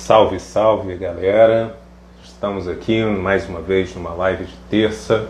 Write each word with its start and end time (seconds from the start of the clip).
Salve, 0.00 0.40
salve 0.40 0.96
galera! 0.96 1.76
Estamos 2.24 2.66
aqui 2.66 3.04
mais 3.04 3.46
uma 3.48 3.60
vez 3.60 3.94
numa 3.94 4.10
live 4.14 4.46
de 4.46 4.56
terça, 4.68 5.28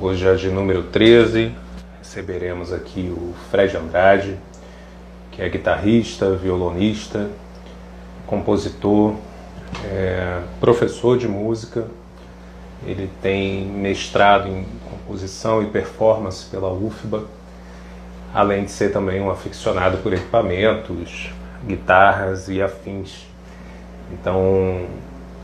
hoje 0.00 0.26
é 0.26 0.34
de 0.34 0.48
número 0.48 0.84
13. 0.84 1.52
Receberemos 1.98 2.72
aqui 2.72 3.12
o 3.14 3.34
Fred 3.50 3.76
Andrade, 3.76 4.38
que 5.32 5.42
é 5.42 5.48
guitarrista, 5.48 6.30
violonista, 6.36 7.28
compositor, 8.26 9.14
é, 9.84 10.42
professor 10.60 11.18
de 11.18 11.26
música. 11.26 11.84
Ele 12.86 13.10
tem 13.20 13.66
mestrado 13.66 14.48
em 14.48 14.64
composição 14.88 15.60
e 15.60 15.66
performance 15.66 16.46
pela 16.46 16.72
UFBA, 16.72 17.24
além 18.32 18.64
de 18.64 18.70
ser 18.70 18.90
também 18.90 19.20
um 19.20 19.28
aficionado 19.28 19.98
por 19.98 20.14
equipamentos, 20.14 21.30
guitarras 21.66 22.48
e 22.48 22.62
afins. 22.62 23.27
Então, 24.12 24.86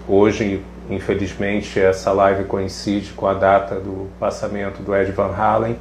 hoje, 0.09 0.63
infelizmente, 0.89 1.79
essa 1.79 2.13
live 2.13 2.45
coincide 2.45 3.13
com 3.13 3.27
a 3.27 3.35
data 3.35 3.77
do 3.77 4.09
passamento 4.19 4.83
do 4.83 4.95
Ed 4.95 5.13
Van 5.13 5.35
Halen, 5.35 5.77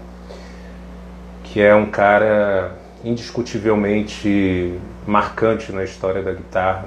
que 1.43 1.61
é 1.61 1.73
um 1.73 1.85
cara 1.85 2.75
indiscutivelmente 3.03 4.79
marcante 5.05 5.71
na 5.71 5.83
história 5.83 6.21
da 6.21 6.33
guitarra. 6.33 6.85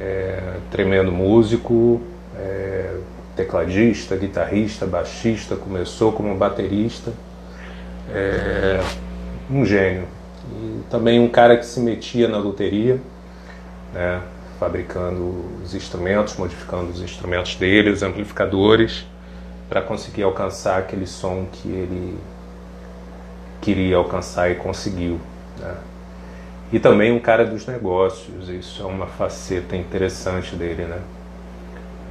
É, 0.00 0.58
tremendo 0.70 1.10
músico, 1.10 2.00
é, 2.38 2.94
tecladista, 3.34 4.14
guitarrista, 4.16 4.86
baixista, 4.86 5.56
começou 5.56 6.12
como 6.12 6.34
baterista. 6.36 7.12
É, 8.12 8.80
um 9.50 9.64
gênio. 9.64 10.04
E 10.52 10.82
também 10.90 11.20
um 11.20 11.28
cara 11.28 11.56
que 11.56 11.66
se 11.66 11.80
metia 11.80 12.28
na 12.28 12.38
loteria, 12.38 13.00
né? 13.92 14.20
Fabricando 14.58 15.44
os 15.62 15.74
instrumentos, 15.74 16.36
modificando 16.36 16.90
os 16.90 17.00
instrumentos 17.00 17.54
dele, 17.54 17.90
os 17.90 18.02
amplificadores, 18.02 19.06
para 19.68 19.80
conseguir 19.80 20.22
alcançar 20.22 20.78
aquele 20.78 21.06
som 21.06 21.46
que 21.50 21.68
ele 21.68 22.18
queria 23.60 23.96
alcançar 23.96 24.50
e 24.50 24.56
conseguiu. 24.56 25.20
Né? 25.58 25.74
E 26.72 26.78
também 26.78 27.12
um 27.12 27.18
cara 27.18 27.44
dos 27.44 27.66
negócios, 27.66 28.48
isso 28.48 28.82
é 28.82 28.86
uma 28.86 29.06
faceta 29.06 29.76
interessante 29.76 30.56
dele. 30.56 30.84
Né? 30.84 31.00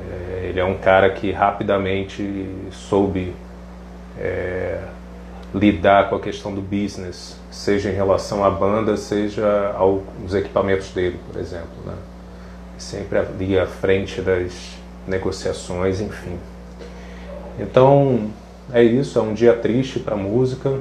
É, 0.10 0.46
ele 0.50 0.60
é 0.60 0.66
um 0.66 0.78
cara 0.78 1.10
que 1.10 1.32
rapidamente 1.32 2.48
soube 2.72 3.34
é, 4.18 4.82
lidar 5.54 6.10
com 6.10 6.16
a 6.16 6.20
questão 6.20 6.54
do 6.54 6.62
business, 6.62 7.40
seja 7.52 7.90
em 7.90 7.94
relação 7.94 8.44
à 8.44 8.50
banda, 8.50 8.96
seja 8.98 9.74
aos 9.76 10.34
equipamentos 10.34 10.90
dele, 10.92 11.20
por 11.32 11.40
exemplo. 11.40 11.76
Né? 11.86 11.94
Sempre 12.78 13.20
ali 13.20 13.58
à 13.58 13.66
frente 13.66 14.22
das 14.22 14.78
negociações, 15.08 16.02
enfim. 16.02 16.38
Então 17.60 18.30
é 18.72 18.84
isso, 18.84 19.18
é 19.18 19.22
um 19.22 19.34
dia 19.34 19.54
triste 19.54 20.00
para 20.00 20.14
a 20.14 20.18
música, 20.18 20.80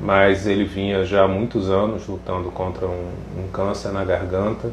mas 0.00 0.46
ele 0.46 0.64
vinha 0.64 1.04
já 1.04 1.24
há 1.24 1.28
muitos 1.28 1.70
anos 1.70 2.06
lutando 2.06 2.50
contra 2.50 2.86
um, 2.86 3.10
um 3.36 3.48
câncer 3.52 3.90
na 3.90 4.04
garganta. 4.04 4.70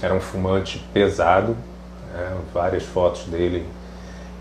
Era 0.00 0.14
um 0.14 0.20
fumante 0.20 0.84
pesado, 0.92 1.56
né? 2.12 2.36
várias 2.52 2.82
fotos 2.82 3.24
dele 3.26 3.66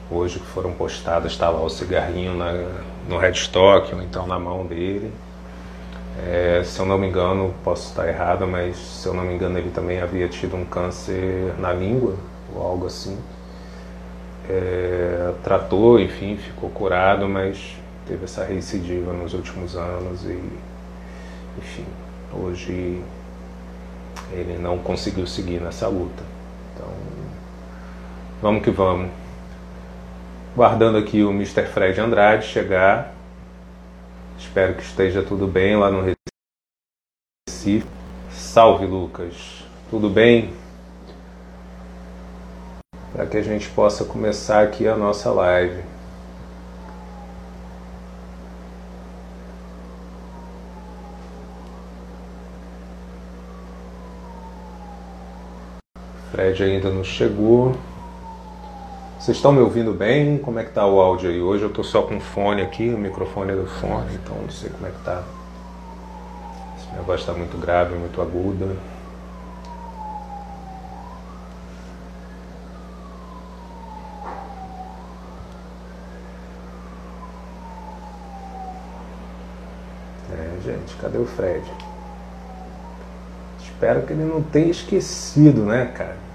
hoje 0.09 0.39
que 0.39 0.45
foram 0.45 0.73
postadas, 0.73 1.31
está 1.31 1.49
lá 1.49 1.61
o 1.61 1.69
cigarrinho 1.69 2.35
na, 2.35 2.51
no 3.07 3.17
headstock 3.17 3.93
ou 3.95 4.01
então 4.01 4.27
na 4.27 4.37
mão 4.37 4.65
dele. 4.65 5.11
É, 6.23 6.61
se 6.63 6.79
eu 6.79 6.85
não 6.85 6.97
me 6.97 7.07
engano, 7.07 7.53
posso 7.63 7.89
estar 7.89 8.07
errado, 8.07 8.47
mas 8.47 8.77
se 8.77 9.07
eu 9.07 9.13
não 9.13 9.23
me 9.23 9.33
engano, 9.33 9.57
ele 9.57 9.71
também 9.71 9.99
havia 9.99 10.27
tido 10.27 10.55
um 10.55 10.63
câncer 10.63 11.53
na 11.57 11.73
língua 11.73 12.15
ou 12.55 12.61
algo 12.61 12.85
assim. 12.85 13.17
É, 14.47 15.33
tratou, 15.43 15.99
enfim, 15.99 16.37
ficou 16.37 16.69
curado, 16.69 17.27
mas 17.27 17.75
teve 18.07 18.25
essa 18.25 18.43
recidiva 18.43 19.13
nos 19.13 19.33
últimos 19.33 19.75
anos 19.75 20.23
e, 20.25 20.39
enfim, 21.57 21.85
hoje 22.33 23.01
ele 24.31 24.57
não 24.59 24.77
conseguiu 24.77 25.25
seguir 25.25 25.59
nessa 25.59 25.87
luta. 25.87 26.23
Então, 26.73 26.87
vamos 28.41 28.63
que 28.63 28.69
vamos. 28.69 29.09
Guardando 30.55 30.97
aqui 30.97 31.23
o 31.23 31.31
Mr. 31.31 31.65
Fred 31.65 31.99
Andrade 31.99 32.45
chegar 32.45 33.13
Espero 34.41 34.73
que 34.75 34.81
esteja 34.81 35.21
tudo 35.23 35.47
bem 35.47 35.77
lá 35.77 35.89
no 35.89 36.03
Recife. 37.47 37.87
Salve, 38.31 38.85
Lucas. 38.85 39.63
Tudo 39.89 40.09
bem? 40.09 40.53
Para 43.13 43.27
que 43.27 43.37
a 43.37 43.41
gente 43.41 43.69
possa 43.69 44.03
começar 44.03 44.63
aqui 44.63 44.87
a 44.87 44.97
nossa 44.97 45.31
live. 45.31 45.83
Fred 56.31 56.63
ainda 56.63 56.89
não 56.89 57.03
chegou. 57.03 57.75
Vocês 59.21 59.37
estão 59.37 59.51
me 59.51 59.59
ouvindo 59.59 59.93
bem? 59.93 60.39
Como 60.39 60.57
é 60.57 60.63
que 60.63 60.71
tá 60.71 60.83
o 60.83 60.99
áudio 60.99 61.29
aí? 61.29 61.39
Hoje 61.39 61.61
eu 61.61 61.69
estou 61.69 61.83
só 61.83 62.01
com 62.01 62.19
fone 62.19 62.63
aqui, 62.63 62.89
o 62.89 62.97
microfone 62.97 63.51
é 63.51 63.55
do 63.55 63.67
fone, 63.67 64.15
então 64.15 64.35
não 64.35 64.49
sei 64.49 64.71
como 64.71 64.87
é 64.87 64.89
que 64.89 64.99
tá. 65.03 65.21
Se 66.79 66.87
minha 66.89 67.03
voz 67.03 67.19
está 67.19 67.31
muito 67.31 67.55
grave, 67.55 67.93
muito 67.93 68.19
aguda. 68.19 68.75
É, 80.33 80.61
gente, 80.63 80.95
cadê 80.95 81.19
o 81.19 81.27
Fred? 81.27 81.71
Espero 83.59 84.01
que 84.01 84.13
ele 84.13 84.23
não 84.23 84.41
tenha 84.41 84.71
esquecido, 84.71 85.63
né, 85.63 85.91
cara? 85.95 86.30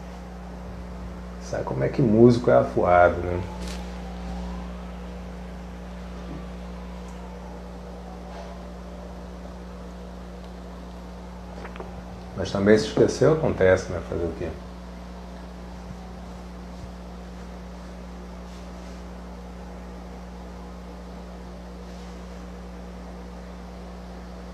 Sabe 1.57 1.69
como 1.69 1.85
é 1.85 1.89
que 1.89 2.03
músico 2.03 2.51
é 2.51 2.55
afuado, 2.55 3.17
né? 3.17 3.41
Mas 12.37 12.53
também 12.53 12.77
se 12.77 12.89
esqueceu, 12.89 13.33
acontece, 13.33 13.91
né? 13.91 14.03
Fazer 14.07 14.27
o 14.27 14.33
quê? 14.39 14.51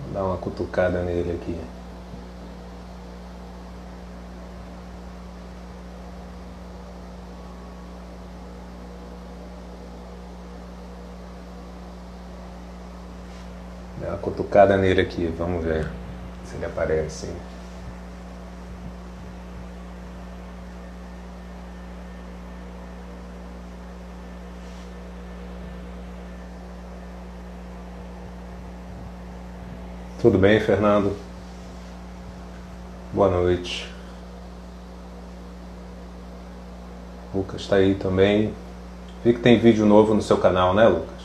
Vou 0.05 0.15
dar 0.15 0.25
uma 0.25 0.37
cutucada 0.37 1.03
nele 1.03 1.33
aqui. 1.33 1.82
Cutucada 14.23 14.77
nele 14.77 15.01
aqui, 15.03 15.27
vamos 15.37 15.65
ver 15.65 15.87
se 16.45 16.55
ele 16.55 16.65
aparece. 16.65 17.29
Tudo 30.21 30.39
bem, 30.39 30.61
Fernando? 30.61 31.17
Boa 33.13 33.29
noite. 33.29 33.93
Lucas 37.35 37.63
está 37.63 37.77
aí 37.77 37.97
também. 37.97 38.55
Vi 39.25 39.33
que 39.33 39.41
tem 39.41 39.59
vídeo 39.59 39.85
novo 39.85 40.15
no 40.15 40.23
seu 40.23 40.37
canal, 40.37 40.75
né, 40.75 40.87
Lucas? 40.87 41.22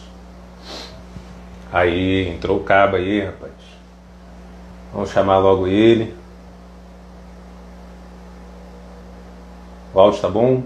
Aí 1.78 2.28
entrou 2.28 2.60
o 2.60 2.64
cabo 2.64 2.96
aí, 2.96 3.22
rapaz. 3.22 3.54
Vamos 4.92 5.12
chamar 5.12 5.38
logo 5.38 5.68
ele. 5.68 6.12
O 9.94 10.00
áudio 10.00 10.20
tá 10.20 10.28
bom? 10.28 10.64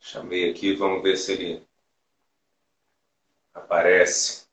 Chamei 0.00 0.50
aqui, 0.50 0.74
vamos 0.74 1.02
ver 1.02 1.18
se 1.18 1.32
ele 1.32 1.62
aparece. 3.52 4.46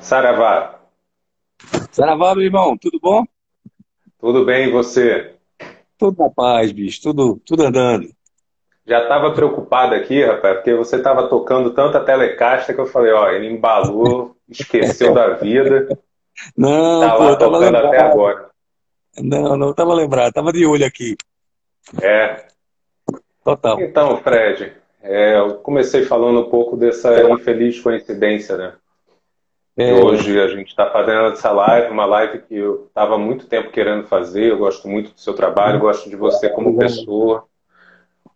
Saravá. 0.00 0.80
Saravá, 1.90 2.34
meu 2.34 2.44
irmão, 2.46 2.74
tudo 2.78 2.98
bom? 2.98 3.22
Tudo 4.18 4.46
bem, 4.46 4.68
e 4.68 4.72
você? 4.72 5.36
Tudo 5.98 6.22
na 6.22 6.30
paz, 6.30 6.72
bicho, 6.72 7.02
tudo, 7.02 7.38
tudo 7.44 7.64
andando. 7.64 8.16
Já 8.88 9.02
estava 9.02 9.32
preocupado 9.32 9.94
aqui, 9.94 10.24
rapaz, 10.24 10.56
porque 10.56 10.72
você 10.74 10.96
estava 10.96 11.28
tocando 11.28 11.74
tanta 11.74 12.00
telecasta 12.00 12.72
que 12.72 12.80
eu 12.80 12.86
falei, 12.86 13.12
ó, 13.12 13.28
ele 13.28 13.46
embalou, 13.46 14.34
esqueceu 14.48 15.12
da 15.12 15.34
vida. 15.34 15.86
Não, 16.56 17.00
tá 17.00 17.16
pô, 17.16 17.36
tocando 17.36 17.66
até 17.76 17.86
lembrado. 17.86 18.12
agora. 18.12 18.48
Não, 19.20 19.58
não 19.58 19.74
tava 19.74 19.92
lembrado, 19.92 20.32
tava 20.32 20.52
de 20.54 20.64
olho 20.64 20.86
aqui. 20.86 21.16
É. 22.00 22.46
Total. 23.44 23.78
Então, 23.82 24.16
Fred, 24.22 24.72
é, 25.02 25.38
eu 25.38 25.56
comecei 25.56 26.04
falando 26.04 26.40
um 26.40 26.50
pouco 26.50 26.74
dessa 26.74 27.30
infeliz 27.30 27.78
coincidência, 27.80 28.56
né? 28.56 28.72
É, 29.76 29.92
Hoje 29.92 30.40
a 30.40 30.48
gente 30.48 30.68
está 30.68 30.90
fazendo 30.90 31.26
essa 31.26 31.50
live, 31.52 31.92
uma 31.92 32.06
live 32.06 32.40
que 32.40 32.56
eu 32.56 32.86
estava 32.88 33.18
muito 33.18 33.46
tempo 33.46 33.70
querendo 33.70 34.06
fazer. 34.08 34.50
Eu 34.50 34.58
gosto 34.58 34.88
muito 34.88 35.12
do 35.12 35.20
seu 35.20 35.34
trabalho, 35.34 35.78
gosto 35.78 36.08
de 36.08 36.16
você 36.16 36.48
como 36.48 36.76
pessoa, 36.76 37.47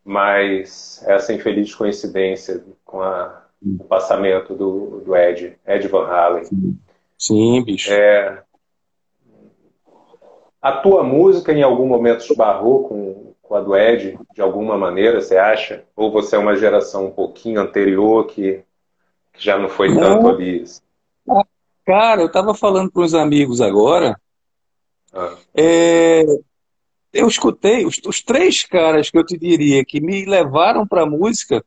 mas 0.05 1.03
essa 1.07 1.33
infeliz 1.33 1.75
coincidência 1.75 2.63
com 2.85 3.01
a- 3.01 3.43
o 3.65 3.85
passamento 3.85 4.55
do, 4.55 5.01
do 5.05 5.17
Ed, 5.17 5.57
Ed 5.67 5.89
Van 5.89 6.07
Halen. 6.07 6.45
sim, 7.17 7.65
bicho. 7.65 7.93
É, 7.93 8.43
a 10.61 10.73
tua 10.73 11.03
música 11.03 11.53
em 11.53 11.63
algum 11.63 11.87
momento 11.87 12.25
esbarrou 12.25 12.89
com, 12.89 13.35
com 13.43 13.55
a 13.55 13.61
do 13.61 13.77
Ed, 13.77 14.19
de 14.33 14.41
alguma 14.41 14.77
maneira, 14.79 15.21
você 15.21 15.37
acha? 15.37 15.85
Ou 15.97 16.11
você 16.11 16.37
é 16.37 16.39
uma 16.39 16.57
geração 16.57 17.07
um 17.07 17.11
pouquinho 17.11 17.61
anterior 17.61 18.27
que, 18.27 18.63
que 19.33 19.45
já 19.45 19.59
não 19.59 19.69
foi 19.69 19.89
tanto 19.89 20.27
Não, 20.27 20.31
ali? 20.31 20.65
cara, 21.85 22.23
eu 22.23 22.31
tava 22.31 22.55
falando 22.55 22.91
para 22.91 23.03
uns 23.03 23.15
amigos 23.15 23.61
agora. 23.61 24.17
Ah, 25.13 25.37
é, 25.55 26.23
eu 27.13 27.29
escutei 27.29 27.85
os, 27.85 28.01
os 28.07 28.23
três 28.23 28.65
caras 28.65 29.11
que 29.11 29.19
eu 29.19 29.25
te 29.25 29.37
diria 29.37 29.85
que 29.85 30.01
me 30.01 30.25
levaram 30.25 30.87
para 30.87 31.03
a 31.03 31.07
música. 31.07 31.65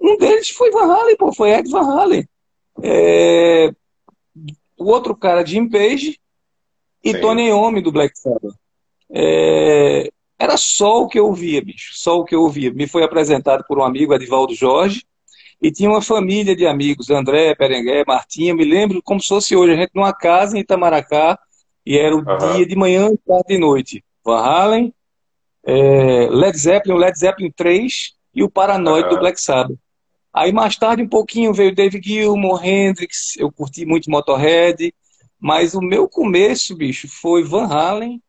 Um 0.00 0.16
deles 0.16 0.50
foi 0.50 0.70
Van 0.70 0.92
Halen, 0.92 1.16
pô, 1.16 1.32
foi 1.32 1.50
Ed 1.50 1.68
Van 1.70 1.90
Halen. 1.90 2.28
É, 2.82 3.72
o 4.76 4.86
outro 4.86 5.16
cara, 5.16 5.44
Jim 5.44 5.68
Page 5.68 6.18
e 7.02 7.12
sim. 7.12 7.20
Tony 7.20 7.48
Iommi 7.48 7.80
do 7.80 7.92
Black 7.92 8.18
Sabbath. 8.18 8.54
É, 9.10 10.10
era 10.38 10.56
só 10.56 11.02
o 11.02 11.08
que 11.08 11.18
eu 11.18 11.26
ouvia, 11.26 11.62
bicho, 11.62 11.92
só 11.94 12.18
o 12.18 12.24
que 12.24 12.34
eu 12.34 12.42
ouvia. 12.42 12.72
Me 12.72 12.86
foi 12.86 13.02
apresentado 13.02 13.64
por 13.66 13.78
um 13.78 13.84
amigo, 13.84 14.14
Edivaldo 14.14 14.54
Jorge, 14.54 15.04
e 15.62 15.70
tinha 15.70 15.88
uma 15.88 16.02
família 16.02 16.54
de 16.54 16.66
amigos, 16.66 17.10
André, 17.10 17.54
Perengué, 17.54 18.04
Martinha, 18.06 18.54
me 18.54 18.64
lembro 18.64 19.02
como 19.02 19.20
se 19.20 19.28
fosse 19.28 19.56
hoje, 19.56 19.72
a 19.72 19.76
gente 19.76 19.92
numa 19.94 20.12
casa 20.12 20.56
em 20.56 20.60
Itamaracá, 20.60 21.38
e 21.86 21.96
era 21.96 22.14
o 22.14 22.20
Aham, 22.28 22.56
dia 22.56 22.66
de 22.66 22.76
manhã, 22.76 23.08
tarde 23.26 23.54
e 23.54 23.58
noite. 23.58 24.04
Van 24.24 24.38
Halen, 24.38 24.94
é, 25.64 26.28
Led 26.30 26.56
Zeppelin, 26.58 26.94
o 26.94 26.98
Led 26.98 27.18
Zeppelin 27.18 27.52
3 27.54 28.12
e 28.34 28.42
o 28.42 28.50
Paranoid 28.50 29.08
do 29.08 29.14
aham, 29.14 29.20
Black 29.20 29.40
Sabbath. 29.40 29.78
Aí 30.32 30.52
mais 30.52 30.76
tarde 30.76 31.02
um 31.02 31.08
pouquinho 31.08 31.52
veio 31.52 31.74
Dave 31.74 32.00
Gilmour, 32.02 32.64
Hendrix, 32.64 33.36
eu 33.36 33.52
curti 33.52 33.86
muito 33.86 34.10
Motorhead, 34.10 34.92
mas 35.38 35.74
o 35.74 35.80
meu 35.80 36.08
começo, 36.08 36.74
bicho, 36.74 37.06
foi 37.08 37.44
Van 37.44 37.66
Halen, 37.66 38.20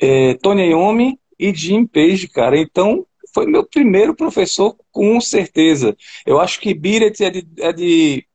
é, 0.00 0.34
Tony 0.34 0.70
Iommi 0.70 1.18
e 1.38 1.54
Jim 1.54 1.86
Page, 1.86 2.28
cara. 2.28 2.58
Então, 2.58 3.06
foi 3.34 3.46
meu 3.46 3.64
primeiro 3.64 4.14
professor, 4.14 4.76
com 4.90 5.20
certeza. 5.20 5.96
Eu 6.26 6.40
acho 6.40 6.60
que 6.60 6.70
It 6.70 7.24
é 7.24 7.30
de, 7.30 7.46
é 7.58 7.72
de, 7.72 8.26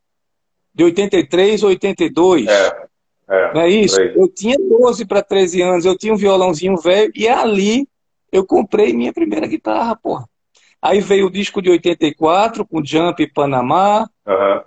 de 0.73 0.83
83 0.83 1.63
ou 1.63 1.69
82, 1.69 2.47
é, 2.47 2.82
é, 3.33 3.53
não 3.53 3.61
é 3.61 3.69
isso? 3.69 3.99
aí. 3.99 4.15
Eu 4.15 4.27
tinha 4.27 4.55
12 4.57 5.05
para 5.05 5.23
13 5.23 5.61
anos, 5.61 5.85
eu 5.85 5.97
tinha 5.97 6.13
um 6.13 6.17
violãozinho 6.17 6.77
velho, 6.77 7.11
e 7.15 7.27
ali 7.27 7.87
eu 8.31 8.45
comprei 8.45 8.93
minha 8.93 9.11
primeira 9.11 9.47
guitarra, 9.47 9.95
porra. 9.95 10.27
Aí 10.81 10.99
veio 10.99 11.27
o 11.27 11.31
disco 11.31 11.61
de 11.61 11.69
84, 11.69 12.65
com 12.65 12.83
Jump 12.83 13.23
e 13.23 13.31
Panamá. 13.31 14.09
Aham, 14.27 14.63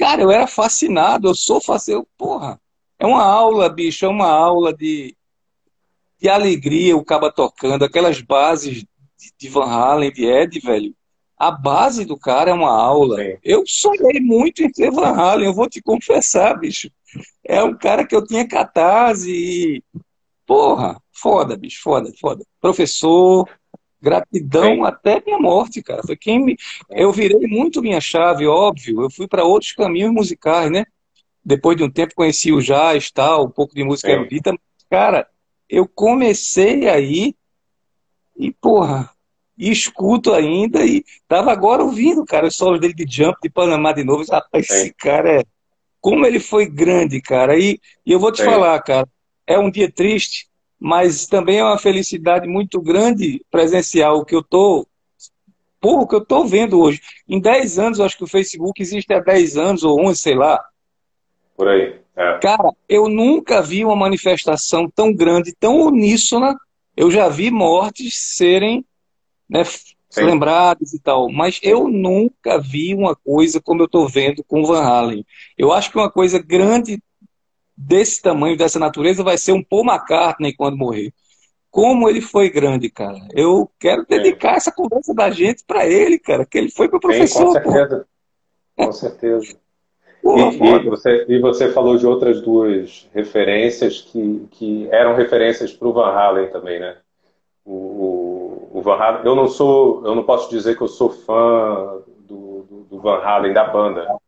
Cara, 0.00 0.22
eu 0.22 0.30
era 0.30 0.46
fascinado, 0.46 1.28
eu 1.28 1.34
sou 1.34 1.60
fascinado. 1.60 2.08
Porra, 2.16 2.58
é 2.98 3.06
uma 3.06 3.22
aula, 3.22 3.68
bicho, 3.68 4.06
é 4.06 4.08
uma 4.08 4.30
aula 4.30 4.72
de, 4.72 5.14
de 6.18 6.26
alegria 6.26 6.96
o 6.96 7.04
caba 7.04 7.30
tocando, 7.30 7.84
aquelas 7.84 8.20
bases 8.22 8.78
de, 8.78 8.88
de 9.38 9.48
Van 9.50 9.66
Halen, 9.66 10.10
de 10.10 10.24
Ed, 10.24 10.58
velho. 10.60 10.94
A 11.40 11.50
base 11.50 12.04
do 12.04 12.18
cara 12.18 12.50
é 12.50 12.52
uma 12.52 12.70
aula. 12.70 13.16
sim, 13.16 13.38
Eu 13.42 13.64
sonhei 13.66 14.20
muito 14.20 14.62
em 14.62 14.70
ser 14.74 14.90
Van 14.90 15.14
Halen, 15.14 15.46
eu 15.46 15.54
vou 15.54 15.66
te 15.66 15.80
confessar, 15.80 16.52
bicho. 16.60 16.90
É 17.42 17.64
um 17.64 17.74
cara 17.74 18.06
que 18.06 18.14
eu 18.14 18.22
tinha 18.22 18.46
catarse 18.46 19.30
e. 19.30 19.82
Porra, 20.46 21.00
foda, 21.10 21.56
bicho, 21.56 21.80
foda, 21.82 22.12
foda. 22.20 22.44
Professor, 22.60 23.48
gratidão 24.02 24.74
sim. 24.74 24.84
até 24.84 25.22
minha 25.24 25.38
morte, 25.38 25.82
cara. 25.82 26.02
Foi 26.04 26.14
quem 26.14 26.44
me. 26.44 26.58
Eu 26.90 27.10
virei 27.10 27.46
muito 27.46 27.80
minha 27.80 28.02
chave, 28.02 28.46
óbvio. 28.46 29.00
Eu 29.00 29.10
fui 29.10 29.26
para 29.26 29.42
outros 29.42 29.72
caminhos 29.72 30.12
musicais, 30.12 30.70
né? 30.70 30.84
Depois 31.42 31.74
de 31.74 31.82
um 31.82 31.90
tempo 31.90 32.14
conheci 32.14 32.52
o 32.52 32.60
jazz, 32.60 33.10
tal, 33.10 33.46
um 33.46 33.50
pouco 33.50 33.74
de 33.74 33.82
música 33.82 34.08
Sim, 34.08 34.14
erudita. 34.14 34.52
Mas, 34.52 34.60
cara, 34.90 35.26
eu 35.70 35.88
comecei 35.88 36.86
aí 36.86 37.34
e, 38.36 38.52
porra, 38.52 39.08
e 39.60 39.70
escuto 39.70 40.32
ainda 40.32 40.82
e 40.86 41.04
tava 41.28 41.52
agora 41.52 41.84
ouvindo, 41.84 42.24
cara, 42.24 42.46
os 42.46 42.56
solos 42.56 42.80
dele 42.80 42.94
de 42.94 43.04
Jump, 43.06 43.36
de 43.42 43.50
Panamá 43.50 43.92
de 43.92 44.02
novo. 44.02 44.24
Rapaz, 44.28 44.66
sim, 44.66 44.72
esse 44.72 44.94
cara 44.94 45.40
é. 45.40 45.44
Como 46.00 46.24
ele 46.24 46.40
foi 46.40 46.64
grande, 46.64 47.20
cara. 47.20 47.58
E, 47.58 47.78
e 48.06 48.10
eu 48.10 48.18
vou 48.18 48.32
te 48.32 48.38
sim, 48.38 48.46
falar, 48.46 48.80
cara, 48.80 49.06
é 49.46 49.58
um 49.58 49.70
dia 49.70 49.92
triste, 49.92 50.48
mas 50.78 51.26
também 51.26 51.58
é 51.58 51.64
uma 51.64 51.76
felicidade 51.76 52.48
muito 52.48 52.80
grande 52.80 53.44
presenciar 53.50 54.14
o 54.14 54.24
que 54.24 54.34
eu 54.34 54.42
tô, 54.42 54.86
porra, 55.78 56.04
o 56.04 56.08
que 56.08 56.14
eu 56.14 56.24
tô 56.24 56.42
vendo 56.46 56.80
hoje. 56.80 57.02
Em 57.28 57.38
10 57.38 57.78
anos, 57.78 58.00
acho 58.00 58.16
que 58.16 58.24
o 58.24 58.28
Facebook 58.28 58.80
existe 58.80 59.12
há 59.12 59.20
10 59.20 59.58
anos 59.58 59.84
ou 59.84 60.00
11, 60.00 60.18
sei 60.18 60.34
lá. 60.34 60.58
por 61.54 61.68
aí. 61.68 62.00
É, 62.16 62.38
Cara, 62.38 62.72
eu 62.88 63.10
nunca 63.10 63.60
vi 63.60 63.84
uma 63.84 63.94
manifestação 63.94 64.88
tão 64.88 65.12
grande, 65.12 65.54
tão 65.54 65.82
uníssona. 65.82 66.58
Eu 66.96 67.10
já 67.10 67.28
vi 67.28 67.50
mortes 67.50 68.16
serem, 68.36 68.84
né, 69.50 69.64
sim, 69.64 70.22
lembradas 70.22 70.92
e 70.92 71.00
tal, 71.00 71.30
mas 71.30 71.58
eu 71.62 71.88
nunca 71.88 72.58
vi 72.58 72.94
uma 72.94 73.16
coisa 73.16 73.60
como 73.60 73.82
eu 73.82 73.86
estou 73.86 74.08
vendo 74.08 74.44
com 74.44 74.64
Van 74.64 74.82
Halen. 74.82 75.26
Eu 75.58 75.72
acho 75.72 75.90
que 75.90 75.98
uma 75.98 76.10
coisa 76.10 76.38
grande 76.38 77.02
desse 77.76 78.22
tamanho, 78.22 78.56
dessa 78.56 78.78
natureza, 78.78 79.22
vai 79.22 79.38
ser 79.38 79.52
um 79.52 79.62
Paul 79.62 79.84
McCartney 79.84 80.54
quando 80.54 80.76
morrer. 80.76 81.12
Como 81.70 82.08
ele 82.08 82.20
foi 82.20 82.50
grande, 82.50 82.90
cara. 82.90 83.18
Eu 83.32 83.70
quero 83.78 84.02
sim, 84.02 84.08
dedicar 84.08 84.56
essa 84.56 84.72
conversa 84.72 85.14
da 85.14 85.30
gente 85.30 85.64
para 85.64 85.86
ele, 85.86 86.18
cara, 86.18 86.44
que 86.44 86.58
ele 86.58 86.70
foi 86.70 86.88
meu 86.88 87.00
sim, 87.00 87.00
com 87.00 87.08
professor, 87.08 87.62
pô. 87.62 87.70
certeza, 87.70 88.06
com 88.76 88.92
certeza. 88.92 89.56
E, 90.22 90.22
Porra, 90.22 90.52
e 90.52 90.58
foda. 90.58 90.90
você, 90.90 91.24
e 91.28 91.38
você 91.40 91.72
falou 91.72 91.96
de 91.96 92.06
outras 92.06 92.42
duas 92.42 93.08
referências 93.14 94.02
que, 94.02 94.46
que 94.50 94.88
eram 94.90 95.14
referências 95.14 95.72
para 95.72 95.88
o 95.88 95.92
Van 95.94 96.10
Halen 96.10 96.50
também, 96.50 96.78
né? 96.78 96.98
O, 97.64 98.70
o, 98.72 98.82
Van 98.82 98.96
Halen, 98.96 99.20
eu 99.24 99.34
não 99.36 99.48
sou, 99.48 100.04
eu 100.04 100.14
não 100.14 100.24
posso 100.24 100.50
dizer 100.50 100.76
que 100.76 100.82
eu 100.82 100.88
sou 100.88 101.10
fã 101.10 101.98
do, 102.26 102.62
do, 102.62 102.80
do 102.90 103.00
Van 103.00 103.18
Halen 103.18 103.52
da 103.52 103.64
banda, 103.64 104.18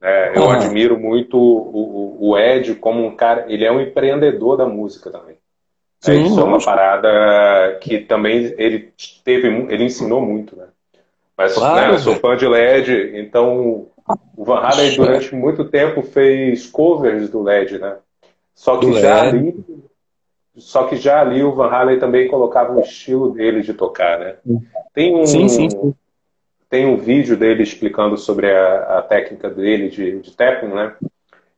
né? 0.00 0.36
Eu 0.36 0.44
Aham. 0.44 0.56
admiro 0.56 0.98
muito 0.98 1.36
o, 1.36 2.18
o, 2.20 2.30
o 2.30 2.38
Ed 2.38 2.74
como 2.76 3.04
um 3.04 3.14
cara, 3.14 3.46
ele 3.48 3.64
é 3.64 3.70
um 3.70 3.80
empreendedor 3.80 4.56
da 4.56 4.66
música 4.66 5.10
também. 5.10 5.34
né? 5.34 5.36
Sim, 6.00 6.24
Isso 6.24 6.40
é 6.40 6.44
uma 6.44 6.58
parada 6.58 7.78
que 7.80 8.00
também 8.00 8.54
ele 8.58 8.92
teve, 9.24 9.48
ele 9.48 9.84
ensinou 9.84 10.20
muito, 10.20 10.56
né? 10.56 10.66
Mas, 11.36 11.56
né, 11.56 11.56
Claro, 11.56 11.94
eu 11.94 11.98
sou 11.98 12.14
fã 12.16 12.36
de 12.36 12.46
LED, 12.46 13.12
então 13.18 13.86
o 14.36 14.44
Van 14.44 14.58
Halen 14.58 14.94
durante 14.96 15.34
muito 15.34 15.64
tempo 15.64 16.02
fez 16.02 16.66
covers 16.66 17.30
do 17.30 17.42
LED, 17.42 17.78
né? 17.78 17.96
Só 18.54 18.76
Do 18.76 18.86
que 18.86 18.92
já 19.00 19.22
LED. 19.22 19.38
ali, 19.38 19.64
só 20.60 20.86
que 20.86 20.96
já 20.96 21.20
ali 21.20 21.42
o 21.42 21.54
Van 21.54 21.68
Halen 21.70 21.98
também 21.98 22.28
colocava 22.28 22.72
o 22.72 22.80
estilo 22.80 23.32
dele 23.32 23.62
de 23.62 23.74
tocar, 23.74 24.18
né? 24.18 24.36
Tem 24.94 25.14
Sim, 25.24 25.48
sim, 25.48 25.68
um 25.68 25.70
sim. 25.70 25.94
tem 26.68 26.86
um 26.86 26.96
vídeo 26.96 27.36
dele 27.36 27.62
explicando 27.62 28.16
sobre 28.16 28.50
a, 28.52 28.98
a 28.98 29.02
técnica 29.02 29.50
dele 29.50 29.88
de, 29.90 30.20
de 30.20 30.36
tapping, 30.36 30.68
né? 30.68 30.94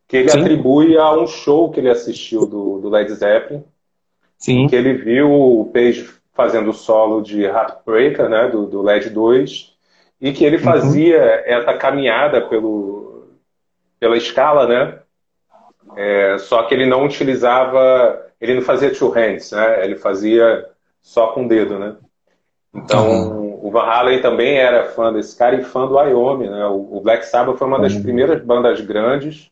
Que 0.09 0.17
ele 0.19 0.31
Sim, 0.31 0.41
atribui 0.41 0.97
a 0.99 1.13
um 1.13 1.27
show 1.27 1.71
que 1.71 1.81
ele 1.81 1.91
assistiu 1.91 2.47
do, 2.47 2.79
do 2.81 2.89
Led 2.91 3.13
Zeppelin, 3.15 3.65
sim. 4.39 4.67
que 4.67 4.75
ele 4.77 4.95
viu 4.95 5.31
o 5.33 5.67
Page 5.73 6.09
fazendo 6.35 6.71
o 6.71 6.75
solo 6.75 7.21
de 7.23 7.45
Heartbreaker, 7.45 8.29
né? 8.29 8.49
Do, 8.49 8.67
do 8.67 8.83
LED 8.83 9.11
2, 9.11 9.77
e 10.21 10.33
que 10.33 10.45
ele 10.45 10.59
Uhum. 10.59 10.63
fazia 10.65 11.19
essa 11.47 11.75
caminhada 11.75 12.41
pelo, 12.49 13.29
pela 14.01 14.17
escala, 14.17 14.67
né? 14.67 14.99
É, 15.97 16.39
só 16.39 16.63
que 16.65 16.75
ele 16.75 16.87
não 16.87 17.05
utilizava, 17.05 18.27
ele 18.43 18.55
não 18.57 18.63
fazia 18.63 18.93
two 18.93 19.09
hands, 19.11 19.53
né? 19.53 19.85
Ele 19.85 19.95
fazia 19.95 20.67
só 21.01 21.29
com 21.29 21.45
o 21.45 21.49
dedo, 21.49 21.79
né? 21.79 21.97
Então, 22.75 23.61
o 23.63 23.71
Van 23.71 23.85
Halen 23.85 24.21
também 24.21 24.57
era 24.57 24.91
fã 24.91 25.13
desse 25.13 25.37
cara 25.37 25.61
e 25.61 25.63
fã 25.63 25.87
do 25.87 25.95
Wyoming, 25.95 26.49
né? 26.49 26.67
O 26.67 27.01
Black 27.01 27.25
Sabbath 27.25 27.57
foi 27.57 27.69
uma 27.69 27.81
das 27.81 27.95
primeiras 27.95 28.43
bandas 28.45 28.81
grandes 28.81 29.49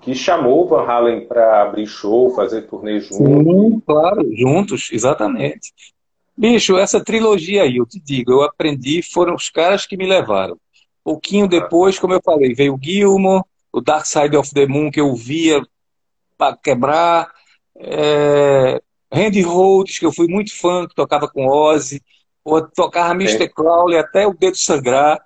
que 0.00 0.14
chamou 0.14 0.64
o 0.64 0.68
Van 0.68 0.84
Halen 0.84 1.26
para 1.26 1.62
abrir 1.62 1.86
show, 1.86 2.30
fazer 2.30 2.62
turnê 2.62 3.00
junto. 3.00 3.14
Sim, 3.14 3.80
claro, 3.84 4.28
juntos, 4.36 4.90
exatamente. 4.92 5.72
Bicho, 6.36 6.76
essa 6.76 7.02
trilogia 7.02 7.62
aí, 7.62 7.78
eu 7.78 7.86
te 7.86 8.00
digo, 8.00 8.32
eu 8.32 8.42
aprendi, 8.42 9.02
foram 9.02 9.34
os 9.34 9.50
caras 9.50 9.84
que 9.84 9.96
me 9.96 10.06
levaram. 10.06 10.56
Pouquinho 11.02 11.46
Ah, 11.46 11.48
depois, 11.48 11.98
como 11.98 12.14
eu 12.14 12.20
falei, 12.24 12.54
veio 12.54 12.74
o 12.74 12.78
Gilmour, 12.80 13.44
o 13.72 13.80
Dark 13.80 14.06
Side 14.06 14.36
of 14.36 14.52
the 14.54 14.66
Moon, 14.66 14.90
que 14.90 15.00
eu 15.00 15.12
via 15.14 15.60
para 16.36 16.56
quebrar. 16.56 17.31
É, 17.76 18.80
Randy 19.12 19.42
Rhodes, 19.42 19.98
que 19.98 20.06
eu 20.06 20.12
fui 20.12 20.26
muito 20.26 20.56
fã, 20.58 20.86
que 20.86 20.94
tocava 20.94 21.28
com 21.28 21.46
Ozzy. 21.46 22.02
Ou 22.44 22.60
tocava 22.68 23.12
Mr. 23.12 23.48
Crowley 23.48 23.98
até 23.98 24.26
o 24.26 24.34
dedo 24.34 24.56
sangrar. 24.56 25.20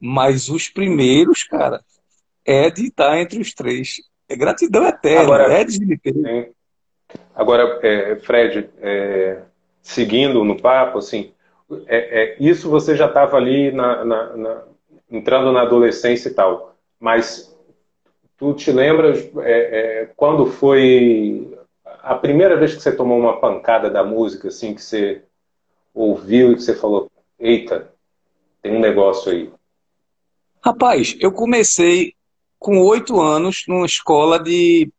Mas 0.00 0.48
os 0.48 0.68
primeiros, 0.68 1.44
cara, 1.44 1.80
Ed 2.44 2.82
está 2.82 3.20
entre 3.20 3.40
os 3.40 3.52
três. 3.54 3.96
É 4.28 4.36
gratidão 4.36 4.86
eterna. 4.86 5.22
Agora, 5.22 5.60
Ed 5.60 5.78
de 5.78 6.00
Agora, 7.34 7.78
é, 7.82 8.16
Fred, 8.16 8.70
é, 8.80 9.42
seguindo 9.82 10.44
no 10.44 10.60
papo, 10.60 10.98
assim, 10.98 11.32
é, 11.86 12.22
é 12.22 12.36
isso 12.40 12.70
você 12.70 12.96
já 12.96 13.06
estava 13.06 13.36
ali 13.36 13.70
na, 13.70 14.04
na, 14.04 14.36
na, 14.36 14.62
entrando 15.10 15.52
na 15.52 15.62
adolescência 15.62 16.28
e 16.28 16.34
tal, 16.34 16.74
mas 16.98 17.54
tu 18.38 18.54
te 18.54 18.72
lembras 18.72 19.18
é, 19.38 20.02
é, 20.02 20.10
quando 20.16 20.46
foi 20.46 21.56
a 22.02 22.16
primeira 22.16 22.56
vez 22.56 22.74
que 22.74 22.82
você 22.82 22.94
tomou 22.94 23.18
uma 23.18 23.40
pancada 23.40 23.88
da 23.88 24.02
música, 24.02 24.48
assim, 24.48 24.74
que 24.74 24.82
você 24.82 25.22
ouviu 25.94 26.52
e 26.52 26.56
que 26.56 26.62
você 26.62 26.74
falou, 26.74 27.10
eita, 27.38 27.94
tem 28.60 28.76
um 28.76 28.80
negócio 28.80 29.30
aí? 29.30 29.52
Rapaz, 30.60 31.16
eu 31.20 31.32
comecei 31.32 32.14
com 32.58 32.78
oito 32.80 33.20
anos 33.20 33.64
numa 33.68 33.86
escola 33.86 34.38
de. 34.38 34.90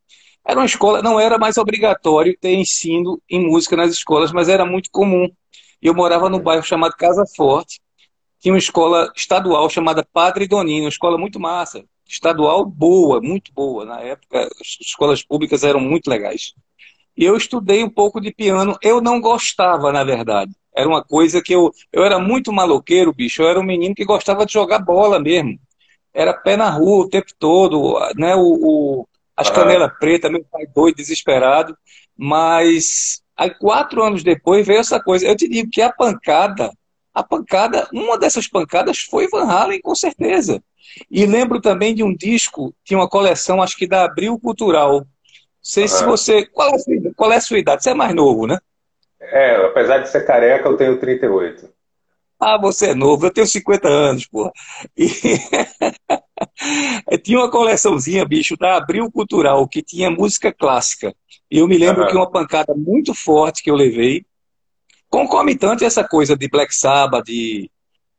Era 0.46 0.60
uma 0.60 0.66
escola, 0.66 1.02
não 1.02 1.20
era 1.20 1.38
mais 1.38 1.58
obrigatório 1.58 2.38
ter 2.40 2.54
ensino 2.54 3.22
em 3.30 3.46
música 3.48 3.78
nas 3.78 3.92
escolas, 3.92 4.32
mas 4.32 4.50
era 4.50 4.66
muito 4.66 4.90
comum. 4.92 5.30
Eu 5.82 5.94
morava 5.94 6.30
num 6.30 6.40
bairro 6.40 6.64
chamado 6.64 6.96
Casa 6.98 7.26
Forte, 7.36 7.82
tinha 8.40 8.54
uma 8.54 8.60
escola 8.60 9.12
estadual 9.16 9.70
chamada 9.70 10.06
Padre 10.12 10.48
Donino, 10.48 10.84
uma 10.84 10.90
escola 10.90 11.18
muito 11.18 11.40
massa, 11.40 11.84
estadual 12.06 12.66
boa, 12.66 13.22
muito 13.22 13.54
boa. 13.54 13.86
Na 13.86 14.02
época, 14.02 14.50
as 14.60 14.78
escolas 14.82 15.24
públicas 15.24 15.64
eram 15.64 15.80
muito 15.80 16.10
legais. 16.10 16.54
E 17.16 17.26
eu 17.26 17.38
estudei 17.38 17.84
um 17.84 17.90
pouco 17.90 18.20
de 18.20 18.34
piano. 18.34 18.78
Eu 18.82 19.02
não 19.02 19.22
gostava, 19.22 19.92
na 19.92 20.04
verdade. 20.04 20.52
Era 20.76 20.88
uma 20.88 21.04
coisa 21.04 21.42
que 21.42 21.54
eu. 21.54 21.72
Eu 21.92 22.04
era 22.04 22.20
muito 22.20 22.52
maloqueiro, 22.52 23.14
bicho. 23.14 23.44
Eu 23.44 23.50
era 23.50 23.60
um 23.60 23.64
menino 23.64 23.94
que 23.94 24.06
gostava 24.06 24.46
de 24.46 24.54
jogar 24.54 24.80
bola 24.80 25.20
mesmo 25.20 25.60
era 26.14 26.34
pé 26.34 26.56
na 26.56 26.70
rua 26.70 27.06
o 27.06 27.10
tempo 27.10 27.28
todo, 27.40 28.00
né? 28.16 28.36
O, 28.36 28.42
o 28.42 29.08
as 29.36 29.50
ah. 29.50 29.52
canelas 29.52 29.92
pretas, 30.00 30.32
meu 30.32 30.46
pai 30.46 30.68
doido, 30.68 30.98
desesperado. 30.98 31.76
Mas 32.16 33.22
aí 33.36 33.50
quatro 33.50 34.04
anos 34.04 34.24
depois 34.24 34.66
veio 34.66 34.80
essa 34.80 35.02
coisa. 35.02 35.26
Eu 35.26 35.36
te 35.36 35.50
digo 35.50 35.70
que 35.72 35.82
a 35.82 35.92
pancada, 35.92 36.72
a 37.12 37.24
pancada, 37.24 37.88
uma 37.92 38.18
dessas 38.18 38.48
pancadas 38.48 39.00
foi 39.00 39.28
Van 39.28 39.46
Halen, 39.46 39.82
com 39.82 39.96
certeza. 39.96 40.64
E 41.10 41.26
lembro 41.26 41.60
também 41.60 41.96
de 41.96 42.04
um 42.04 42.16
disco, 42.16 42.76
tinha 42.84 43.00
uma 43.00 43.10
coleção, 43.10 43.64
acho 43.64 43.76
que 43.76 43.88
da 43.88 44.06
Abril 44.06 44.40
Cultural. 44.40 45.04
Sei 45.64 45.88
se 45.88 46.04
você. 46.04 46.46
Qual 46.46 46.70
é, 46.70 46.74
qual 47.16 47.32
é 47.32 47.38
a 47.38 47.42
sua 47.42 47.58
idade? 47.58 47.84
Você 47.84 47.92
é 47.92 47.94
mais 47.94 48.14
novo, 48.14 48.46
né? 48.46 48.60
É, 49.22 49.56
apesar 49.66 50.00
de 50.00 50.10
ser 50.10 50.26
careca, 50.26 50.68
eu 50.68 50.76
tenho 50.76 51.00
38. 51.00 51.70
Ah, 52.38 52.60
você 52.60 52.88
é 52.88 52.94
novo, 52.94 53.26
eu 53.26 53.32
tenho 53.32 53.48
50 53.48 53.88
anos, 53.88 54.26
pô. 54.26 54.52
E... 54.98 55.08
tinha 57.24 57.40
uma 57.40 57.50
coleçãozinha, 57.50 58.26
bicho, 58.26 58.58
da 58.58 58.76
Abril 58.76 59.10
Cultural, 59.10 59.66
que 59.66 59.82
tinha 59.82 60.12
música 60.12 60.52
clássica. 60.52 61.16
E 61.50 61.60
eu 61.60 61.68
me 61.68 61.78
lembro 61.78 62.04
uhum. 62.04 62.10
que 62.10 62.16
uma 62.18 62.30
pancada 62.30 62.74
muito 62.76 63.14
forte 63.14 63.64
que 63.64 63.72
eu 63.72 63.76
levei, 63.76 64.26
concomitante 65.10 65.86
essa 65.86 66.04
coisa 66.04 66.36
de 66.36 66.50
Black 66.50 66.76
Sabbath, 66.76 67.24
de, 67.24 67.72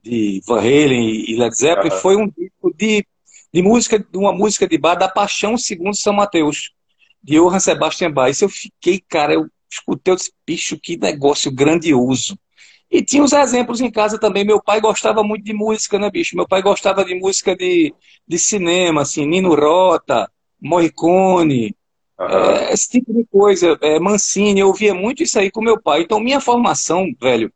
de 0.03 0.41
Van 0.47 0.61
Halen 0.61 1.31
e 1.31 1.37
Led 1.37 1.55
Zeppelin, 1.55 1.91
uhum. 1.91 2.01
foi 2.01 2.17
um 2.17 2.31
tipo 2.31 2.73
de, 2.75 3.07
de 3.53 3.63
música, 3.63 3.99
de 3.99 4.17
uma 4.17 4.33
música 4.33 4.67
de 4.67 4.79
bar 4.79 4.95
da 4.95 5.09
Paixão 5.09 5.59
segundo 5.59 5.95
São 5.95 6.15
Mateus, 6.15 6.74
Johann 7.25 7.61
Sebastian 7.61 8.13
Bach. 8.13 8.31
Isso 8.31 8.45
eu 8.45 8.49
fiquei, 8.49 9.03
cara, 9.09 9.35
eu 9.35 9.47
escutei, 9.71 10.13
eu 10.13 10.17
disse, 10.17 10.33
bicho, 10.47 10.79
que 10.79 10.97
negócio 10.97 11.51
grandioso. 11.51 12.39
E 12.91 13.03
tinha 13.03 13.25
os 13.25 13.33
exemplos 13.33 13.81
em 13.81 13.91
casa 13.91 14.19
também. 14.19 14.45
Meu 14.45 14.63
pai 14.63 14.81
gostava 14.81 15.25
muito 15.25 15.45
de 15.45 15.53
música, 15.53 15.99
né, 15.99 16.11
bicho? 16.11 16.37
Meu 16.37 16.47
pai 16.47 16.63
gostava 16.63 17.05
de 17.05 17.15
música 17.15 17.57
de, 17.57 17.93
de 18.27 18.39
cinema, 18.39 19.03
assim, 19.03 19.27
Nino 19.27 19.55
Rota, 19.55 20.31
Morricone, 20.61 21.75
uhum. 22.19 22.27
é, 22.27 22.73
esse 22.73 22.91
tipo 22.91 23.13
de 23.13 23.25
coisa. 23.25 23.77
É, 23.81 23.99
Mancini, 23.99 24.61
eu 24.61 24.69
ouvia 24.69 24.95
muito 24.95 25.23
isso 25.23 25.39
aí 25.39 25.51
com 25.51 25.61
meu 25.61 25.81
pai. 25.81 26.03
Então, 26.03 26.21
minha 26.21 26.41
formação, 26.41 27.07
velho, 27.21 27.53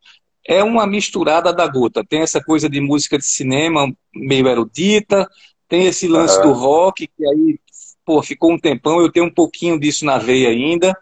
é 0.47 0.65
uma 0.65 0.87
misturada 0.87 1.53
da 1.53 1.69
gota. 1.69 2.05
Tem 2.05 2.23
essa 2.23 2.43
coisa 2.43 2.69
de 2.69 2.81
música 2.81 3.19
de 3.19 3.25
cinema 3.25 3.93
meio 4.13 4.49
erudita, 4.49 5.29
tem 5.69 5.87
esse 5.87 6.09
lance 6.09 6.37
uhum. 6.39 6.43
do 6.45 6.53
rock, 6.53 7.07
que 7.07 7.27
aí, 7.27 7.61
pô, 8.09 8.23
ficou 8.23 8.51
um 8.51 8.59
tempão. 8.59 9.03
Eu 9.03 9.13
tenho 9.13 9.27
um 9.27 9.31
pouquinho 9.31 9.79
disso 9.79 10.07
na 10.07 10.17
veia 10.17 10.49
ainda. 10.49 10.97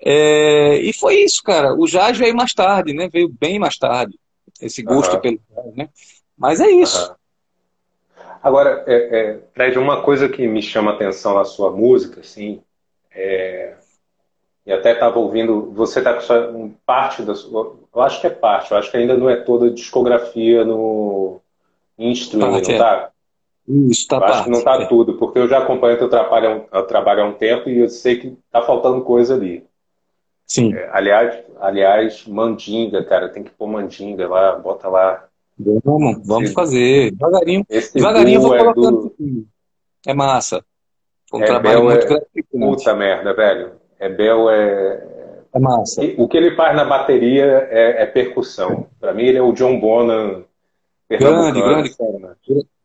É, 0.00 0.76
e 0.76 0.94
foi 0.94 1.16
isso, 1.16 1.42
cara. 1.42 1.74
O 1.74 1.84
jazz 1.84 2.16
veio 2.16 2.34
mais 2.34 2.54
tarde, 2.54 2.94
né? 2.94 3.06
Veio 3.12 3.28
bem 3.28 3.58
mais 3.58 3.76
tarde. 3.76 4.18
Esse 4.58 4.82
gosto 4.82 5.12
uhum. 5.16 5.20
pelo 5.20 5.38
jazz, 5.50 5.76
né? 5.76 5.90
Mas 6.38 6.58
é 6.62 6.70
isso. 6.70 7.10
Uhum. 7.10 8.24
Agora, 8.42 8.82
é, 8.86 8.94
é, 8.94 9.40
Fred, 9.52 9.78
uma 9.78 10.00
coisa 10.00 10.26
que 10.26 10.46
me 10.46 10.62
chama 10.62 10.92
a 10.92 10.94
atenção 10.94 11.34
na 11.34 11.44
sua 11.44 11.70
música, 11.70 12.20
assim, 12.20 12.62
é... 13.10 13.74
e 14.64 14.72
até 14.72 14.92
estava 14.92 15.18
ouvindo, 15.18 15.70
você 15.72 15.98
está 15.98 16.14
com 16.14 16.20
sua, 16.20 16.48
um, 16.52 16.72
parte 16.86 17.22
da 17.22 17.34
sua, 17.34 17.76
eu 17.92 18.00
acho 18.00 18.20
que 18.20 18.28
é 18.28 18.30
parte, 18.30 18.70
eu 18.70 18.78
acho 18.78 18.92
que 18.92 18.96
ainda 18.96 19.16
não 19.16 19.28
é 19.28 19.36
toda 19.36 19.66
a 19.66 19.74
discografia 19.74 20.64
no 20.64 21.40
em 21.98 22.12
streaming, 22.12 22.62
não 22.62 22.78
tá? 22.78 23.10
Isso, 23.68 24.08
tá 24.08 24.16
eu 24.16 24.20
parte, 24.20 24.32
acho 24.32 24.44
que 24.44 24.50
não 24.50 24.64
tá 24.64 24.86
tudo, 24.86 25.14
porque 25.18 25.38
eu 25.38 25.46
já 25.46 25.58
acompanho 25.58 25.98
teu 25.98 26.08
trabalho, 26.08 26.64
trabalho 26.88 27.22
há 27.22 27.26
um 27.26 27.34
tempo 27.34 27.68
e 27.68 27.78
eu 27.78 27.88
sei 27.88 28.16
que 28.16 28.38
tá 28.50 28.62
faltando 28.62 29.02
coisa 29.02 29.34
ali. 29.34 29.62
Sim. 30.46 30.72
É, 30.72 30.88
aliás, 30.92 31.38
aliás, 31.60 32.26
mandinga, 32.26 33.04
cara, 33.04 33.28
tem 33.28 33.42
que 33.42 33.50
pôr 33.50 33.66
mandinga 33.68 34.26
lá, 34.26 34.56
bota 34.56 34.88
lá. 34.88 35.24
Vamos, 35.84 36.26
vamos 36.26 36.52
fazer. 36.52 37.10
Devagarinho. 37.10 37.64
Esse 37.68 37.92
devagarinho 37.94 38.40
vou 38.40 38.54
é 38.54 38.58
colocando. 38.58 39.12
Do... 39.18 39.46
É 40.06 40.14
massa. 40.14 40.64
Foi 41.28 41.40
um 41.40 41.42
é, 41.42 41.46
trabalho 41.46 41.84
muito 41.84 42.04
é... 42.04 42.08
gratificante. 42.08 42.76
Puta 42.76 42.94
merda, 42.94 43.34
velho. 43.34 43.72
Bel 44.16 44.48
é. 44.48 45.06
É 45.52 45.58
massa. 45.58 46.02
O 46.16 46.28
que 46.28 46.36
ele 46.36 46.54
faz 46.54 46.74
na 46.74 46.84
bateria 46.84 47.68
é, 47.70 48.02
é 48.02 48.06
percussão. 48.06 48.86
Para 49.00 49.12
mim, 49.12 49.24
ele 49.24 49.38
é 49.38 49.42
o 49.42 49.52
John 49.52 49.78
Bonham. 49.78 50.44
Grande, 51.10 51.62
grande 51.62 51.96
cara. 51.96 52.36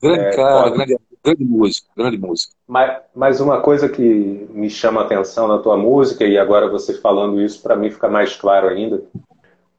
Grande 0.01 0.21
é, 0.21 0.35
cara, 0.35 0.69
grande 0.69 0.97
Grande 1.23 1.45
música, 1.45 1.87
grande 1.95 2.17
música. 2.17 2.53
Mas, 2.67 3.01
mas 3.15 3.39
uma 3.39 3.61
coisa 3.61 3.87
que 3.87 4.01
me 4.03 4.69
chama 4.69 5.01
a 5.01 5.05
atenção 5.05 5.47
na 5.47 5.57
tua 5.57 5.77
música, 5.77 6.25
e 6.25 6.37
agora 6.37 6.67
você 6.67 6.95
falando 6.95 7.41
isso, 7.41 7.63
para 7.63 7.77
mim 7.77 7.89
fica 7.89 8.09
mais 8.09 8.35
claro 8.35 8.67
ainda. 8.67 9.01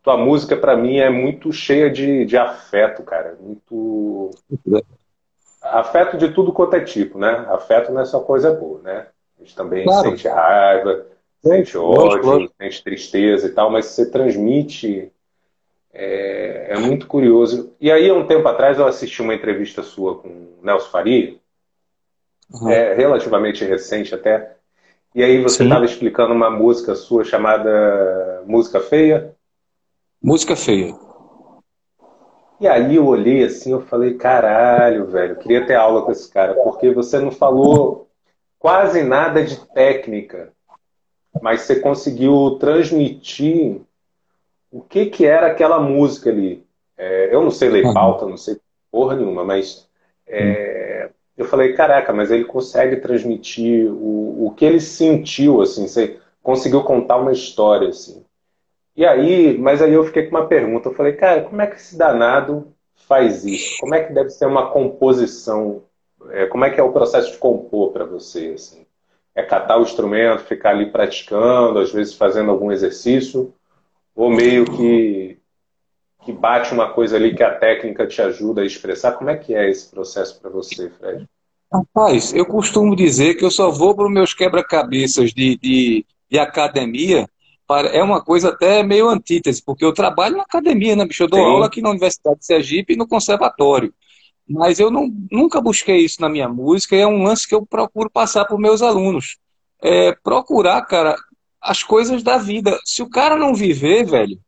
Tua 0.03 0.17
música, 0.17 0.57
para 0.57 0.75
mim, 0.75 0.97
é 0.97 1.11
muito 1.11 1.53
cheia 1.53 1.91
de, 1.91 2.25
de 2.25 2.39
afeto, 2.39 3.03
cara. 3.03 3.37
Muito. 3.39 4.31
Afeto 5.63 6.17
de 6.17 6.31
tudo 6.33 6.51
quanto 6.51 6.77
é 6.77 6.81
tipo, 6.81 7.19
né? 7.19 7.45
Afeto 7.51 7.93
não 7.93 8.01
é 8.01 8.07
só 8.07 8.21
coisa 8.21 8.51
boa, 8.51 8.81
né? 8.83 9.07
A 9.39 9.43
gente 9.43 9.55
também 9.55 9.85
claro. 9.85 10.09
sente 10.09 10.27
raiva, 10.27 11.07
sente 11.43 11.77
ódio, 11.77 12.51
sente 12.59 12.83
tristeza 12.83 13.47
e 13.47 13.51
tal, 13.51 13.71
mas 13.71 13.85
você 13.87 14.11
transmite 14.11 15.13
é, 15.95 16.67
é, 16.71 16.79
muito 16.79 17.07
curioso. 17.07 17.73
E 17.81 17.91
aí, 17.91 18.11
há 18.11 18.15
um 18.15 18.27
tempo 18.27 18.47
atrás, 18.49 18.79
eu 18.79 18.87
assisti 18.87 19.23
uma 19.23 19.35
entrevista 19.35 19.83
sua 19.83 20.19
com 20.19 20.59
Nelson 20.63 20.91
Faria, 20.91 21.37
uhum. 22.53 22.69
é, 22.69 22.95
relativamente 22.95 23.65
recente 23.65 24.15
até, 24.15 24.55
e 25.15 25.23
aí 25.23 25.41
você 25.41 25.63
estava 25.63 25.85
explicando 25.85 26.35
uma 26.35 26.51
música 26.51 26.97
sua 26.97 27.23
chamada 27.23 28.43
Música 28.47 28.81
Feia. 28.81 29.33
Música 30.21 30.57
Feia. 30.57 30.93
E 32.61 32.67
aí 32.67 32.97
eu 32.97 33.07
olhei 33.07 33.45
assim, 33.45 33.71
eu 33.71 33.83
falei, 33.83 34.15
caralho, 34.15 35.07
velho, 35.07 35.37
queria 35.37 35.65
ter 35.65 35.75
aula 35.75 36.03
com 36.03 36.11
esse 36.11 36.29
cara, 36.29 36.55
porque 36.55 36.91
você 36.91 37.21
não 37.21 37.31
falou 37.31 38.09
quase 38.59 39.05
nada 39.05 39.45
de 39.45 39.57
técnica, 39.73 40.53
mas 41.41 41.61
você 41.61 41.79
conseguiu 41.79 42.57
transmitir 42.59 43.83
o 44.75 44.81
que, 44.81 45.07
que 45.07 45.25
era 45.25 45.47
aquela 45.47 45.79
música 45.79 46.31
ali. 46.31 46.67
É, 46.99 47.33
eu 47.33 47.41
não 47.41 47.51
sei 47.53 47.69
ler 47.69 47.93
pauta, 47.95 48.27
não 48.27 48.37
sei 48.37 48.57
porra 48.91 49.15
nenhuma, 49.15 49.45
mas 49.45 49.89
é, 50.27 51.11
eu 51.37 51.45
falei, 51.45 51.75
caraca, 51.75 52.13
mas 52.13 52.33
ele 52.33 52.45
consegue 52.45 52.97
transmitir 52.97 53.87
o, 53.87 54.47
o 54.47 54.55
que 54.57 54.65
ele 54.65 54.81
sentiu, 54.81 55.63
assim, 55.63 55.87
você 55.87 56.19
conseguiu 56.43 56.83
contar 56.83 57.19
uma 57.19 57.31
história, 57.31 57.89
assim. 57.89 58.25
E 58.97 59.07
aí, 59.07 59.57
mas 59.57 59.81
aí 59.81 59.93
eu 59.93 60.05
fiquei 60.05 60.25
com 60.25 60.37
uma 60.37 60.49
pergunta, 60.49 60.89
eu 60.89 60.95
falei, 60.95 61.13
cara, 61.13 61.43
como 61.43 61.63
é 61.63 61.69
que 61.69 61.77
esse 61.77 61.97
danado 61.97 62.67
faz 62.95 63.45
isso? 63.45 63.79
Como 63.79 63.95
é 63.95 64.03
que 64.03 64.13
deve 64.13 64.31
ser 64.31 64.47
uma 64.47 64.71
composição? 64.71 65.83
É, 66.31 66.47
como 66.47 66.65
é 66.65 66.71
que 66.71 66.81
é 66.81 66.83
o 66.83 66.93
processo 66.93 67.31
de 67.31 67.39
compor 67.39 67.93
para 67.93 68.05
você, 68.05 68.53
assim? 68.57 68.85
É 69.37 69.43
catar 69.43 69.79
o 69.79 69.83
instrumento, 69.83 70.43
ficar 70.43 70.71
ali 70.71 70.91
praticando, 70.91 71.79
às 71.79 71.93
vezes 71.93 72.15
fazendo 72.15 72.51
algum 72.51 72.73
exercício, 72.73 73.55
ou 74.15 74.31
meio 74.31 74.65
que, 74.65 75.39
que 76.25 76.33
bate 76.33 76.73
uma 76.73 76.93
coisa 76.93 77.17
ali 77.17 77.35
que 77.35 77.43
a 77.43 77.55
técnica 77.55 78.07
te 78.07 78.23
ajuda 78.23 78.63
a 78.63 78.67
expressar? 78.67 79.13
Como 79.13 79.31
é 79.31 79.37
que 79.37 79.55
é 79.55 79.69
esse 79.69 79.91
processo 79.91 80.41
para 80.41 80.51
você, 80.51 80.89
Fred? 80.91 81.27
Rapaz, 81.73 82.33
eu 82.33 82.47
costumo 82.47 82.95
dizer 82.95 83.35
que 83.35 83.45
eu 83.45 83.51
só 83.51 83.69
vou 83.69 83.97
para 83.97 84.07
os 84.07 84.13
meus 84.13 84.33
quebra-cabeças 84.33 85.33
de, 85.33 85.59
de, 85.59 86.07
de, 86.31 86.39
academia. 86.39 87.29
É 87.93 88.03
uma 88.03 88.23
coisa 88.23 88.51
até 88.51 88.83
meio 88.83 89.09
antítese, 89.09 89.61
porque 89.61 89.85
eu 89.85 89.93
trabalho 89.93 90.37
na 90.37 90.45
academia, 90.45 90.95
né, 90.95 91.05
bicho? 91.05 91.25
Eu 91.25 91.29
dou 91.29 91.41
Sim. 91.41 91.47
aula 91.47 91.67
aqui 91.67 91.83
na 91.83 91.91
Universidade 91.91 92.39
de 92.39 92.47
Sergipe 92.47 92.93
e 92.93 92.97
no 92.97 93.09
Conservatório. 93.09 93.93
Mas 94.49 94.79
eu 94.79 94.91
não, 94.91 95.11
nunca 95.33 95.61
busquei 95.61 96.05
isso 96.05 96.21
na 96.21 96.29
minha 96.29 96.49
música, 96.49 96.95
e 96.95 97.01
é 97.01 97.07
um 97.07 97.25
lance 97.25 97.49
que 97.49 97.55
eu 97.55 97.67
procuro 97.67 98.09
passar 98.09 98.45
para 98.45 98.55
os 98.55 98.61
meus 98.61 98.81
alunos. 98.81 99.39
É 99.83 100.13
procurar, 100.23 100.83
cara, 100.83 101.17
as 101.65 101.83
coisas 101.83 102.23
da 102.23 102.37
vida. 102.37 102.79
Se 102.85 103.03
o 103.03 103.09
cara 103.09 103.37
não 103.37 103.55
viver, 103.55 104.05
velho, 104.05 104.39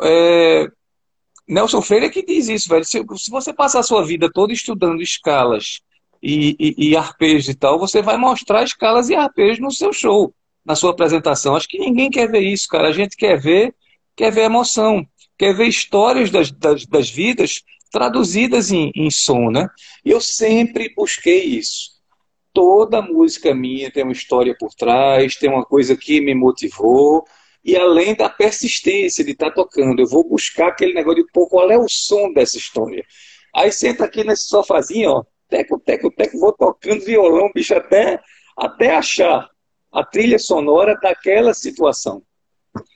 é... 0.00 0.68
Nelson 1.46 1.82
Freire 1.82 2.06
é 2.06 2.08
que 2.08 2.24
diz 2.24 2.48
isso, 2.48 2.68
velho. 2.68 2.84
Se, 2.84 3.04
se, 3.18 3.30
você 3.30 3.52
passar 3.52 3.80
a 3.80 3.82
sua 3.82 4.04
vida 4.04 4.30
toda 4.32 4.52
estudando 4.52 5.02
escalas 5.02 5.80
e, 6.22 6.56
e, 6.58 6.90
e 6.90 6.96
arpejos 6.96 7.48
e 7.48 7.54
tal, 7.54 7.78
você 7.78 8.00
vai 8.00 8.16
mostrar 8.16 8.62
escalas 8.62 9.10
e 9.10 9.14
arpejos 9.14 9.58
no 9.58 9.70
seu 9.70 9.92
show, 9.92 10.32
na 10.64 10.74
sua 10.74 10.92
apresentação. 10.92 11.54
Acho 11.54 11.68
que 11.68 11.78
ninguém 11.78 12.08
quer 12.08 12.30
ver 12.30 12.40
isso, 12.40 12.66
cara. 12.68 12.88
A 12.88 12.92
gente 12.92 13.16
quer 13.16 13.38
ver, 13.38 13.74
quer 14.16 14.32
ver 14.32 14.42
emoção, 14.42 15.06
quer 15.36 15.54
ver 15.54 15.66
histórias 15.66 16.30
das, 16.30 16.50
das, 16.50 16.86
das 16.86 17.10
vidas 17.10 17.62
traduzidas 17.90 18.72
em, 18.72 18.90
em 18.94 19.10
som, 19.10 19.50
né? 19.50 19.68
E 20.02 20.10
eu 20.10 20.20
sempre 20.20 20.94
busquei 20.96 21.44
isso 21.44 21.93
toda 22.54 23.02
música 23.02 23.52
minha 23.52 23.90
tem 23.90 24.04
uma 24.04 24.12
história 24.12 24.56
por 24.58 24.72
trás, 24.72 25.36
tem 25.36 25.50
uma 25.50 25.64
coisa 25.64 25.96
que 25.96 26.20
me 26.20 26.34
motivou, 26.34 27.24
e 27.64 27.76
além 27.76 28.14
da 28.14 28.30
persistência 28.30 29.24
de 29.24 29.32
estar 29.32 29.50
tá 29.50 29.56
tocando, 29.56 30.00
eu 30.00 30.06
vou 30.06 30.26
buscar 30.26 30.68
aquele 30.68 30.94
negócio 30.94 31.24
de, 31.24 31.32
pô, 31.32 31.48
qual 31.48 31.70
é 31.70 31.76
o 31.76 31.88
som 31.88 32.32
dessa 32.32 32.56
história? 32.56 33.04
Aí 33.54 33.72
senta 33.72 34.04
aqui 34.04 34.22
nesse 34.22 34.44
sofazinho, 34.44 35.10
ó, 35.10 35.24
teco, 35.48 35.78
teco, 35.80 36.10
teco, 36.10 36.38
vou 36.38 36.52
tocando 36.52 37.04
violão, 37.04 37.50
bicho, 37.52 37.74
até, 37.74 38.20
até 38.56 38.94
achar 38.94 39.48
a 39.92 40.04
trilha 40.04 40.38
sonora 40.38 40.98
daquela 41.00 41.52
situação. 41.54 42.22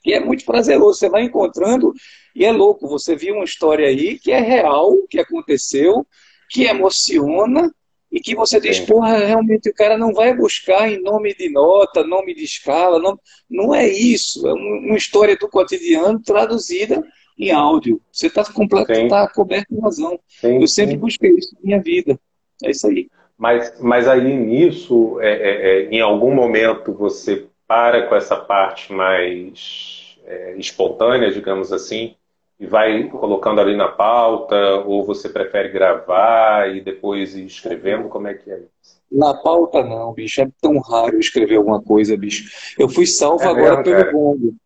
E 0.04 0.12
é 0.12 0.20
muito 0.20 0.44
prazeroso, 0.44 0.98
você 0.98 1.08
vai 1.08 1.22
encontrando, 1.22 1.92
e 2.34 2.44
é 2.44 2.52
louco, 2.52 2.88
você 2.88 3.16
viu 3.16 3.36
uma 3.36 3.44
história 3.44 3.88
aí 3.88 4.18
que 4.18 4.30
é 4.30 4.40
real, 4.40 4.94
que 5.08 5.18
aconteceu, 5.18 6.06
que 6.50 6.64
emociona, 6.64 7.72
e 8.10 8.20
que 8.20 8.34
você 8.34 8.58
diz, 8.60 8.80
porra, 8.80 9.18
realmente 9.18 9.68
o 9.68 9.74
cara 9.74 9.98
não 9.98 10.12
vai 10.12 10.34
buscar 10.34 10.90
em 10.90 11.00
nome 11.02 11.34
de 11.34 11.50
nota, 11.50 12.02
nome 12.02 12.34
de 12.34 12.44
escala, 12.44 12.98
não, 12.98 13.18
não 13.50 13.74
é 13.74 13.86
isso, 13.86 14.46
é 14.48 14.52
uma 14.52 14.96
história 14.96 15.36
do 15.36 15.48
cotidiano 15.48 16.20
traduzida 16.20 17.02
em 17.38 17.52
áudio. 17.52 18.00
Você 18.10 18.26
está 18.26 18.42
tá 18.42 19.28
coberto 19.28 19.74
de 19.74 19.80
razão. 19.80 20.18
Sim, 20.26 20.60
Eu 20.60 20.66
sempre 20.66 20.94
sim. 20.94 21.00
busquei 21.00 21.30
isso 21.32 21.54
na 21.54 21.60
minha 21.62 21.82
vida. 21.82 22.18
É 22.64 22.70
isso 22.70 22.86
aí. 22.88 23.08
Mas, 23.36 23.80
mas 23.80 24.08
aí 24.08 24.36
nisso, 24.36 25.20
é, 25.20 25.30
é, 25.30 25.84
é, 25.84 25.88
em 25.90 26.00
algum 26.00 26.34
momento 26.34 26.92
você 26.92 27.46
para 27.68 28.08
com 28.08 28.16
essa 28.16 28.36
parte 28.36 28.92
mais 28.92 30.18
é, 30.24 30.56
espontânea, 30.56 31.30
digamos 31.30 31.72
assim, 31.72 32.16
e 32.60 32.66
vai 32.66 33.08
colocando 33.08 33.60
ali 33.60 33.76
na 33.76 33.88
pauta, 33.88 34.56
ou 34.84 35.04
você 35.04 35.28
prefere 35.28 35.68
gravar 35.68 36.74
e 36.74 36.80
depois 36.80 37.36
ir 37.36 37.46
escrevendo? 37.46 38.08
Como 38.08 38.26
é 38.26 38.34
que 38.34 38.50
é 38.50 38.58
isso? 38.58 38.98
Na 39.10 39.32
pauta 39.32 39.82
não, 39.82 40.12
bicho. 40.12 40.40
É 40.40 40.48
tão 40.60 40.78
raro 40.80 41.18
escrever 41.18 41.56
alguma 41.56 41.80
coisa, 41.80 42.16
bicho. 42.16 42.50
Eu 42.76 42.88
fui 42.88 43.06
salvo 43.06 43.44
é 43.44 43.46
agora 43.46 43.76
mesmo, 43.76 43.84
pelo 43.84 44.12
Gongo. 44.12 44.56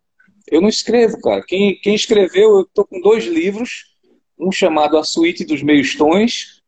Eu 0.50 0.60
não 0.60 0.68
escrevo, 0.68 1.20
cara. 1.20 1.42
Quem, 1.46 1.78
quem 1.80 1.94
escreveu, 1.94 2.58
eu 2.58 2.68
tô 2.72 2.84
com 2.84 3.00
dois 3.00 3.24
livros. 3.24 3.92
Um 4.38 4.50
chamado 4.50 4.96
A 4.96 5.04
Suíte 5.04 5.44
dos 5.44 5.62
Meios 5.62 5.94
Tons. 5.94 6.62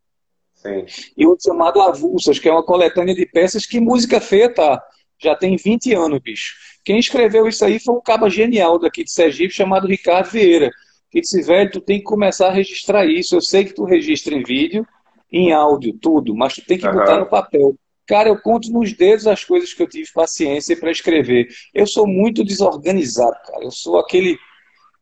Sim. 0.54 0.84
E 1.16 1.26
outro 1.26 1.44
chamado 1.46 1.80
Avulsas, 1.80 2.38
que 2.38 2.48
é 2.48 2.52
uma 2.52 2.62
coletânea 2.62 3.14
de 3.14 3.26
peças 3.26 3.66
que 3.66 3.80
música 3.80 4.20
feia 4.20 4.52
tá. 4.52 4.82
Já 5.20 5.34
tem 5.34 5.56
20 5.56 5.94
anos, 5.94 6.20
bicho. 6.20 6.54
Quem 6.84 6.98
escreveu 6.98 7.48
isso 7.48 7.64
aí 7.64 7.80
foi 7.80 7.94
um 7.94 8.00
caba 8.00 8.28
genial 8.28 8.78
daqui 8.78 9.02
de 9.04 9.10
Sergipe 9.10 9.52
chamado 9.52 9.86
Ricardo 9.88 10.30
Vieira 10.30 10.70
que 11.14 11.20
disse, 11.20 11.40
velho, 11.42 11.70
tu 11.70 11.80
tem 11.80 11.98
que 11.98 12.04
começar 12.04 12.48
a 12.48 12.52
registrar 12.52 13.06
isso. 13.06 13.36
Eu 13.36 13.40
sei 13.40 13.64
que 13.64 13.72
tu 13.72 13.84
registra 13.84 14.34
em 14.34 14.42
vídeo, 14.42 14.84
em 15.30 15.52
áudio, 15.52 15.96
tudo, 16.00 16.34
mas 16.34 16.54
tu 16.54 16.66
tem 16.66 16.76
que 16.76 16.86
uhum. 16.86 16.92
botar 16.92 17.18
no 17.18 17.26
papel. 17.26 17.76
Cara, 18.04 18.28
eu 18.28 18.38
conto 18.40 18.70
nos 18.70 18.92
dedos 18.92 19.26
as 19.28 19.44
coisas 19.44 19.72
que 19.72 19.80
eu 19.80 19.88
tive 19.88 20.10
paciência 20.12 20.76
para 20.76 20.90
escrever. 20.90 21.46
Eu 21.72 21.86
sou 21.86 22.06
muito 22.06 22.44
desorganizado, 22.44 23.36
cara. 23.46 23.64
Eu 23.64 23.70
sou 23.70 23.98
aquele 23.98 24.36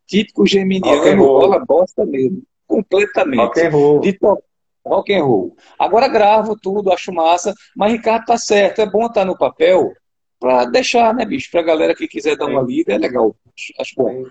típico 0.06 0.46
geminiano, 0.46 1.16
bola 1.16 1.64
bosta 1.64 2.04
mesmo. 2.04 2.42
Completamente. 2.66 3.40
Rock 3.40 3.60
and 3.60 3.70
roll. 3.70 4.00
De 4.00 4.12
to... 4.12 4.38
Rock 4.84 5.14
and 5.14 5.24
roll. 5.24 5.56
Agora 5.78 6.08
gravo 6.08 6.56
tudo, 6.60 6.92
acho 6.92 7.12
massa, 7.12 7.54
mas 7.74 7.92
Ricardo 7.92 8.26
tá 8.26 8.36
certo. 8.36 8.82
É 8.82 8.86
bom 8.86 9.06
estar 9.06 9.24
no 9.24 9.38
papel 9.38 9.92
para 10.38 10.66
deixar, 10.66 11.14
né, 11.14 11.24
bicho? 11.24 11.50
Pra 11.50 11.62
galera 11.62 11.94
que 11.94 12.06
quiser 12.06 12.36
dar 12.36 12.46
uma 12.46 12.60
lida, 12.60 12.92
é 12.92 12.98
legal. 12.98 13.34
Acho 13.78 13.94
bom. 13.96 14.24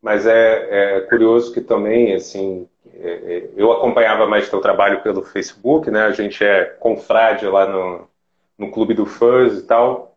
Mas 0.00 0.26
é, 0.26 0.96
é 0.96 1.00
curioso 1.02 1.52
que 1.52 1.60
também, 1.60 2.14
assim, 2.14 2.68
é, 3.00 3.10
é, 3.10 3.50
eu 3.56 3.72
acompanhava 3.72 4.26
mais 4.26 4.48
teu 4.48 4.60
trabalho 4.60 5.02
pelo 5.02 5.22
Facebook, 5.22 5.90
né? 5.90 6.02
A 6.02 6.12
gente 6.12 6.42
é 6.44 6.64
confrade 6.64 7.46
lá 7.46 7.66
no, 7.66 8.08
no 8.56 8.70
Clube 8.70 8.94
do 8.94 9.06
Fuzz 9.06 9.58
e 9.58 9.62
tal. 9.62 10.16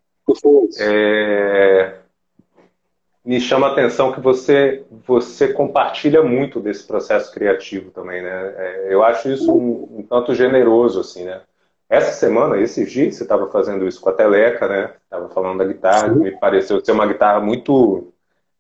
É, 0.80 1.96
me 3.24 3.40
chama 3.40 3.68
a 3.68 3.72
atenção 3.72 4.12
que 4.12 4.20
você, 4.20 4.84
você 5.06 5.54
compartilha 5.54 6.24
muito 6.24 6.60
desse 6.60 6.86
processo 6.86 7.32
criativo 7.32 7.92
também, 7.92 8.22
né? 8.22 8.54
É, 8.58 8.88
eu 8.94 9.04
acho 9.04 9.30
isso 9.30 9.52
um, 9.52 10.00
um, 10.00 10.04
tanto 10.04 10.34
generoso, 10.34 11.00
assim, 11.00 11.26
né? 11.26 11.42
Essa 11.88 12.14
semana, 12.14 12.58
esses 12.58 12.90
dias, 12.90 13.16
você 13.16 13.24
estava 13.24 13.50
fazendo 13.50 13.86
isso 13.86 14.00
com 14.00 14.10
a 14.10 14.14
Teleca, 14.14 14.68
né? 14.68 14.94
Estava 15.04 15.30
falando 15.30 15.60
da 15.60 15.66
guitarra, 15.66 16.14
Sim. 16.14 16.20
me 16.20 16.32
pareceu 16.32 16.84
ser 16.84 16.94
uma 16.94 17.06
guitarra 17.06 17.42
muito 17.42 18.12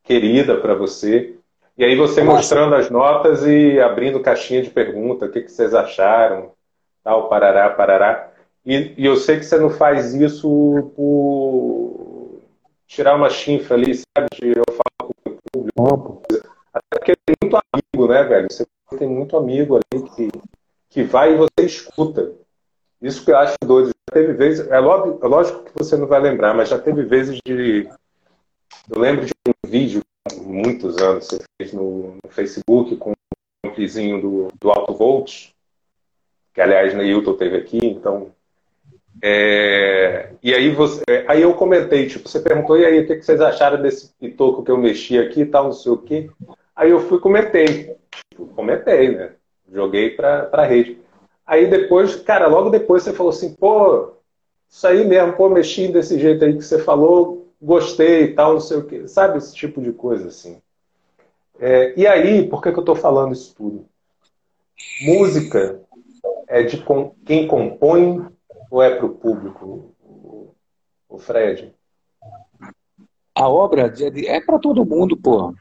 querida 0.04 0.58
para 0.58 0.74
você. 0.74 1.36
E 1.78 1.84
aí 1.84 1.96
você 1.96 2.24
Nossa. 2.24 2.38
mostrando 2.38 2.76
as 2.76 2.90
notas 2.90 3.46
e 3.46 3.80
abrindo 3.80 4.20
caixinha 4.20 4.62
de 4.62 4.70
pergunta, 4.70 5.26
o 5.26 5.32
que, 5.32 5.42
que 5.42 5.52
vocês 5.52 5.74
acharam, 5.74 6.52
tal, 7.04 7.30
parará, 7.30 7.70
parará. 7.70 8.32
E, 8.66 8.94
e, 8.98 9.06
eu 9.06 9.16
sei 9.16 9.38
que 9.38 9.46
você 9.46 9.58
não 9.58 9.70
faz 9.70 10.14
isso 10.14 10.92
por 10.96 12.42
tirar 12.88 13.16
uma 13.16 13.30
chinfa 13.30 13.74
ali, 13.74 13.96
sabe? 13.96 14.28
De 14.36 14.50
eu 14.50 14.64
falo 14.68 15.12
com 15.24 15.32
o 15.32 15.98
público. 15.98 16.22
Até 16.74 17.00
porque 17.00 17.16
tem 17.26 17.36
muito 17.42 17.58
amigo, 17.74 18.14
né, 18.14 18.24
velho? 18.24 18.48
Você 18.52 18.66
tem 18.98 19.10
muito 19.10 19.36
amigo 19.36 19.78
ali 19.78 20.04
que, 20.12 20.30
que 20.90 21.04
vai 21.04 21.34
e 21.34 21.38
você 21.38 21.66
escuta. 21.66 22.32
Isso 23.02 23.26
que 23.26 23.32
eu 23.32 23.38
acho 23.38 23.56
doido. 23.66 23.88
Já 23.88 24.14
teve 24.14 24.34
vezes, 24.34 24.68
é 24.70 24.80
lógico, 24.80 25.26
é 25.26 25.28
lógico 25.28 25.64
que 25.64 25.72
você 25.76 25.98
não 25.98 26.06
vai 26.06 26.22
lembrar, 26.22 26.54
mas 26.54 26.70
já 26.70 26.78
teve 26.78 27.04
vezes 27.04 27.40
de 27.44 27.90
eu 28.90 29.00
lembro 29.00 29.26
de 29.26 29.32
um 29.48 29.70
vídeo, 29.70 30.02
muitos 30.42 30.98
anos, 30.98 31.28
você 31.28 31.40
fez 31.60 31.74
no, 31.74 32.16
no 32.24 32.30
Facebook 32.30 32.96
com 32.98 33.12
um 33.12 33.70
amplizinho 33.70 34.22
do, 34.22 34.48
do 34.60 34.72
Alto 34.72 34.94
Volt, 34.94 35.50
que 36.54 36.62
aliás 36.62 36.94
Neilton 36.94 37.34
teve 37.34 37.58
aqui, 37.58 37.80
então. 37.84 38.32
É, 39.22 40.34
e 40.42 40.54
aí 40.54 40.70
você. 40.70 41.04
Aí 41.28 41.42
eu 41.42 41.54
comentei, 41.54 42.08
tipo, 42.08 42.28
você 42.28 42.40
perguntou, 42.40 42.78
e 42.78 42.86
aí, 42.86 43.00
o 43.00 43.08
que, 43.08 43.16
que 43.18 43.26
vocês 43.26 43.42
acharam 43.42 43.82
desse 43.82 44.14
pitoco 44.20 44.64
que 44.64 44.72
eu 44.72 44.78
mexi 44.78 45.18
aqui 45.18 45.42
e 45.42 45.46
tal, 45.46 45.66
não 45.66 45.74
sei 45.74 45.92
o 45.92 45.98
quê. 45.98 46.30
Aí 46.76 46.90
eu 46.90 47.00
fui 47.00 47.20
comentei. 47.20 47.96
Tipo, 48.30 48.48
comentei, 48.48 49.16
né? 49.16 49.34
Joguei 49.72 50.12
pra, 50.12 50.46
pra 50.46 50.66
rede. 50.66 51.00
Aí 51.46 51.68
depois, 51.68 52.16
cara, 52.16 52.48
logo 52.48 52.70
depois 52.70 53.04
você 53.04 53.14
falou 53.14 53.32
assim, 53.32 53.54
pô, 53.54 54.14
isso 54.70 54.88
aí 54.88 55.06
mesmo, 55.06 55.34
pô, 55.34 55.50
mexi 55.50 55.88
desse 55.90 56.18
jeito 56.20 56.44
aí 56.46 56.56
que 56.56 56.64
você 56.64 56.80
falou, 56.80 57.41
gostei 57.62 58.24
e 58.24 58.34
tal, 58.34 58.54
não 58.54 58.60
sei 58.60 58.78
o 58.78 58.86
quê. 58.86 59.08
Sabe 59.08 59.38
esse 59.38 59.54
tipo 59.54 59.82
de 59.82 59.92
coisa 59.94 60.28
assim. 60.30 60.62
É, 61.60 61.94
e 61.96 62.08
aí, 62.08 62.48
por 62.48 62.62
que, 62.62 62.72
que 62.72 62.78
eu 62.78 62.82
estou 62.82 62.96
falando 62.96 63.34
isso 63.34 63.54
tudo? 63.56 63.86
Música 65.02 65.80
é 66.48 66.64
de 66.64 66.84
com, 66.84 67.16
quem 67.26 67.48
compõe 67.48 68.26
ou 68.70 68.82
é 68.82 68.96
para 68.96 69.06
o 69.06 69.16
público, 69.16 69.94
o 71.08 71.18
Fred? 71.20 71.74
A 73.36 73.48
obra 73.48 73.94
é 74.26 74.42
para 74.42 74.60
todo 74.60 74.86
mundo, 74.86 75.16
porra. 75.16 75.54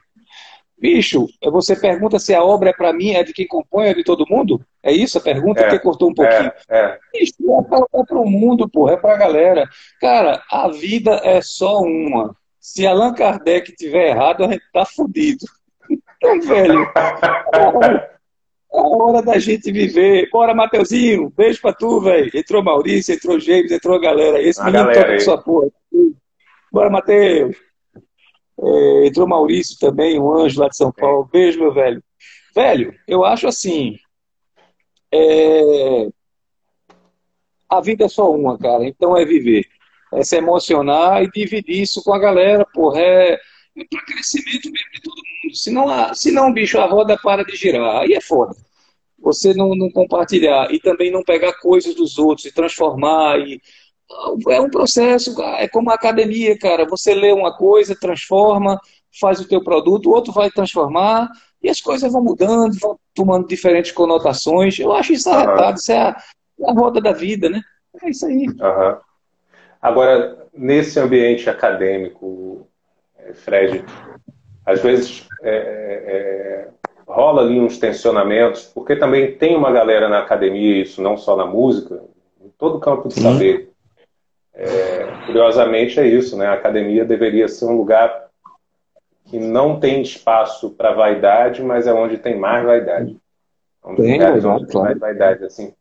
Bicho, 0.81 1.27
você 1.43 1.75
pergunta 1.75 2.17
se 2.17 2.33
a 2.33 2.43
obra 2.43 2.71
é 2.71 2.73
para 2.73 2.91
mim, 2.91 3.11
é 3.11 3.23
de 3.23 3.33
quem 3.33 3.45
compõe, 3.45 3.89
é 3.89 3.93
de 3.93 4.03
todo 4.03 4.25
mundo? 4.27 4.59
É 4.81 4.91
isso 4.91 5.19
a 5.19 5.21
pergunta? 5.21 5.61
É, 5.61 5.69
que 5.69 5.77
cortou 5.77 6.09
um 6.09 6.13
pouquinho. 6.13 6.51
É, 6.67 6.79
é. 6.79 6.99
Bicho, 7.13 7.35
é 7.39 8.03
para 8.03 8.17
o 8.19 8.25
mundo, 8.27 8.67
porra, 8.67 8.93
é 8.93 8.97
para 8.97 9.13
a 9.13 9.17
galera. 9.17 9.69
Cara, 9.99 10.41
a 10.49 10.69
vida 10.69 11.21
é 11.23 11.39
só 11.39 11.81
uma. 11.81 12.35
Se 12.59 12.87
Allan 12.87 13.13
Kardec 13.13 13.75
tiver 13.75 14.09
errado, 14.09 14.43
a 14.43 14.47
gente 14.47 14.63
tá 14.73 14.83
fudido. 14.83 15.45
Então, 16.23 16.39
velho, 16.39 16.83
é 16.83 18.11
a 18.71 18.81
hora 18.81 19.23
da 19.23 19.39
gente 19.39 19.71
viver. 19.71 20.29
Bora, 20.31 20.53
Mateuzinho, 20.53 21.33
beijo 21.35 21.59
pra 21.59 21.73
tu, 21.73 21.99
velho. 21.99 22.29
Entrou 22.31 22.63
Maurício, 22.63 23.15
entrou 23.15 23.39
James, 23.39 23.71
entrou 23.71 23.95
a 23.95 23.99
galera. 23.99 24.39
Esse 24.39 24.61
a 24.61 24.65
menino 24.65 24.83
galera 24.83 25.01
toca 25.01 25.13
com 25.15 25.19
sua 25.19 25.37
porra. 25.41 25.67
Bora, 26.71 26.91
Mateus. 26.91 27.55
É, 28.61 29.07
entrou 29.07 29.27
Maurício 29.27 29.77
também, 29.79 30.19
um 30.19 30.31
anjo 30.31 30.59
lá 30.59 30.67
de 30.69 30.77
São 30.77 30.91
Paulo. 30.91 31.29
Beijo, 31.31 31.59
meu 31.59 31.73
velho. 31.73 32.03
Velho, 32.55 32.93
eu 33.07 33.25
acho 33.25 33.47
assim. 33.47 33.97
É... 35.13 36.07
a 37.69 37.81
vida 37.81 38.05
é 38.05 38.07
só 38.07 38.31
uma, 38.31 38.57
cara, 38.57 38.85
então 38.85 39.17
é 39.17 39.25
viver. 39.25 39.65
É 40.13 40.23
se 40.23 40.37
emocionar 40.37 41.23
e 41.23 41.31
dividir 41.31 41.81
isso 41.81 42.03
com 42.03 42.13
a 42.13 42.19
galera, 42.19 42.65
porra, 42.73 42.99
é, 43.01 43.33
é 43.33 43.85
para 43.89 44.05
crescimento 44.05 44.69
mesmo 44.69 44.91
de 44.93 45.01
todo 45.01 45.15
mundo. 45.15 45.55
Senão, 45.55 46.15
senão, 46.15 46.53
bicho, 46.53 46.79
a 46.79 46.85
roda 46.85 47.17
para 47.17 47.43
de 47.43 47.55
girar. 47.55 48.01
Aí 48.01 48.13
é 48.13 48.21
foda. 48.21 48.55
Você 49.19 49.53
não, 49.53 49.75
não 49.75 49.89
compartilhar 49.91 50.71
e 50.73 50.79
também 50.79 51.11
não 51.11 51.23
pegar 51.23 51.53
coisas 51.59 51.95
dos 51.95 52.17
outros 52.17 52.45
e 52.45 52.53
transformar. 52.53 53.39
E... 53.39 53.61
É 54.49 54.61
um 54.61 54.69
processo, 54.69 55.39
é 55.57 55.67
como 55.67 55.91
a 55.91 55.95
academia, 55.95 56.57
cara. 56.57 56.85
Você 56.85 57.13
lê 57.13 57.31
uma 57.31 57.55
coisa, 57.55 57.95
transforma, 57.95 58.79
faz 59.19 59.39
o 59.39 59.47
teu 59.47 59.63
produto, 59.63 60.09
o 60.09 60.13
outro 60.13 60.31
vai 60.31 60.49
transformar 60.49 61.29
e 61.61 61.69
as 61.69 61.79
coisas 61.79 62.11
vão 62.11 62.23
mudando, 62.23 62.77
vão 62.79 62.99
tomando 63.13 63.47
diferentes 63.47 63.91
conotações. 63.91 64.79
Eu 64.79 64.91
acho 64.93 65.13
isso 65.13 65.29
arretado, 65.29 65.69
uhum. 65.69 65.75
isso 65.75 65.91
é 65.91 65.97
a, 65.97 66.17
a 66.65 66.73
roda 66.73 67.01
da 67.01 67.11
vida, 67.11 67.49
né? 67.49 67.61
É 68.01 68.09
isso 68.09 68.25
aí. 68.25 68.47
Uhum. 68.47 68.97
Agora, 69.81 70.47
nesse 70.53 70.99
ambiente 70.99 71.49
acadêmico, 71.49 72.67
é, 73.17 73.33
Fred, 73.33 73.83
às 74.65 74.81
vezes 74.81 75.27
é, 75.43 75.51
é, 75.51 76.67
rola 77.07 77.41
ali 77.41 77.59
uns 77.59 77.77
tensionamentos, 77.77 78.65
porque 78.65 78.95
também 78.95 79.35
tem 79.35 79.55
uma 79.55 79.71
galera 79.71 80.07
na 80.07 80.19
academia, 80.19 80.81
isso 80.81 81.01
não 81.01 81.17
só 81.17 81.35
na 81.35 81.45
música, 81.45 82.01
em 82.43 82.49
todo 82.57 82.79
campo 82.79 83.09
de 83.09 83.19
uhum. 83.19 83.70
É, 84.53 85.07
curiosamente 85.25 85.99
é 85.99 86.07
isso, 86.07 86.37
né? 86.37 86.47
A 86.47 86.53
academia 86.53 87.05
deveria 87.05 87.47
ser 87.47 87.65
um 87.65 87.77
lugar 87.77 88.29
que 89.25 89.39
não 89.39 89.79
tem 89.79 90.01
espaço 90.01 90.71
para 90.71 90.93
vaidade, 90.93 91.63
mas 91.63 91.87
é 91.87 91.93
onde 91.93 92.17
tem 92.17 92.37
mais 92.37 92.65
vaidade. 92.65 93.17
É 93.83 93.87
um 93.87 93.95
tem, 93.95 94.13
lugares 94.13 94.43
onde 94.45 94.67
tem 94.67 94.81
mais 94.81 94.99
vaidade, 94.99 95.45
assim. 95.45 95.73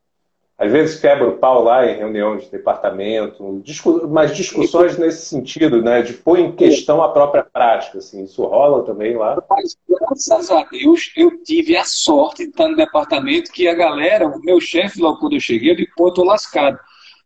Às 0.56 0.70
vezes 0.70 1.00
quebra 1.00 1.26
o 1.26 1.38
pau 1.38 1.64
lá 1.64 1.87
em 1.87 1.96
reunião 1.96 2.37
de 2.37 2.50
departamento, 2.50 3.62
discu 3.64 4.06
mas 4.06 4.37
discussões 4.37 4.98
nesse 4.98 5.24
sentido, 5.24 5.80
né? 5.83 6.02
De 6.02 6.12
pôr 6.12 6.38
em 6.38 6.52
questão 6.52 7.02
a 7.02 7.09
própria 7.09 7.42
prática, 7.42 7.96
assim. 7.96 8.24
Isso 8.24 8.44
rola 8.44 8.85
também 8.85 9.16
lá. 9.16 9.42
Mas, 9.48 9.74
graças 9.88 10.50
a 10.50 10.62
Deus, 10.64 11.12
eu 11.16 11.42
tive 11.42 11.78
a 11.78 11.85
sorte 11.85 12.44
de 12.44 12.50
estar 12.50 12.68
no 12.68 12.76
departamento 12.76 13.50
que 13.50 13.66
a 13.66 13.74
galera, 13.74 14.28
o 14.28 14.38
meu 14.42 14.61
chefe, 14.61 15.00
logo 15.00 15.18
quando 15.18 15.33
eu 15.33 15.40
cheguei, 15.40 15.72
eu 15.72 15.76
disse, 15.76 15.92
pô, 15.96 16.09
eu 16.09 16.14
tô 16.14 16.24
lascado. 16.24 16.78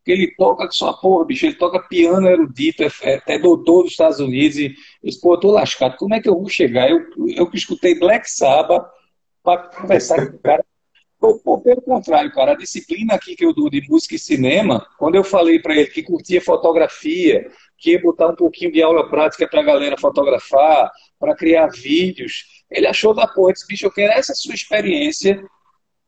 Porque 0.04 0.12
ele 0.12 0.34
toca 0.36 0.70
sua 0.70 0.92
porra, 0.92 1.24
bicho, 1.24 1.46
ele 1.46 1.54
toca 1.54 1.80
piano 1.80 2.28
erudito, 2.28 2.82
é, 2.82 3.22
é 3.26 3.38
doutor 3.38 3.84
dos 3.84 3.92
Estados 3.92 4.20
Unidos, 4.20 4.58
e 4.58 4.66
eu 4.66 4.72
disse, 5.02 5.18
pô, 5.18 5.32
eu 5.32 5.40
tô 5.40 5.50
lascado, 5.50 5.96
como 5.96 6.14
é 6.14 6.20
que 6.20 6.28
eu 6.28 6.34
vou 6.34 6.46
chegar? 6.46 6.90
Eu, 6.90 7.00
eu 7.26 7.50
escutei 7.54 7.98
Black 7.98 8.30
Sabbath 8.30 8.86
para 9.42 9.62
conversar 9.68 10.30
com 10.30 10.36
o 10.36 10.40
cara. 10.40 10.62
Pelo 11.18 11.80
contrário, 11.80 12.30
cara, 12.32 12.52
a 12.52 12.56
disciplina 12.56 13.14
aqui 13.14 13.34
que 13.34 13.46
eu 13.46 13.54
dou 13.54 13.70
de 13.70 13.80
música 13.88 14.14
e 14.14 14.18
cinema, 14.18 14.86
quando 14.98 15.14
eu 15.14 15.24
falei 15.24 15.58
para 15.58 15.74
ele 15.74 15.86
que 15.86 16.02
curtia 16.02 16.38
fotografia, 16.38 17.50
que 17.78 17.92
ia 17.92 18.02
botar 18.02 18.28
um 18.28 18.36
pouquinho 18.36 18.70
de 18.70 18.82
aula 18.82 19.08
prática 19.08 19.48
para 19.48 19.60
a 19.60 19.64
galera 19.64 19.96
fotografar, 19.96 20.92
para 21.18 21.34
criar 21.34 21.68
vídeos, 21.68 22.44
ele 22.70 22.86
achou 22.86 23.14
da 23.14 23.26
porra, 23.26 23.54
disse, 23.54 23.66
bicho, 23.66 23.86
eu 23.86 23.90
quero 23.90 24.12
essa 24.12 24.34
sua 24.34 24.54
experiência 24.54 25.42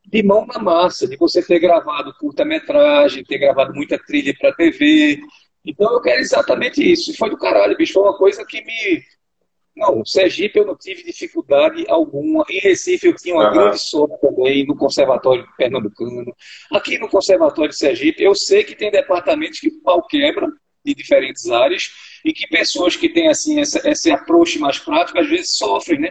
de 0.07 0.23
mão 0.23 0.47
na 0.47 0.59
massa, 0.59 1.09
de 1.09 1.17
você 1.17 1.43
ter 1.43 1.59
gravado 1.59 2.15
curta-metragem, 2.15 3.25
ter 3.25 3.39
gravado 3.39 3.75
muita 3.75 3.99
trilha 3.99 4.35
para 4.39 4.55
TV. 4.55 5.21
Então 5.65 5.93
eu 5.93 6.01
quero 6.01 6.21
exatamente 6.21 6.81
isso. 6.81 7.11
E 7.11 7.17
foi 7.17 7.29
do 7.29 7.37
caralho, 7.37 7.77
bicho, 7.77 7.95
foi 7.95 8.03
uma 8.05 8.17
coisa 8.17 8.45
que 8.47 8.65
me 8.65 9.03
não, 9.77 10.03
Sergipe 10.07 10.59
eu 10.59 10.65
não 10.65 10.75
tive 10.75 11.05
dificuldade 11.05 11.85
alguma. 11.89 12.45
Em 12.49 12.59
Recife 12.61 13.09
eu 13.09 13.15
tinha 13.15 13.35
uma 13.35 13.49
uhum. 13.49 13.53
grande 13.53 13.79
sorte 13.79 14.19
também 14.23 14.65
no 14.65 14.75
Conservatório 14.75 15.47
Pernambucano. 15.59 16.35
Aqui 16.73 16.99
no 16.99 17.09
Conservatório 17.09 17.71
de 17.71 17.77
Sergipe 17.77 18.23
eu 18.23 18.35
sei 18.35 18.65
que 18.65 18.75
tem 18.75 18.91
departamentos 18.91 19.61
que 19.61 19.69
o 19.69 19.83
pau 19.83 20.03
quebra 20.07 20.49
de 20.83 20.95
diferentes 20.95 21.51
áreas 21.51 21.91
e 22.25 22.33
que 22.33 22.49
pessoas 22.49 22.97
que 22.97 23.09
têm 23.09 23.29
assim 23.29 23.61
essa, 23.61 23.87
esse 23.87 24.11
approach 24.11 24.59
mais 24.59 24.79
prático 24.79 25.19
às 25.19 25.29
vezes 25.29 25.57
sofrem, 25.57 26.01
né? 26.01 26.11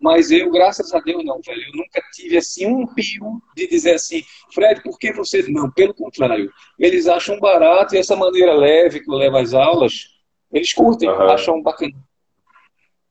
Mas 0.00 0.30
eu, 0.30 0.50
graças 0.50 0.94
a 0.94 1.00
Deus, 1.00 1.24
não, 1.24 1.40
velho. 1.40 1.62
Eu 1.62 1.72
nunca 1.76 2.00
tive 2.12 2.36
assim 2.36 2.66
um 2.66 2.86
pio 2.86 3.42
de 3.56 3.66
dizer 3.66 3.94
assim, 3.94 4.22
Fred, 4.52 4.82
por 4.82 4.98
que 4.98 5.12
você. 5.12 5.42
Não, 5.48 5.70
pelo 5.70 5.92
contrário. 5.92 6.52
Eles 6.78 7.08
acham 7.08 7.40
barato 7.40 7.94
e 7.94 7.98
essa 7.98 8.14
maneira 8.14 8.54
leve 8.54 9.00
que 9.00 9.10
eu 9.10 9.14
levo 9.14 9.36
as 9.36 9.54
aulas, 9.54 10.18
eles 10.52 10.72
curtem, 10.72 11.08
uhum. 11.08 11.22
acham 11.22 11.60
bacana. 11.60 11.94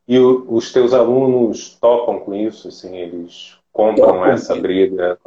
E 0.07 0.17
o, 0.17 0.45
os 0.49 0.71
teus 0.71 0.93
alunos 0.93 1.75
topam 1.75 2.19
com 2.21 2.33
isso, 2.33 2.69
assim, 2.69 2.95
eles 2.95 3.57
compram 3.73 4.07
topam, 4.07 4.25
essa 4.27 4.55
briga? 4.55 5.19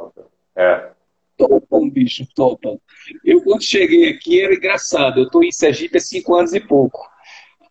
É. 0.55 0.89
Topam, 1.37 1.87
bicho, 1.87 2.25
topam. 2.35 2.79
Eu, 3.23 3.43
quando 3.43 3.61
cheguei 3.61 4.09
aqui, 4.09 4.41
era 4.41 4.55
engraçado. 4.55 5.19
Eu 5.19 5.25
estou 5.25 5.43
em 5.43 5.51
Sergipe 5.51 5.97
há 5.97 6.01
cinco 6.01 6.35
anos 6.35 6.53
e 6.53 6.59
pouco. 6.59 7.10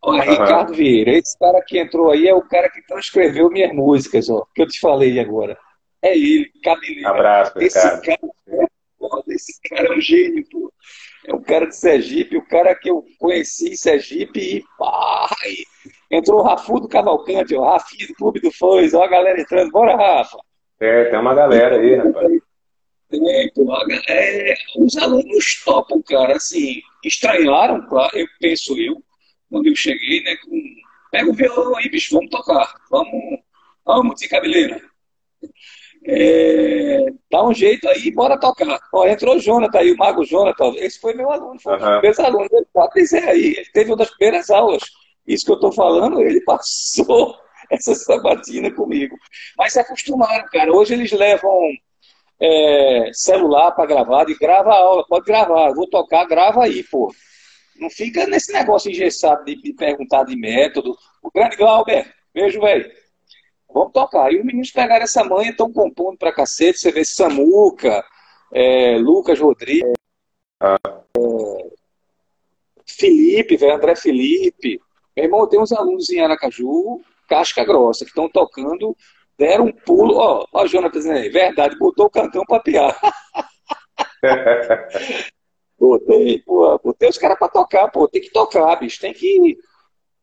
Olha, 0.02 0.24
uhum. 0.24 0.30
Ricardo 0.30 0.74
Vieira, 0.74 1.12
esse 1.12 1.38
cara 1.38 1.62
que 1.62 1.78
entrou 1.78 2.10
aí 2.10 2.26
é 2.26 2.34
o 2.34 2.42
cara 2.42 2.70
que 2.70 2.80
transcreveu 2.86 3.50
minhas 3.50 3.72
músicas, 3.72 4.30
ó, 4.30 4.46
que 4.54 4.62
eu 4.62 4.66
te 4.66 4.80
falei 4.80 5.18
agora. 5.20 5.58
É 6.02 6.16
ele, 6.16 6.50
Cabeleira. 6.62 7.10
Abraço, 7.10 7.52
esse 7.58 7.78
Ricardo. 7.78 8.02
cara, 8.02 8.32
é 8.48 9.34
esse 9.34 9.60
cara 9.68 9.88
é 9.88 9.96
um 9.96 10.00
gênio, 10.00 10.44
pô. 10.50 10.72
É 11.26 11.34
um 11.34 11.42
cara 11.42 11.66
de 11.66 11.76
Sergipe, 11.76 12.36
o 12.36 12.46
cara 12.46 12.74
que 12.74 12.90
eu 12.90 13.04
conheci 13.18 13.72
em 13.72 13.76
Sergipe 13.76 14.40
e 14.40 14.64
pá, 14.78 15.28
Entrou 16.10 16.40
o 16.40 16.42
Rafu 16.42 16.80
do 16.80 16.88
Cavalcante, 16.88 17.54
o 17.54 17.62
Rafinha 17.62 18.06
do 18.08 18.14
Clube 18.14 18.40
do 18.40 18.50
Fãs, 18.50 18.94
ó 18.94 19.04
a 19.04 19.08
galera 19.08 19.40
entrando. 19.40 19.70
Bora, 19.70 19.96
Rafa! 19.96 20.38
É, 20.80 21.04
tem 21.04 21.18
uma 21.18 21.34
galera 21.34 21.76
aí, 21.76 21.94
rapaz. 21.94 22.32
Tem, 23.10 23.52
pô, 23.54 23.66
é, 24.08 24.54
os 24.78 24.96
alunos 24.96 25.62
topam, 25.64 26.02
cara, 26.02 26.36
assim, 26.36 26.80
estranharam, 27.04 27.86
claro, 27.86 28.16
eu 28.16 28.26
penso 28.40 28.78
eu, 28.80 29.02
quando 29.50 29.66
eu 29.66 29.76
cheguei, 29.76 30.22
né, 30.22 30.36
com, 30.36 30.50
pega 31.10 31.30
o 31.30 31.34
violão 31.34 31.76
aí, 31.76 31.88
bicho, 31.88 32.14
vamos 32.14 32.30
tocar, 32.30 32.74
vamos, 32.90 33.40
vamos 33.84 34.20
de 34.20 34.28
cabeleira. 34.28 34.80
É, 36.06 37.06
dá 37.30 37.46
um 37.46 37.52
jeito 37.52 37.86
aí, 37.88 38.10
bora 38.10 38.38
tocar. 38.38 38.78
Ó, 38.92 39.06
entrou 39.06 39.36
o 39.36 39.40
Jonathan 39.40 39.78
aí, 39.78 39.92
o 39.92 39.96
Mago 39.96 40.24
Jonathan, 40.24 40.72
esse 40.76 41.00
foi 41.00 41.14
meu 41.14 41.30
aluno, 41.30 41.60
foi 41.60 41.72
uhum. 41.74 41.78
um 41.78 41.82
dos 41.82 41.92
primeiros 41.92 42.20
alunos, 42.20 42.52
ele 42.52 42.66
pode 42.72 42.94
dizer 42.94 43.28
aí, 43.28 43.54
ele 43.56 43.70
teve 43.72 43.90
uma 43.90 43.96
das 43.96 44.10
primeiras 44.10 44.50
aulas 44.50 44.82
isso 45.26 45.44
que 45.44 45.52
eu 45.52 45.56
estou 45.56 45.72
falando, 45.72 46.20
ele 46.20 46.40
passou 46.44 47.36
essa 47.70 47.94
sabatina 47.94 48.70
comigo. 48.72 49.16
Mas 49.56 49.72
se 49.72 49.80
acostumaram, 49.80 50.44
cara. 50.50 50.72
Hoje 50.72 50.94
eles 50.94 51.12
levam 51.12 51.70
é, 52.40 53.10
celular 53.12 53.70
para 53.72 53.86
gravar, 53.86 54.28
e 54.28 54.36
grava 54.36 54.70
a 54.70 54.78
aula, 54.78 55.06
pode 55.06 55.24
gravar, 55.24 55.72
vou 55.72 55.88
tocar, 55.88 56.26
grava 56.26 56.64
aí, 56.64 56.82
pô. 56.84 57.12
Não 57.81 57.88
fica 57.88 58.27
nesse 58.27 58.53
negócio 58.53 58.90
engessado 58.90 59.45
de, 59.45 59.57
de 59.57 59.73
perguntar 59.73 60.25
de 60.25 60.37
método. 60.37 60.97
O 61.23 61.31
grande 61.31 61.57
Glauber, 61.57 62.14
beijo, 62.35 62.61
velho. 62.61 62.90
Vamos 63.73 63.93
tocar. 63.93 64.31
E 64.33 64.38
os 64.38 64.45
meninos 64.45 64.71
pegaram 64.71 65.05
essa 65.05 65.25
manha, 65.25 65.51
estão 65.51 65.73
compondo 65.73 66.19
pra 66.19 66.33
cacete. 66.33 66.79
Você 66.79 66.93
vê 66.93 67.05
Samuca, 67.05 68.05
é, 68.53 68.99
Lucas 68.99 69.40
Rodrigues, 69.40 69.93
ah. 70.61 70.77
é, 71.16 71.71
Felipe, 72.87 73.57
velho, 73.57 73.75
André 73.75 73.97
Felipe. 73.97 74.81
Meu 75.16 75.25
irmão, 75.25 75.49
tem 75.49 75.59
uns 75.61 75.73
alunos 75.73 76.11
em 76.11 76.21
Aracaju, 76.21 77.01
casca 77.29 77.64
grossa, 77.64 78.05
que 78.05 78.11
estão 78.11 78.29
tocando, 78.29 78.95
deram 79.38 79.66
um 79.66 79.73
pulo. 79.73 80.16
Ó, 80.16 80.47
ó, 80.53 80.66
Jonathan 80.66 80.99
dizendo 80.99 81.19
aí, 81.19 81.31
verdade, 81.31 81.79
botou 81.79 82.07
o 82.07 82.11
cantão 82.11 82.45
pra 82.45 82.61
piar. 82.61 82.95
botei, 85.81 86.43
pô, 86.43 86.79
botei 86.79 87.09
os 87.09 87.16
caras 87.16 87.38
pra 87.38 87.49
tocar, 87.49 87.90
pô, 87.90 88.07
tem 88.07 88.21
que 88.21 88.31
tocar, 88.31 88.77
bicho, 88.77 89.01
tem 89.01 89.14
que. 89.14 89.59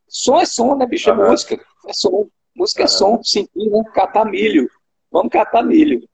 Som 0.07 0.39
é 0.39 0.45
som, 0.45 0.75
né, 0.75 0.85
bicho? 0.85 1.09
É 1.09 1.13
uhum. 1.13 1.31
música. 1.31 1.59
É 1.87 1.93
som. 1.93 2.29
Música 2.55 2.81
uhum. 2.81 2.85
é 2.85 2.87
som, 2.87 3.23
sentir, 3.23 3.69
né? 3.69 3.83
Catar 3.93 4.25
milho. 4.25 4.69
Vamos 5.11 5.31
catar 5.31 5.63
milho. 5.63 6.07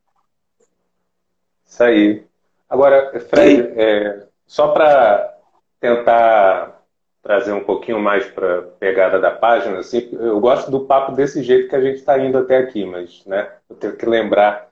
Isso 1.65 1.83
aí. 1.83 2.25
Agora, 2.69 3.19
Fred, 3.19 3.73
é, 3.79 4.27
só 4.47 4.69
para 4.69 5.37
tentar 5.79 6.81
trazer 7.21 7.53
um 7.53 7.63
pouquinho 7.63 7.99
mais 7.99 8.25
para 8.25 8.63
pegada 8.79 9.19
da 9.19 9.31
página, 9.31 9.79
assim, 9.79 10.09
eu 10.11 10.39
gosto 10.39 10.69
do 10.69 10.85
papo 10.85 11.13
desse 11.13 11.41
jeito 11.43 11.69
que 11.69 11.75
a 11.75 11.81
gente 11.81 11.97
está 11.97 12.17
indo 12.19 12.37
até 12.37 12.57
aqui, 12.57 12.85
mas 12.85 13.23
né, 13.25 13.49
eu 13.69 13.75
tenho 13.75 13.95
que 13.95 14.05
lembrar 14.05 14.69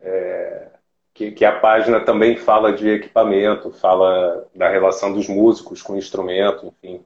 é, 0.00 0.68
que, 1.14 1.30
que, 1.30 1.44
a 1.44 1.52
página 1.52 2.00
também 2.00 2.36
fala 2.36 2.72
de 2.72 2.88
equipamento, 2.90 3.70
fala 3.70 4.46
da 4.54 4.68
relação 4.68 5.12
dos 5.12 5.28
músicos 5.28 5.80
com 5.80 5.94
o 5.94 5.98
instrumento, 5.98 6.66
enfim. 6.82 7.00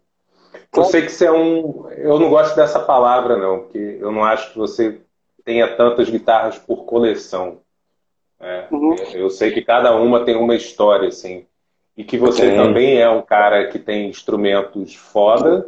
Eu 0.75 0.85
sei 0.85 1.03
que 1.03 1.13
você 1.13 1.27
é 1.27 1.33
um. 1.33 1.89
Eu 1.91 2.19
não 2.19 2.31
gosto 2.31 2.57
dessa 2.57 2.81
palavra, 2.81 3.37
não, 3.37 3.61
porque 3.61 3.99
eu 4.01 4.11
não 4.11 4.25
acho 4.25 4.53
que 4.53 4.59
você 4.59 5.01
tenha 5.45 5.77
tantas 5.77 6.09
guitarras 6.09 6.59
por 6.59 6.85
coleção. 6.85 7.59
Né? 8.41 8.67
Uhum. 8.71 8.97
Eu 9.13 9.31
sei 9.31 9.51
que 9.51 9.63
cada 9.63 9.95
uma 9.95 10.25
tem 10.25 10.37
uma 10.37 10.55
história, 10.55 11.09
assim 11.09 11.47
e 11.99 12.05
que 12.05 12.17
você 12.17 12.55
também 12.55 13.01
é 13.01 13.11
um 13.11 13.21
cara 13.21 13.67
que 13.67 13.79
tem 13.81 14.09
instrumentos 14.09 14.95
foda 14.95 15.67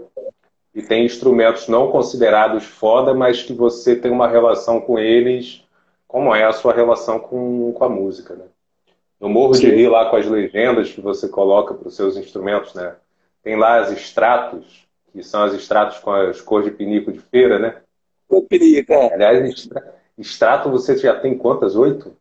e 0.73 0.81
tem 0.81 1.05
instrumentos 1.05 1.67
não 1.67 1.91
considerados 1.91 2.63
foda, 2.63 3.13
mas 3.13 3.43
que 3.43 3.53
você 3.53 3.97
tem 3.97 4.13
uma 4.13 4.29
relação 4.29 4.81
com 4.81 4.97
eles, 4.97 5.65
como 6.11 6.35
é 6.35 6.45
a 6.45 6.53
sua 6.53 6.75
relação 6.75 7.21
com, 7.21 7.73
com 7.73 7.85
a 7.85 7.89
música, 7.89 8.35
né? 8.35 8.45
Eu 9.21 9.29
morro 9.29 9.55
Sim. 9.55 9.67
de 9.67 9.77
rir 9.77 9.89
lá 9.89 10.11
com 10.11 10.17
as 10.17 10.27
legendas 10.27 10.91
que 10.91 11.01
você 11.01 11.29
coloca 11.29 11.73
para 11.73 11.87
os 11.87 11.95
seus 11.95 12.17
instrumentos, 12.17 12.75
né? 12.75 12.97
Tem 13.45 13.57
lá 13.57 13.79
as 13.79 13.93
extratos, 13.93 14.89
que 15.13 15.23
são 15.23 15.45
as 15.45 15.55
extratos 15.55 15.99
com 15.99 16.11
as 16.11 16.41
cores 16.41 16.69
de 16.69 16.73
pinico 16.73 17.13
de 17.13 17.21
feira, 17.21 17.61
né? 17.61 17.77
Com 18.27 18.45
pinico, 18.45 18.93
é. 18.93 19.15
Aliás, 19.15 19.69
extrato 20.19 20.69
você 20.69 20.97
já 20.97 21.15
tem 21.21 21.39
quantas? 21.39 21.77
Oito? 21.77 22.17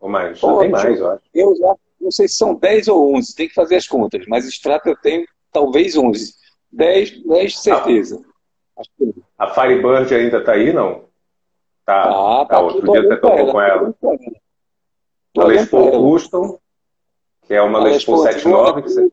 Ou 0.00 0.08
mais? 0.08 0.40
Pô, 0.40 0.54
já 0.54 0.58
tem 0.58 0.70
mais, 0.70 0.98
eu 0.98 1.10
acho. 1.10 1.22
Eu 1.32 1.54
já, 1.54 1.76
não 2.00 2.10
sei 2.10 2.26
se 2.26 2.34
são 2.34 2.56
dez 2.56 2.88
ou 2.88 3.14
onze, 3.14 3.36
tem 3.36 3.46
que 3.46 3.54
fazer 3.54 3.76
as 3.76 3.86
contas, 3.86 4.26
mas 4.26 4.48
extrato 4.48 4.88
eu 4.88 4.96
tenho 4.96 5.24
talvez 5.52 5.96
onze. 5.96 6.34
Dez, 6.72 7.22
dez 7.24 7.56
certeza. 7.60 8.20
A, 9.38 9.44
a 9.44 9.54
Firebird 9.54 10.12
ainda 10.12 10.38
está 10.38 10.52
aí, 10.52 10.72
não? 10.72 11.07
Tá. 11.88 12.02
Ah, 12.02 12.44
tá. 12.44 12.56
tá. 12.56 12.60
Outro 12.60 12.92
dia 12.92 13.02
você 13.02 13.16
tocou 13.16 13.50
com 13.50 13.60
ela. 13.62 13.94
A 15.38 15.44
Les 15.44 15.70
Paul 15.70 15.90
Custom, 15.90 16.58
que 17.46 17.54
é 17.54 17.62
uma 17.62 17.82
Les 17.82 18.04
Paul 18.04 18.18
79, 18.18 18.82
que 18.82 18.88
você... 18.90 19.08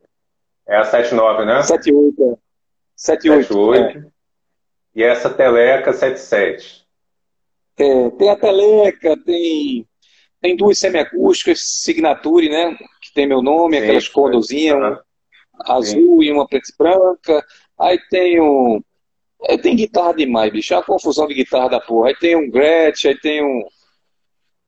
é 0.68 0.76
a 0.76 0.84
79, 0.84 1.46
né? 1.46 1.62
78. 1.62 2.38
78. 2.94 3.48
78. 3.48 3.98
É. 3.98 4.12
E 4.94 5.04
essa 5.04 5.30
Teleca 5.30 5.94
77. 5.94 6.86
É, 7.78 8.10
tem 8.10 8.30
a 8.30 8.36
Teleca, 8.36 9.24
tem, 9.24 9.88
tem 10.42 10.58
duas 10.58 10.78
semiacústicas, 10.78 11.62
Signature, 11.62 12.50
né? 12.50 12.78
Que 13.02 13.14
tem 13.14 13.26
meu 13.26 13.42
nome, 13.42 13.78
Sim, 13.78 13.84
aquelas 13.84 14.10
condozinhas, 14.10 14.78
uhum. 14.78 14.98
azul 15.66 16.22
Sim. 16.22 16.24
e 16.24 16.32
uma 16.34 16.46
preta 16.46 16.70
e 16.70 16.78
branca. 16.78 17.46
Aí 17.80 17.98
tem 18.10 18.42
um. 18.42 18.84
É, 19.48 19.58
tem 19.58 19.76
guitarra 19.76 20.14
demais, 20.14 20.52
bicho. 20.52 20.74
É 20.74 20.78
uma 20.78 20.84
confusão 20.84 21.28
de 21.28 21.34
guitarra 21.34 21.70
da 21.70 21.80
porra. 21.80 22.10
Aí 22.10 22.16
tem 22.16 22.36
um 22.36 22.50
Gretsch, 22.50 23.06
aí 23.06 23.18
tem 23.20 23.44
um. 23.44 23.64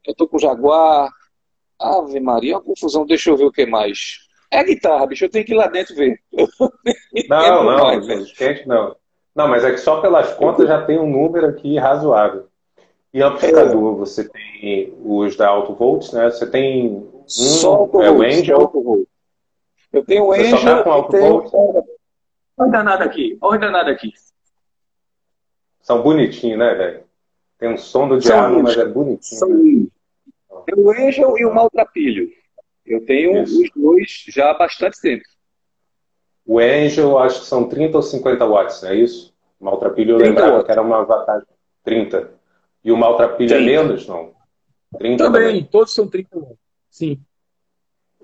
Eu 0.06 0.16
tô 0.16 0.28
com 0.28 0.38
o 0.38 0.40
Jaguar. 0.40 1.10
Ave 1.80 2.20
Maria, 2.20 2.56
uma 2.56 2.64
confusão. 2.64 3.06
Deixa 3.06 3.30
eu 3.30 3.38
ver 3.38 3.46
o 3.46 3.52
que 3.52 3.66
mais. 3.66 4.20
É 4.50 4.64
guitarra, 4.64 5.06
bicho. 5.08 5.26
Eu 5.26 5.30
tenho 5.30 5.46
que 5.46 5.54
ir 5.54 5.58
lá 5.58 5.68
dentro 5.68 5.96
ver. 5.96 6.20
Não, 7.30 7.64
não, 7.64 7.84
mais, 7.84 8.06
gente, 8.30 8.68
não. 8.68 8.96
Não, 9.36 9.48
mas 9.48 9.64
é 9.64 9.72
que 9.72 9.78
só 9.78 10.00
pelas 10.02 10.34
contas 10.34 10.68
já 10.68 10.84
tem 10.86 10.98
um 10.98 11.10
número 11.10 11.48
aqui 11.48 11.78
razoável. 11.78 12.48
E 13.14 13.22
amplificador, 13.22 13.94
é. 13.94 13.98
você 13.98 14.30
tem 14.30 14.94
os 15.04 15.36
da 15.36 15.48
Alto 15.48 15.74
Volts, 15.74 16.12
né? 16.14 16.30
Você 16.30 16.50
tem 16.50 16.88
um, 16.88 17.24
só 17.28 17.90
é 18.02 18.10
o 18.10 18.22
Angel. 18.22 19.08
Eu 19.92 20.06
tenho 20.06 20.26
o 20.26 20.32
Angel. 20.32 20.58
Você 20.58 20.58
só 20.58 20.78
tá 20.78 20.84
com 20.84 20.92
Alto. 20.92 21.18
Volts? 21.18 21.52
Olha 22.58 22.72
danado 22.72 23.04
aqui, 23.04 23.38
olha 23.42 23.60
danado 23.60 23.90
aqui. 23.90 24.14
São 25.88 26.02
bonitinhos, 26.02 26.60
né, 26.60 26.74
velho? 26.76 27.04
Tem 27.58 27.70
um 27.70 27.78
som 27.78 28.10
do 28.10 28.20
diabo, 28.20 28.62
mas 28.62 28.78
é 28.78 28.84
bonitinho. 28.84 29.40
São 29.40 29.48
né? 29.48 29.88
Tem 30.66 30.76
o 30.76 30.92
Angel 30.92 31.38
e 31.38 31.46
o 31.46 31.56
Maltrapilho. 31.56 32.30
Eu 32.86 33.06
tenho 33.06 33.42
Isso. 33.42 33.64
os 33.64 33.70
dois 33.74 34.26
já 34.28 34.52
há 34.52 34.54
bastante 34.54 35.00
tempo. 35.00 35.24
O 36.46 36.60
Angel, 36.60 37.18
acho 37.20 37.40
que 37.40 37.46
são 37.46 37.70
30 37.70 37.96
ou 37.96 38.04
50 38.04 38.46
watts, 38.46 38.82
não 38.82 38.90
é 38.90 38.96
isso? 38.96 39.34
O 39.62 39.64
Maltrapilho 39.64 40.16
eu 40.16 40.18
lembrava 40.18 40.52
watts. 40.56 40.66
que 40.66 40.72
era 40.74 40.82
uma 40.82 41.06
vantagem. 41.06 41.48
30. 41.86 42.32
E 42.84 42.92
o 42.92 42.98
Maltrapilho 42.98 43.50
30. 43.50 43.64
é 43.64 43.66
menos, 43.66 44.08
não? 44.08 44.34
30 44.98 45.24
também, 45.24 45.42
também, 45.42 45.64
todos 45.64 45.94
são 45.94 46.06
30 46.06 46.38
watts. 46.38 46.58
Sim. 46.90 47.22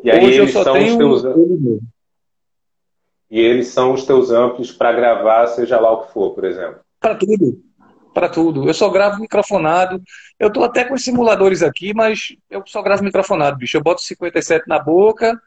E 0.03 0.11
aí 0.11 0.25
Hoje 0.25 0.41
eles 0.41 0.51
são 0.51 0.73
os 0.73 0.97
teus 0.97 1.23
amplos. 1.23 1.79
E 3.31 3.39
eles 3.39 3.67
são 3.69 3.93
os 3.93 4.05
teus 4.05 4.31
amplos 4.31 4.69
para 4.73 4.91
gravar, 4.91 5.47
seja 5.47 5.79
lá 5.79 5.93
o 5.93 6.05
que 6.05 6.11
for, 6.11 6.31
por 6.35 6.43
exemplo. 6.43 6.82
Para 7.03 7.15
tudo 7.15 7.61
para 8.13 8.29
tudo. 8.29 8.67
Eu 8.67 8.73
só 8.73 8.89
gravo 8.89 9.19
microfonado. 9.19 10.01
Eu 10.39 10.51
tô 10.51 10.63
até 10.63 10.85
com 10.85 10.93
os 10.93 11.03
simuladores 11.03 11.63
aqui, 11.63 11.93
mas 11.93 12.35
eu 12.49 12.63
só 12.65 12.81
gravo 12.81 13.03
microfonado, 13.03 13.57
bicho. 13.57 13.75
Eu 13.75 13.81
boto 13.81 14.01
57 14.01 14.67
na 14.67 14.79
boca. 14.79 15.41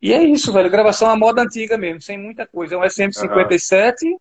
E 0.00 0.14
é 0.14 0.22
isso, 0.22 0.52
velho. 0.52 0.70
Gravação 0.70 1.10
à 1.10 1.16
moda 1.16 1.42
antiga 1.42 1.76
mesmo, 1.76 2.00
sem 2.00 2.16
muita 2.16 2.46
coisa. 2.46 2.76
É 2.76 2.78
um 2.78 2.82
SM57 2.82 4.04
uhum. 4.04 4.18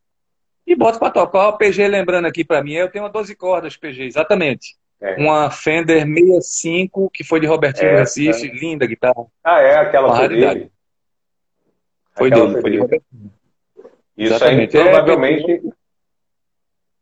e 0.66 0.76
boto 0.76 0.98
para 0.98 1.12
tocar. 1.12 1.50
O 1.50 1.58
PG 1.58 1.88
lembrando 1.88 2.26
aqui 2.26 2.44
para 2.44 2.64
mim, 2.64 2.74
eu 2.74 2.90
tenho 2.90 3.04
uma 3.04 3.12
12 3.12 3.36
cordas 3.36 3.78
PG, 3.78 4.06
exatamente. 4.06 4.76
É. 5.00 5.16
Uma 5.18 5.52
Fender 5.52 6.08
65, 6.08 7.12
que 7.14 7.24
foi 7.24 7.40
de 7.40 7.46
Robertinho 7.46 7.92
é, 7.92 8.00
Recife, 8.00 8.48
é. 8.48 8.52
linda 8.52 8.88
guitarra. 8.88 9.28
Ah, 9.44 9.62
é? 9.62 9.78
Aquela 9.78 10.16
foi 10.16 10.28
dele? 10.28 10.72
Foi 12.18 12.32
dele, 12.32 12.62
foi 12.62 12.72
de 12.72 12.78
Robertinho. 12.80 13.32
Isso 14.18 14.34
Exatamente. 14.34 14.76
aí 14.76 14.84
provavelmente 14.84 15.62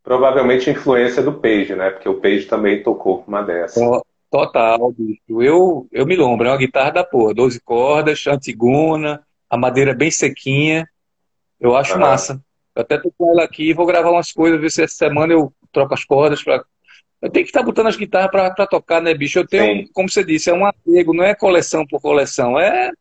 Provavelmente 0.06 0.70
influência 0.70 1.24
do 1.24 1.34
Page, 1.34 1.76
né? 1.76 1.90
Porque 1.90 2.08
o 2.08 2.22
Page 2.22 2.46
também 2.46 2.84
tocou 2.84 3.24
uma 3.28 3.42
dessa. 3.42 3.82
Total, 4.30 4.92
bicho. 4.92 5.42
Eu, 5.42 5.88
eu 5.92 6.06
me 6.06 6.16
lembro, 6.16 6.48
é 6.48 6.52
uma 6.52 6.58
guitarra 6.58 6.92
da 6.92 7.04
porra, 7.04 7.34
12 7.34 7.60
cordas, 7.62 8.26
antigona, 8.28 9.26
a 9.50 9.58
madeira 9.58 9.96
bem 9.96 10.12
sequinha. 10.12 10.88
Eu 11.60 11.76
acho 11.76 11.98
massa. 11.98 12.40
Eu 12.76 12.82
até 12.84 12.98
tô 12.98 13.12
com 13.18 13.32
ela 13.32 13.44
aqui, 13.44 13.74
vou 13.74 13.86
gravar 13.86 14.12
umas 14.12 14.32
coisas, 14.32 14.62
ver 14.62 14.70
se 14.70 14.84
essa 14.84 14.96
semana 14.96 15.34
eu 15.34 15.52
troco 15.72 15.94
as 15.94 16.06
cordas 16.06 16.44
para 16.44 16.64
eu 17.22 17.30
tenho 17.32 17.44
que 17.46 17.50
estar 17.50 17.62
tá 17.62 17.66
botando 17.66 17.88
as 17.88 17.96
guitarras 17.96 18.30
para 18.30 18.68
tocar, 18.68 19.02
né, 19.02 19.12
bicho? 19.14 19.40
Eu 19.40 19.48
tenho, 19.48 19.86
Sim. 19.86 19.92
como 19.94 20.08
você 20.08 20.24
disse, 20.24 20.50
é 20.50 20.54
um 20.54 20.66
apego, 20.66 21.12
não 21.12 21.24
é 21.24 21.34
coleção 21.34 21.84
por 21.88 22.00
coleção, 22.00 22.60
é 22.60 22.92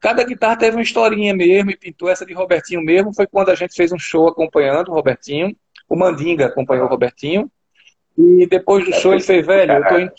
cada 0.00 0.24
guitarra 0.24 0.56
teve 0.56 0.76
uma 0.76 0.82
historinha 0.82 1.34
mesmo, 1.34 1.70
e 1.70 1.76
pintou 1.76 2.08
essa 2.08 2.26
de 2.26 2.32
Robertinho 2.32 2.82
mesmo, 2.82 3.14
foi 3.14 3.26
quando 3.26 3.50
a 3.50 3.54
gente 3.54 3.74
fez 3.74 3.92
um 3.92 3.98
show 3.98 4.28
acompanhando 4.28 4.88
o 4.88 4.94
Robertinho, 4.94 5.56
o 5.88 5.96
Mandinga 5.96 6.46
acompanhou 6.46 6.86
o 6.86 6.88
Robertinho. 6.88 7.50
E 8.16 8.46
depois 8.46 8.84
do 8.84 8.92
show 8.94 9.12
ele 9.12 9.22
fez, 9.22 9.46
velho, 9.46 9.72
eu 9.72 9.88
tô 9.88 9.98
indo, 9.98 10.12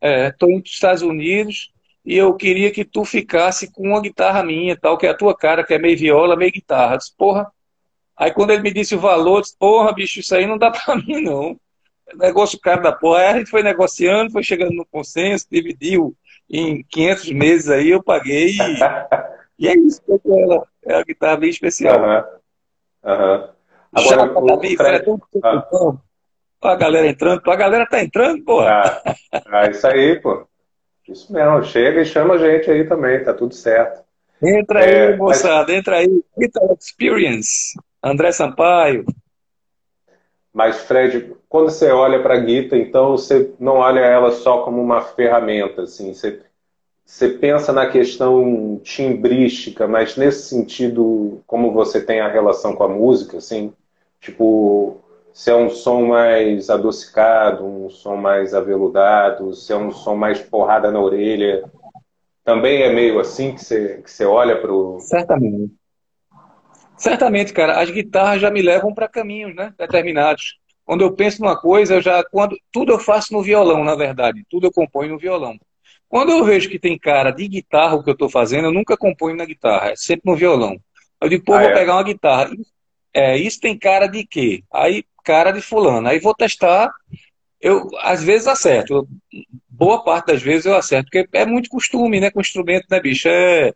é, 0.00 0.30
tô 0.30 0.46
indo 0.46 0.62
para 0.62 0.68
os 0.68 0.74
Estados 0.74 1.02
Unidos 1.02 1.72
e 2.04 2.16
eu 2.16 2.34
queria 2.34 2.70
que 2.70 2.84
tu 2.84 3.04
ficasse 3.04 3.72
com 3.72 3.88
uma 3.88 4.00
guitarra 4.00 4.42
minha, 4.42 4.76
tal, 4.76 4.98
que 4.98 5.06
é 5.06 5.10
a 5.10 5.16
tua 5.16 5.34
cara, 5.34 5.64
que 5.64 5.72
é 5.72 5.78
meio 5.78 5.96
viola, 5.96 6.36
meio 6.36 6.52
guitarra. 6.52 6.94
Eu 6.94 6.98
disse, 6.98 7.16
porra. 7.16 7.50
Aí 8.16 8.30
quando 8.30 8.50
ele 8.50 8.62
me 8.62 8.72
disse 8.72 8.94
o 8.94 9.00
valor, 9.00 9.38
eu 9.38 9.42
disse, 9.42 9.56
porra, 9.58 9.92
bicho, 9.92 10.20
isso 10.20 10.34
aí 10.34 10.46
não 10.46 10.58
dá 10.58 10.70
pra 10.70 10.96
mim, 10.96 11.22
não. 11.22 11.58
Negócio 12.16 12.60
caro 12.60 12.82
da 12.82 12.92
porra. 12.92 13.20
Aí 13.20 13.26
a 13.26 13.38
gente 13.38 13.50
foi 13.50 13.62
negociando, 13.62 14.30
foi 14.30 14.42
chegando 14.42 14.74
no 14.74 14.84
consenso, 14.84 15.46
dividiu 15.50 16.14
em 16.48 16.84
500 16.90 17.30
meses 17.30 17.70
aí, 17.70 17.88
eu 17.88 18.02
paguei. 18.02 18.50
E, 18.50 18.78
e 19.64 19.68
é 19.68 19.74
isso, 19.78 20.02
ela 20.26 20.66
é 20.84 20.96
uma 20.96 21.04
guitarra 21.04 21.38
bem 21.38 21.48
especial. 21.48 21.98
Aham. 21.98 22.24
Uhum. 23.02 23.44
Uhum. 23.44 23.53
Agora, 23.94 24.32
o, 24.38 24.54
o 24.54 24.76
Fred... 24.76 25.04
ah. 25.42 25.96
a 26.62 26.76
galera 26.76 27.06
entrando, 27.06 27.42
a 27.50 27.56
galera 27.56 27.86
tá 27.86 28.02
entrando, 28.02 28.44
pô. 28.44 28.60
Ah, 28.60 29.02
ah, 29.46 29.70
isso 29.70 29.86
aí, 29.86 30.20
pô. 30.20 30.46
Isso 31.08 31.32
mesmo, 31.32 31.62
chega 31.64 32.00
e 32.00 32.06
chama 32.06 32.34
a 32.34 32.38
gente 32.38 32.70
aí 32.70 32.84
também, 32.84 33.22
tá 33.22 33.34
tudo 33.34 33.54
certo. 33.54 34.02
Entra 34.42 34.84
é, 34.84 35.08
aí, 35.08 35.16
moçada, 35.16 35.66
mas... 35.68 35.78
entra 35.78 35.96
aí. 35.96 36.24
Guitar 36.38 36.62
Experience, 36.78 37.74
André 38.02 38.32
Sampaio. 38.32 39.04
Mas, 40.52 40.82
Fred, 40.82 41.34
quando 41.48 41.70
você 41.70 41.90
olha 41.90 42.22
para 42.22 42.34
a 42.34 42.40
guitarra, 42.40 42.80
então 42.80 43.10
você 43.12 43.52
não 43.58 43.78
olha 43.78 44.00
ela 44.00 44.30
só 44.30 44.62
como 44.62 44.80
uma 44.80 45.00
ferramenta, 45.00 45.82
assim, 45.82 46.14
você, 46.14 46.40
você 47.04 47.28
pensa 47.28 47.72
na 47.72 47.90
questão 47.90 48.80
timbrística, 48.82 49.88
mas 49.88 50.16
nesse 50.16 50.48
sentido, 50.48 51.42
como 51.44 51.72
você 51.72 52.00
tem 52.00 52.20
a 52.20 52.28
relação 52.28 52.74
com 52.74 52.84
a 52.84 52.88
música, 52.88 53.38
assim, 53.38 53.72
Tipo, 54.24 55.04
se 55.34 55.50
é 55.50 55.54
um 55.54 55.68
som 55.68 56.06
mais 56.06 56.70
adocicado, 56.70 57.66
um 57.66 57.90
som 57.90 58.16
mais 58.16 58.54
aveludado, 58.54 59.52
se 59.52 59.70
é 59.70 59.76
um 59.76 59.90
som 59.90 60.16
mais 60.16 60.40
porrada 60.40 60.90
na 60.90 60.98
orelha. 60.98 61.70
Também 62.42 62.82
é 62.82 62.90
meio 62.90 63.20
assim 63.20 63.54
que 63.54 63.62
você, 63.62 64.00
que 64.02 64.10
você 64.10 64.24
olha 64.24 64.58
para 64.58 64.72
o. 64.72 64.98
Certamente. 64.98 65.74
Certamente, 66.96 67.52
cara. 67.52 67.80
As 67.80 67.90
guitarras 67.90 68.40
já 68.40 68.50
me 68.50 68.62
levam 68.62 68.94
para 68.94 69.08
caminhos 69.08 69.54
né, 69.54 69.74
determinados. 69.76 70.58
Quando 70.86 71.02
eu 71.02 71.12
penso 71.12 71.42
numa 71.42 71.60
coisa, 71.60 71.96
eu 71.96 72.00
já. 72.00 72.24
quando 72.24 72.56
Tudo 72.72 72.92
eu 72.92 72.98
faço 72.98 73.34
no 73.34 73.42
violão, 73.42 73.84
na 73.84 73.94
verdade. 73.94 74.42
Tudo 74.48 74.68
eu 74.68 74.72
componho 74.72 75.12
no 75.12 75.18
violão. 75.18 75.58
Quando 76.08 76.30
eu 76.30 76.44
vejo 76.44 76.70
que 76.70 76.78
tem 76.78 76.98
cara 76.98 77.30
de 77.30 77.46
guitarra 77.46 77.96
o 77.96 78.02
que 78.02 78.08
eu 78.08 78.14
estou 78.14 78.30
fazendo, 78.30 78.68
eu 78.68 78.72
nunca 78.72 78.96
componho 78.96 79.36
na 79.36 79.44
guitarra, 79.44 79.90
é 79.90 79.96
sempre 79.96 80.30
no 80.30 80.36
violão. 80.36 80.78
Eu 81.20 81.28
digo, 81.28 81.44
pô, 81.44 81.54
ah, 81.54 81.60
vou 81.60 81.70
é? 81.70 81.74
pegar 81.74 81.94
uma 81.94 82.02
guitarra 82.02 82.50
é, 83.14 83.38
isso 83.38 83.60
tem 83.60 83.78
cara 83.78 84.08
de 84.08 84.26
quê? 84.26 84.64
Aí, 84.72 85.04
cara 85.24 85.52
de 85.52 85.62
fulano. 85.62 86.08
Aí 86.08 86.18
vou 86.18 86.34
testar, 86.34 86.92
eu 87.60 87.88
às 88.00 88.22
vezes 88.22 88.48
acerto. 88.48 89.08
Boa 89.68 90.02
parte 90.02 90.26
das 90.26 90.42
vezes 90.42 90.66
eu 90.66 90.74
acerto, 90.74 91.08
porque 91.10 91.28
é 91.32 91.46
muito 91.46 91.70
costume, 91.70 92.20
né, 92.20 92.30
com 92.30 92.40
instrumento, 92.40 92.86
né, 92.90 93.00
bicho? 93.00 93.28
É... 93.28 93.72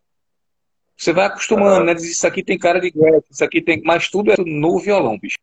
Você 0.96 1.12
vai 1.12 1.26
acostumando, 1.26 1.84
né? 1.84 1.94
Diz, 1.94 2.10
isso 2.10 2.26
aqui 2.26 2.42
tem 2.42 2.58
cara 2.58 2.80
de 2.80 2.90
Gretchen, 2.90 3.22
isso 3.30 3.44
aqui 3.44 3.62
tem. 3.62 3.80
Mas 3.84 4.10
tudo 4.10 4.32
é 4.32 4.36
no 4.36 4.80
violão, 4.80 5.16
bicho. 5.16 5.38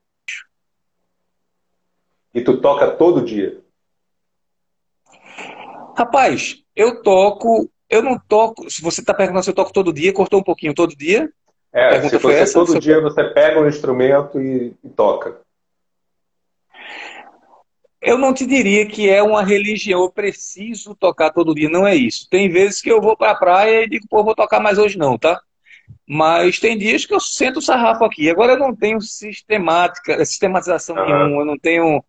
E 2.34 2.42
tu 2.42 2.60
toca 2.60 2.92
todo 2.92 3.24
dia? 3.24 3.62
Rapaz, 5.98 6.62
eu 6.76 7.02
toco. 7.02 7.72
Eu 7.90 8.02
não 8.04 8.20
toco. 8.20 8.70
Se 8.70 8.82
você 8.82 9.00
está 9.00 9.14
perguntando 9.14 9.44
se 9.46 9.50
eu 9.50 9.56
toco 9.56 9.72
todo 9.72 9.94
dia, 9.94 10.12
cortou 10.12 10.42
um 10.42 10.44
pouquinho 10.44 10.74
todo 10.74 10.94
dia. 10.94 11.32
É, 11.76 12.02
se 12.08 12.18
você 12.18 12.34
essa, 12.36 12.54
todo 12.54 12.80
dia 12.80 13.02
você 13.02 13.22
pega 13.26 13.60
um 13.60 13.68
instrumento 13.68 14.40
e, 14.40 14.74
e 14.82 14.90
toca. 14.90 15.42
eu 18.02 18.18
não 18.18 18.34
te 18.34 18.46
diria 18.46 18.86
que 18.86 19.10
é 19.10 19.22
uma 19.22 19.44
religião, 19.44 20.04
eu 20.04 20.10
preciso 20.10 20.96
tocar 20.96 21.32
todo 21.32 21.54
dia, 21.54 21.68
não 21.68 21.86
é 21.86 21.94
isso. 21.94 22.30
Tem 22.30 22.48
vezes 22.48 22.82
que 22.82 22.90
eu 22.90 23.02
vou 23.02 23.18
para 23.18 23.32
a 23.32 23.36
praia 23.36 23.84
e 23.84 23.90
digo, 23.90 24.08
pô, 24.10 24.24
vou 24.24 24.34
tocar 24.34 24.62
mais 24.62 24.78
hoje 24.78 24.98
não, 24.98 25.18
tá? 25.18 25.42
Mas 26.08 26.60
tem 26.60 26.78
dias 26.78 27.06
que 27.06 27.14
eu 27.14 27.20
sento 27.20 27.58
o 27.58 27.62
sarrafo 27.62 28.06
aqui. 28.06 28.30
Agora 28.30 28.54
eu 28.54 28.60
não 28.60 28.74
tenho 28.74 29.02
sistemática, 29.02 30.24
sistematização 30.24 30.96
uhum. 30.96 31.06
nenhuma, 31.06 31.42
eu 31.42 31.46
não 31.46 31.60
tenho 31.60 32.02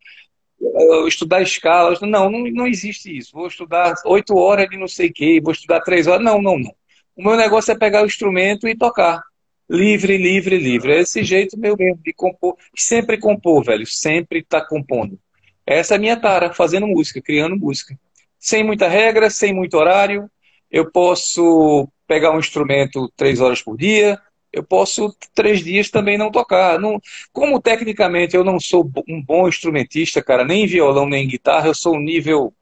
eu 0.60 1.08
estudar 1.08 1.42
escalas. 1.42 2.00
Não, 2.00 2.30
não, 2.30 2.44
não 2.44 2.66
existe 2.68 3.16
isso. 3.16 3.32
Vou 3.32 3.48
estudar 3.48 3.94
oito 4.04 4.36
horas 4.36 4.68
de 4.68 4.76
não 4.76 4.86
sei 4.86 5.08
o 5.08 5.12
quê, 5.12 5.40
vou 5.42 5.52
estudar 5.52 5.80
três 5.80 6.06
horas. 6.06 6.24
Não, 6.24 6.40
não, 6.40 6.56
não. 6.56 6.72
O 7.16 7.22
meu 7.22 7.36
negócio 7.36 7.72
é 7.72 7.76
pegar 7.76 8.02
o 8.02 8.06
instrumento 8.06 8.68
e 8.68 8.76
tocar. 8.76 9.22
Livre, 9.68 10.16
livre, 10.16 10.58
livre. 10.58 10.92
É 10.92 11.00
esse 11.00 11.24
jeito 11.24 11.58
meu 11.58 11.76
mesmo 11.76 12.00
de 12.02 12.12
compor. 12.12 12.56
Sempre 12.74 13.18
compor, 13.18 13.64
velho. 13.64 13.86
Sempre 13.86 14.42
tá 14.42 14.60
compondo. 14.64 15.18
Essa 15.66 15.94
é 15.94 15.96
a 15.96 16.00
minha 16.00 16.16
tara, 16.16 16.52
fazendo 16.54 16.86
música, 16.86 17.20
criando 17.20 17.56
música. 17.56 17.98
Sem 18.38 18.62
muita 18.62 18.88
regra, 18.88 19.28
sem 19.28 19.52
muito 19.52 19.76
horário. 19.76 20.30
Eu 20.70 20.90
posso 20.90 21.88
pegar 22.06 22.30
um 22.30 22.38
instrumento 22.38 23.10
três 23.16 23.40
horas 23.40 23.60
por 23.60 23.76
dia, 23.76 24.20
eu 24.52 24.62
posso 24.62 25.14
três 25.34 25.60
dias 25.62 25.90
também 25.90 26.16
não 26.16 26.30
tocar. 26.30 26.78
Não, 26.78 27.00
como 27.32 27.60
tecnicamente 27.60 28.36
eu 28.36 28.44
não 28.44 28.60
sou 28.60 28.90
um 29.08 29.22
bom 29.22 29.48
instrumentista, 29.48 30.22
cara, 30.22 30.44
nem 30.44 30.64
em 30.64 30.66
violão 30.66 31.08
nem 31.08 31.24
em 31.24 31.28
guitarra, 31.28 31.68
eu 31.68 31.74
sou 31.74 31.96
um 31.96 32.00
nível 32.00 32.54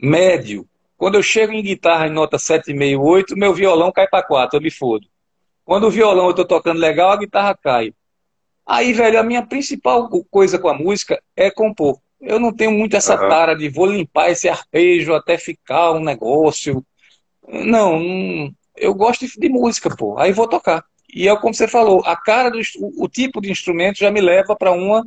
médio. 0.00 0.66
Quando 0.96 1.16
eu 1.16 1.22
chego 1.22 1.52
em 1.52 1.62
guitarra 1.62 2.06
em 2.06 2.12
nota 2.12 2.36
7,5, 2.36 3.00
8, 3.00 3.36
meu 3.36 3.52
violão 3.54 3.92
cai 3.92 4.06
para 4.06 4.22
4, 4.22 4.58
eu 4.58 4.62
me 4.62 4.70
fodo. 4.70 5.09
Quando 5.70 5.86
o 5.86 5.90
violão 5.90 6.24
eu 6.24 6.30
estou 6.30 6.44
tocando 6.44 6.80
legal, 6.80 7.12
a 7.12 7.16
guitarra 7.16 7.54
cai. 7.54 7.94
Aí, 8.66 8.92
velho, 8.92 9.20
a 9.20 9.22
minha 9.22 9.46
principal 9.46 10.10
coisa 10.28 10.58
com 10.58 10.68
a 10.68 10.74
música 10.74 11.22
é 11.36 11.48
compor. 11.48 12.00
Eu 12.20 12.40
não 12.40 12.52
tenho 12.52 12.72
muito 12.72 12.96
essa 12.96 13.14
uhum. 13.14 13.28
tara 13.28 13.54
de 13.54 13.68
vou 13.68 13.86
limpar 13.86 14.30
esse 14.30 14.48
arpejo 14.48 15.14
até 15.14 15.38
ficar 15.38 15.92
um 15.92 16.02
negócio. 16.02 16.84
Não, 17.46 18.52
eu 18.76 18.92
gosto 18.92 19.24
de, 19.24 19.38
de 19.38 19.48
música, 19.48 19.94
pô. 19.94 20.18
Aí 20.18 20.32
vou 20.32 20.48
tocar. 20.48 20.84
E 21.14 21.28
é 21.28 21.36
como 21.36 21.54
você 21.54 21.68
falou, 21.68 22.02
a 22.04 22.16
cara 22.16 22.50
do 22.50 22.58
o, 22.80 23.04
o 23.04 23.08
tipo 23.08 23.40
de 23.40 23.48
instrumento 23.48 23.98
já 23.98 24.10
me 24.10 24.20
leva 24.20 24.56
para 24.56 24.72
uma 24.72 25.06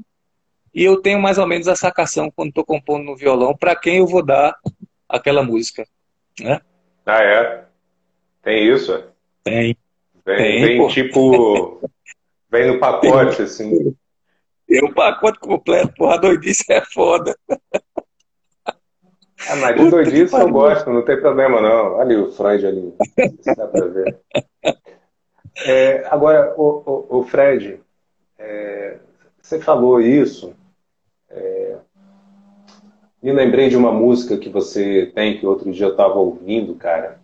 e 0.73 0.82
eu 0.82 1.02
tenho 1.02 1.21
mais 1.21 1.38
ou 1.38 1.45
menos 1.45 1.67
a 1.67 1.76
sacação 1.76 2.32
quando 2.34 2.49
estou 2.49 2.63
compondo 2.63 3.04
no 3.04 3.17
violão 3.17 3.54
para 3.54 3.76
quem 3.76 3.97
eu 3.97 4.08
vou 4.08 4.23
dar 4.23 4.56
aquela 5.10 5.43
música, 5.43 5.86
né? 6.39 6.62
Ah 7.06 7.21
é? 7.21 7.65
Tem 8.41 8.65
isso? 8.65 9.04
Tem. 9.43 9.76
Vem, 10.26 10.38
tem, 10.38 10.62
vem 10.62 10.88
tipo 10.88 11.82
vem 12.50 12.68
no 12.68 12.80
pacote 12.80 13.42
assim. 13.42 13.96
Tem 14.68 14.84
um 14.84 14.94
pacote 14.94 15.40
completo, 15.40 15.94
porra, 15.96 16.18
doidice 16.18 16.64
é 16.72 16.82
foda. 16.82 17.38
Ah, 18.66 19.56
mas 19.58 19.76
de 19.76 19.90
doidice 19.90 20.34
eu 20.34 20.50
gosto, 20.50 20.90
não 20.90 21.04
tem 21.04 21.20
problema 21.20 21.60
não. 21.60 22.00
Ali 22.00 22.16
o 22.16 22.32
Freud 22.32 22.66
ali. 22.66 22.94
Dá 23.58 23.68
pra 23.68 23.88
ver. 23.88 24.18
É, 25.66 26.06
agora, 26.08 26.54
o, 26.58 27.08
o, 27.10 27.20
o 27.20 27.24
Fred, 27.24 27.80
é, 28.38 28.98
você 29.42 29.60
falou 29.60 30.02
isso. 30.02 30.56
É, 31.30 31.78
me 33.22 33.32
lembrei 33.32 33.70
de 33.70 33.78
uma 33.78 33.92
música 33.92 34.38
que 34.38 34.50
você 34.50 35.12
tem, 35.14 35.38
que 35.38 35.46
outro 35.46 35.72
dia 35.72 35.86
eu 35.86 35.92
estava 35.92 36.16
ouvindo, 36.16 36.76
cara. 36.76 37.22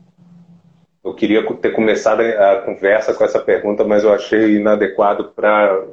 Eu 1.09 1.15
queria 1.15 1.43
ter 1.55 1.71
começado 1.71 2.21
a 2.21 2.61
conversa 2.61 3.15
com 3.15 3.23
essa 3.23 3.39
pergunta, 3.39 3.83
mas 3.83 4.03
eu 4.03 4.13
achei 4.13 4.57
inadequado 4.57 5.31
para 5.35 5.85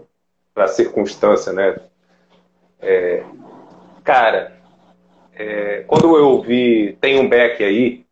a 0.54 0.68
circunstância, 0.68 1.54
né? 1.54 1.80
É, 2.78 3.24
cara, 4.04 4.60
é, 5.34 5.84
quando 5.86 6.14
eu 6.16 6.28
ouvi 6.28 6.98
Tem 7.00 7.18
um 7.18 7.26
Beck 7.26 7.64
aí, 7.64 8.04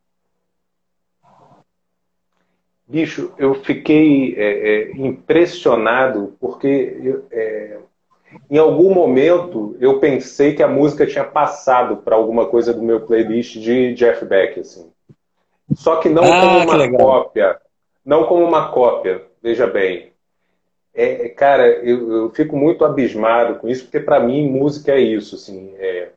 bicho, 2.88 3.34
eu 3.36 3.54
fiquei 3.54 4.34
é, 4.38 4.68
é, 4.68 4.90
impressionado 4.92 6.34
porque 6.40 7.22
é, 7.30 7.80
em 8.50 8.56
algum 8.56 8.94
momento 8.94 9.76
eu 9.78 10.00
pensei 10.00 10.54
que 10.54 10.62
a 10.62 10.68
música 10.68 11.06
tinha 11.06 11.24
passado 11.24 11.98
para 11.98 12.16
alguma 12.16 12.46
coisa 12.46 12.72
do 12.72 12.82
meu 12.82 13.02
playlist 13.02 13.58
de 13.58 13.92
Jeff 13.92 14.24
Beck, 14.24 14.60
assim. 14.60 14.93
Só 15.72 15.96
que 15.96 16.08
não 16.08 16.24
ah, 16.24 16.40
como 16.40 16.58
uma 16.58 16.98
cópia, 16.98 17.60
não 18.04 18.26
como 18.26 18.44
uma 18.44 18.70
cópia. 18.70 19.22
Veja 19.42 19.66
bem, 19.66 20.12
é, 20.94 21.28
cara, 21.28 21.66
eu, 21.66 22.12
eu, 22.12 22.30
fico 22.30 22.56
muito 22.56 22.84
abismado 22.84 23.56
com 23.56 23.68
isso 23.68 23.84
porque 23.84 24.00
para 24.00 24.20
mim 24.20 24.48
música 24.48 24.92
é 24.92 25.00
isso, 25.00 25.34
assim. 25.34 25.74
É, 25.78 26.10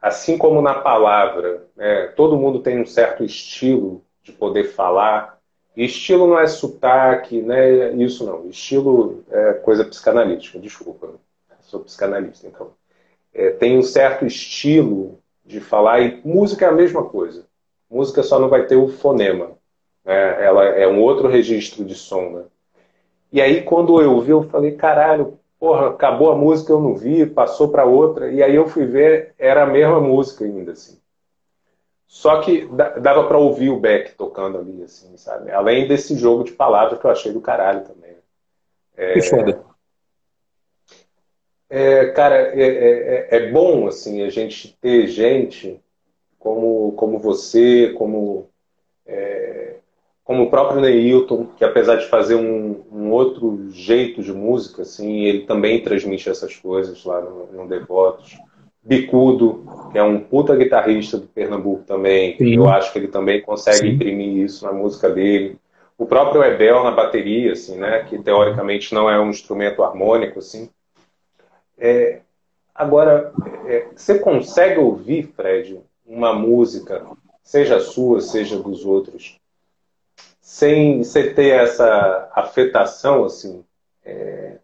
assim 0.00 0.38
como 0.38 0.62
na 0.62 0.74
palavra, 0.74 1.66
né, 1.76 2.06
todo 2.16 2.36
mundo 2.36 2.60
tem 2.60 2.80
um 2.80 2.86
certo 2.86 3.24
estilo 3.24 4.02
de 4.22 4.32
poder 4.32 4.64
falar. 4.64 5.38
E 5.76 5.84
estilo 5.84 6.26
não 6.26 6.38
é 6.40 6.46
sotaque, 6.46 7.40
né? 7.40 7.92
Isso 7.92 8.24
não. 8.24 8.48
Estilo 8.48 9.24
é 9.30 9.52
coisa 9.54 9.84
psicanalítica, 9.84 10.58
desculpa. 10.58 11.14
Sou 11.60 11.80
psicanalista, 11.80 12.46
então. 12.46 12.72
É, 13.32 13.50
tem 13.50 13.78
um 13.78 13.82
certo 13.82 14.24
estilo 14.26 15.20
de 15.44 15.60
falar, 15.60 16.00
e 16.00 16.20
música 16.24 16.66
é 16.66 16.68
a 16.68 16.72
mesma 16.72 17.04
coisa. 17.04 17.46
Música 17.90 18.22
só 18.22 18.38
não 18.38 18.48
vai 18.48 18.66
ter 18.66 18.76
o 18.76 18.88
fonema. 18.88 19.52
Né? 20.04 20.44
Ela 20.44 20.64
é 20.64 20.86
um 20.86 21.00
outro 21.00 21.28
registro 21.28 21.84
de 21.84 21.94
som. 21.94 22.30
Né? 22.30 22.44
E 23.32 23.40
aí, 23.40 23.62
quando 23.62 24.00
eu 24.00 24.20
vi, 24.20 24.30
eu 24.30 24.42
falei, 24.44 24.72
caralho, 24.72 25.38
porra, 25.58 25.90
acabou 25.90 26.30
a 26.30 26.36
música, 26.36 26.72
eu 26.72 26.80
não 26.80 26.94
vi, 26.94 27.26
passou 27.26 27.68
para 27.68 27.84
outra, 27.84 28.30
e 28.30 28.42
aí 28.42 28.54
eu 28.54 28.68
fui 28.68 28.86
ver, 28.86 29.34
era 29.38 29.64
a 29.64 29.66
mesma 29.66 30.00
música 30.00 30.44
ainda, 30.44 30.72
assim. 30.72 30.98
Só 32.06 32.40
que 32.40 32.66
dava 33.02 33.28
para 33.28 33.36
ouvir 33.36 33.68
o 33.68 33.78
Beck 33.78 34.14
tocando 34.14 34.56
ali, 34.56 34.82
assim, 34.82 35.14
sabe? 35.18 35.50
Além 35.50 35.86
desse 35.86 36.16
jogo 36.16 36.42
de 36.42 36.52
palavras 36.52 36.98
que 36.98 37.04
eu 37.04 37.10
achei 37.10 37.32
do 37.32 37.40
caralho 37.40 37.84
também. 37.84 38.16
É, 38.96 39.12
que 39.12 39.22
foda. 39.22 39.62
É, 41.68 42.06
cara, 42.12 42.58
é, 42.58 42.62
é, 42.62 43.28
é, 43.36 43.52
bom, 43.52 43.86
assim, 43.86 44.22
a 44.22 44.30
gente 44.30 44.74
ter 44.80 45.06
gente 45.06 45.78
como, 46.38 46.92
como 46.92 47.18
você, 47.18 47.94
como 47.96 48.48
é, 49.06 49.76
como 50.28 50.42
o 50.42 50.50
próprio 50.50 50.82
Neilton, 50.82 51.46
que 51.56 51.64
apesar 51.64 51.96
de 51.96 52.06
fazer 52.06 52.34
um, 52.34 52.84
um, 52.92 53.10
outro 53.10 53.70
jeito 53.70 54.22
de 54.22 54.30
música, 54.30 54.82
assim, 54.82 55.22
ele 55.22 55.46
também 55.46 55.82
transmite 55.82 56.28
essas 56.28 56.54
coisas 56.54 57.02
lá 57.02 57.18
no, 57.22 57.46
no 57.46 57.66
Devotos. 57.66 58.36
Bicudo, 58.82 59.64
que 59.90 59.98
é 59.98 60.02
um 60.02 60.20
puta 60.20 60.54
guitarrista 60.54 61.16
do 61.16 61.26
Pernambuco 61.26 61.82
também, 61.84 62.36
Sim. 62.36 62.56
eu 62.56 62.68
acho 62.68 62.92
que 62.92 62.98
ele 62.98 63.08
também 63.08 63.40
consegue 63.40 63.78
Sim. 63.78 63.88
imprimir 63.88 64.44
isso 64.44 64.66
na 64.66 64.72
música 64.72 65.08
dele. 65.08 65.58
O 65.96 66.04
próprio 66.04 66.44
Ebel 66.44 66.84
na 66.84 66.90
bateria, 66.90 67.52
assim, 67.52 67.76
né, 67.76 68.04
que 68.04 68.18
teoricamente 68.18 68.94
não 68.94 69.10
é 69.10 69.18
um 69.18 69.30
instrumento 69.30 69.82
harmônico, 69.82 70.38
assim. 70.38 70.68
É, 71.78 72.20
agora, 72.74 73.32
é, 73.66 73.86
você 73.96 74.18
consegue 74.18 74.78
ouvir, 74.78 75.32
Fred, 75.34 75.80
uma 76.08 76.32
música, 76.32 77.06
seja 77.42 77.78
sua, 77.78 78.20
seja 78.20 78.58
dos 78.58 78.84
outros, 78.84 79.38
sem 80.40 81.04
você 81.04 81.32
ter 81.32 81.50
essa 81.50 82.30
afetação 82.34 83.24
assim 83.24 83.62
é, 84.04 84.56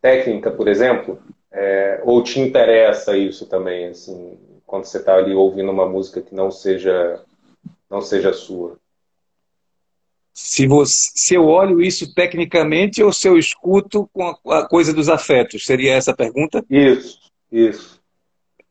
técnica, 0.00 0.50
por 0.50 0.68
exemplo, 0.68 1.20
é, 1.50 2.00
ou 2.04 2.22
te 2.22 2.38
interessa 2.38 3.16
isso 3.16 3.46
também, 3.46 3.88
assim, 3.88 4.38
quando 4.64 4.84
você 4.84 4.98
está 4.98 5.16
ali 5.16 5.34
ouvindo 5.34 5.72
uma 5.72 5.88
música 5.88 6.22
que 6.22 6.34
não 6.34 6.50
seja 6.50 7.20
não 7.90 8.00
seja 8.00 8.32
sua? 8.32 8.78
Se, 10.32 10.66
você, 10.66 11.10
se 11.14 11.34
eu 11.34 11.46
olho 11.46 11.82
isso 11.82 12.14
tecnicamente 12.14 13.02
ou 13.02 13.12
se 13.12 13.26
eu 13.26 13.36
escuto 13.36 14.08
com 14.12 14.32
a, 14.48 14.66
coisa 14.68 14.94
dos 14.94 15.08
afetos, 15.08 15.66
seria 15.66 15.94
essa 15.94 16.12
a 16.12 16.16
pergunta? 16.16 16.64
Isso, 16.70 17.18
isso. 17.50 18.00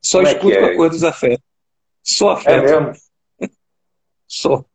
Só 0.02 0.20
Como 0.20 0.30
é 0.30 0.32
escuto 0.32 0.54
é 0.54 0.60
com 0.60 0.66
a 0.66 0.76
coisa 0.76 0.96
dos 0.96 1.04
afetos. 1.04 1.49
Só 2.10 2.32
afeto. 2.32 2.50
É 2.50 2.80
mesmo? 2.80 2.94
Só. 4.28 4.66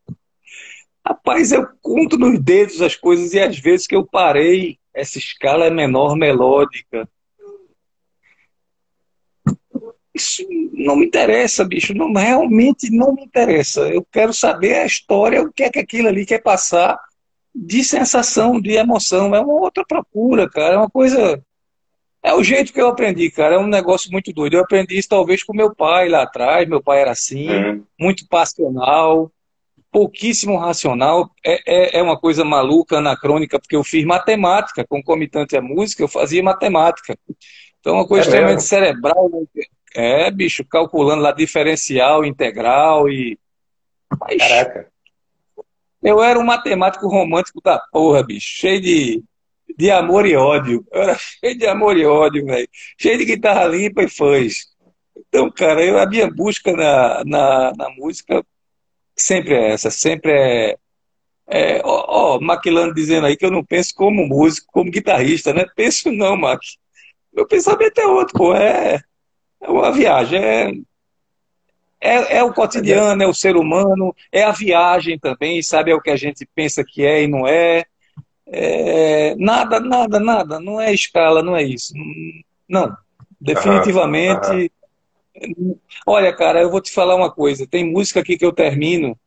Rapaz, 1.07 1.53
eu 1.53 1.68
conto 1.82 2.16
nos 2.16 2.39
dedos 2.41 2.80
as 2.80 2.97
coisas 2.97 3.35
e 3.35 3.41
às 3.41 3.59
vezes 3.59 3.87
que 3.87 3.95
eu 3.95 4.07
parei, 4.07 4.78
essa 4.95 5.18
escala 5.18 5.66
é 5.66 5.70
menor 5.70 6.16
melódica. 6.16 7.09
Isso 10.14 10.47
não 10.72 10.97
me 10.97 11.07
interessa, 11.07 11.64
bicho. 11.64 11.93
Não, 11.93 12.12
realmente 12.12 12.89
não 12.91 13.12
me 13.12 13.24
interessa. 13.24 13.80
Eu 13.89 14.07
quero 14.11 14.32
saber 14.32 14.76
a 14.76 14.87
história, 14.87 15.43
o 15.43 15.53
que 15.53 15.64
é 15.64 15.70
que 15.70 15.80
aquilo 15.80 16.09
ali 16.09 16.24
quer 16.24 16.41
passar 16.41 16.99
de 17.53 17.82
sensação, 17.82 18.61
de 18.61 18.72
emoção. 18.72 19.35
É 19.35 19.41
uma 19.41 19.55
outra 19.55 19.85
procura, 19.85 20.49
cara. 20.49 20.74
É 20.74 20.78
uma 20.78 20.91
coisa. 20.91 21.43
É 22.25 22.33
o 22.33 22.43
jeito 22.43 22.72
que 22.72 22.81
eu 22.81 22.89
aprendi, 22.89 23.31
cara. 23.31 23.57
É 23.57 23.59
um 23.59 23.66
negócio 23.66 24.11
muito 24.11 24.33
doido. 24.33 24.55
Eu 24.55 24.62
aprendi 24.62 24.99
isso 24.99 25.09
talvez 25.09 25.45
com 25.45 25.55
meu 25.55 25.75
pai 25.75 26.09
lá 26.09 26.22
atrás. 26.22 26.66
Meu 26.66 26.83
pai 26.83 27.03
era 27.03 27.11
assim, 27.11 27.49
uhum. 27.51 27.85
muito 28.01 28.27
passional 28.27 29.31
pouquíssimo 29.95 30.57
racional. 30.57 31.31
É, 31.47 31.61
é, 31.64 31.99
é, 31.99 32.03
uma 32.03 32.18
coisa 32.18 32.45
maluca, 32.45 32.99
anacrônica, 32.99 33.61
porque 33.61 33.77
eu 33.77 33.85
fiz 33.85 34.05
matemática, 34.05 34.85
concomitante 34.85 35.57
à 35.57 35.62
música, 35.62 36.03
eu 36.03 36.09
fazia 36.09 36.43
matemática. 36.43 37.16
Então, 37.79 37.95
é 37.95 37.99
uma 37.99 38.09
coisa 38.09 38.25
é 38.25 38.27
extremamente 38.27 38.57
mesmo? 38.57 38.68
cerebral. 38.68 39.31
Né? 39.31 39.62
É, 39.95 40.31
bicho, 40.33 40.64
calculando 40.64 41.22
lá 41.22 41.31
diferencial, 41.31 42.25
integral 42.25 43.09
e. 43.09 43.39
Mas, 44.20 44.37
Caraca. 44.39 44.89
Eu 46.03 46.20
era 46.20 46.39
um 46.39 46.45
matemático 46.45 47.07
romântico 47.07 47.62
da 47.62 47.79
porra, 47.79 48.22
bicho, 48.22 48.49
cheio 48.49 48.81
de, 48.81 49.22
de 49.77 49.91
amor 49.91 50.27
e 50.27 50.37
ódio. 50.37 50.85
Eu 50.93 51.03
era 51.03 51.16
cheio 51.18 51.59
de 51.59 51.66
amor 51.66 51.97
e 51.97 52.07
ódio, 52.07 52.45
velho. 52.45 52.68
Cheio 53.01 53.18
de 53.18 53.25
guitarra 53.25 53.66
limpa 53.66 54.03
e 54.03 54.09
fãs. 54.09 54.75
Então, 55.29 55.51
cara, 55.51 55.85
eu, 55.85 55.99
a 55.99 56.07
minha 56.07 56.31
busca 56.31 56.72
na, 56.72 57.25
na, 57.25 57.72
na 57.77 57.91
música 57.91 58.45
sempre 59.16 59.55
é 59.55 59.72
essa, 59.72 59.91
sempre 59.91 60.33
é. 60.33 60.77
é 61.49 61.81
ó, 61.85 62.37
ó, 62.37 62.41
Maquilano 62.41 62.95
dizendo 62.95 63.27
aí 63.27 63.37
que 63.37 63.45
eu 63.45 63.51
não 63.51 63.64
penso 63.64 63.95
como 63.95 64.27
músico, 64.27 64.66
como 64.72 64.91
guitarrista, 64.91 65.53
né? 65.53 65.64
Penso 65.77 66.11
não, 66.12 66.37
Mac. 66.37 66.61
Meu 67.33 67.47
pensamento 67.47 67.99
é 67.99 68.07
outro, 68.07 68.35
pô. 68.39 68.55
É, 68.55 69.01
é 69.61 69.70
uma 69.70 69.93
viagem, 69.93 70.39
é, 70.39 70.72
é, 72.05 72.37
é, 72.37 72.43
o 72.43 72.53
cotidiano, 72.53 73.22
é 73.22 73.27
o 73.27 73.33
ser 73.33 73.57
humano, 73.57 74.14
é 74.31 74.43
a 74.43 74.53
viagem 74.53 75.18
também, 75.18 75.62
sabe? 75.62 75.91
É 75.91 75.95
o 75.95 76.01
que 76.03 76.11
a 76.11 76.16
gente 76.16 76.47
pensa 76.55 76.85
que 76.85 77.03
é 77.05 77.22
e 77.22 77.27
não 77.27 77.47
é. 77.49 77.85
É 78.57 79.34
nada, 79.36 79.80
nada, 79.80 80.20
nada. 80.20 80.61
Não 80.61 80.80
é 80.80 80.92
escala, 80.92 81.42
não 81.42 81.57
é 81.57 81.62
isso. 81.62 81.92
Não. 82.68 82.96
Definitivamente. 83.40 84.70
Olha, 86.07 86.32
cara, 86.32 86.62
eu 86.62 86.70
vou 86.70 86.80
te 86.80 86.92
falar 86.92 87.16
uma 87.16 87.30
coisa. 87.30 87.66
Tem 87.66 87.84
música 87.84 88.20
aqui 88.20 88.36
que 88.38 88.44
eu 88.44 88.52
termino 88.52 89.18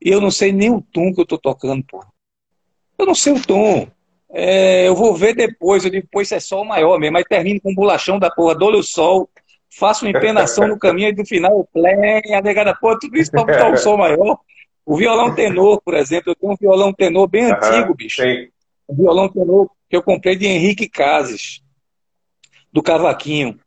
e 0.00 0.10
eu 0.10 0.20
não 0.20 0.30
sei 0.30 0.52
nem 0.52 0.70
o 0.70 0.80
tom 0.80 1.12
que 1.12 1.20
eu 1.20 1.26
tô 1.26 1.36
tocando, 1.36 1.84
pô. 1.84 2.04
Eu 2.96 3.06
não 3.06 3.14
sei 3.14 3.32
o 3.32 3.42
tom. 3.42 3.88
É, 4.30 4.86
eu 4.86 4.94
vou 4.94 5.14
ver 5.14 5.34
depois, 5.34 5.84
eu 5.84 5.90
digo, 5.90 6.06
pô, 6.10 6.20
isso 6.20 6.34
é 6.34 6.40
sol 6.40 6.64
maior 6.64 6.98
mesmo, 6.98 7.14
mas 7.14 7.24
termino 7.24 7.60
com 7.60 7.70
um 7.70 7.74
bolachão 7.74 8.18
da 8.18 8.30
porra, 8.30 8.54
dou-lhe 8.54 8.76
o 8.76 8.82
sol, 8.82 9.28
faço 9.70 10.04
uma 10.04 10.10
empenação 10.10 10.68
no 10.68 10.78
caminho 10.78 11.08
e 11.08 11.16
no 11.16 11.24
final, 11.24 11.66
plém, 11.72 12.34
a 12.34 12.42
negada, 12.42 12.74
pô, 12.74 12.96
tudo 12.98 13.16
isso 13.16 13.30
para 13.30 13.44
botar 13.44 13.70
um 13.70 13.76
som 13.78 13.96
maior. 13.96 14.38
O 14.84 14.96
violão 14.96 15.34
tenor, 15.34 15.80
por 15.82 15.94
exemplo, 15.94 16.32
eu 16.32 16.34
tenho 16.34 16.52
um 16.52 16.56
violão 16.56 16.92
tenor 16.92 17.26
bem 17.26 17.46
uhum, 17.46 17.54
antigo, 17.54 17.94
bicho. 17.94 18.22
Sim. 18.22 18.48
Um 18.88 18.94
violão 18.94 19.28
tenor 19.28 19.70
que 19.88 19.96
eu 19.96 20.02
comprei 20.02 20.36
de 20.36 20.46
Henrique 20.46 20.88
Cases, 20.88 21.62
do 22.72 22.82
Cavaquinho. 22.82 23.58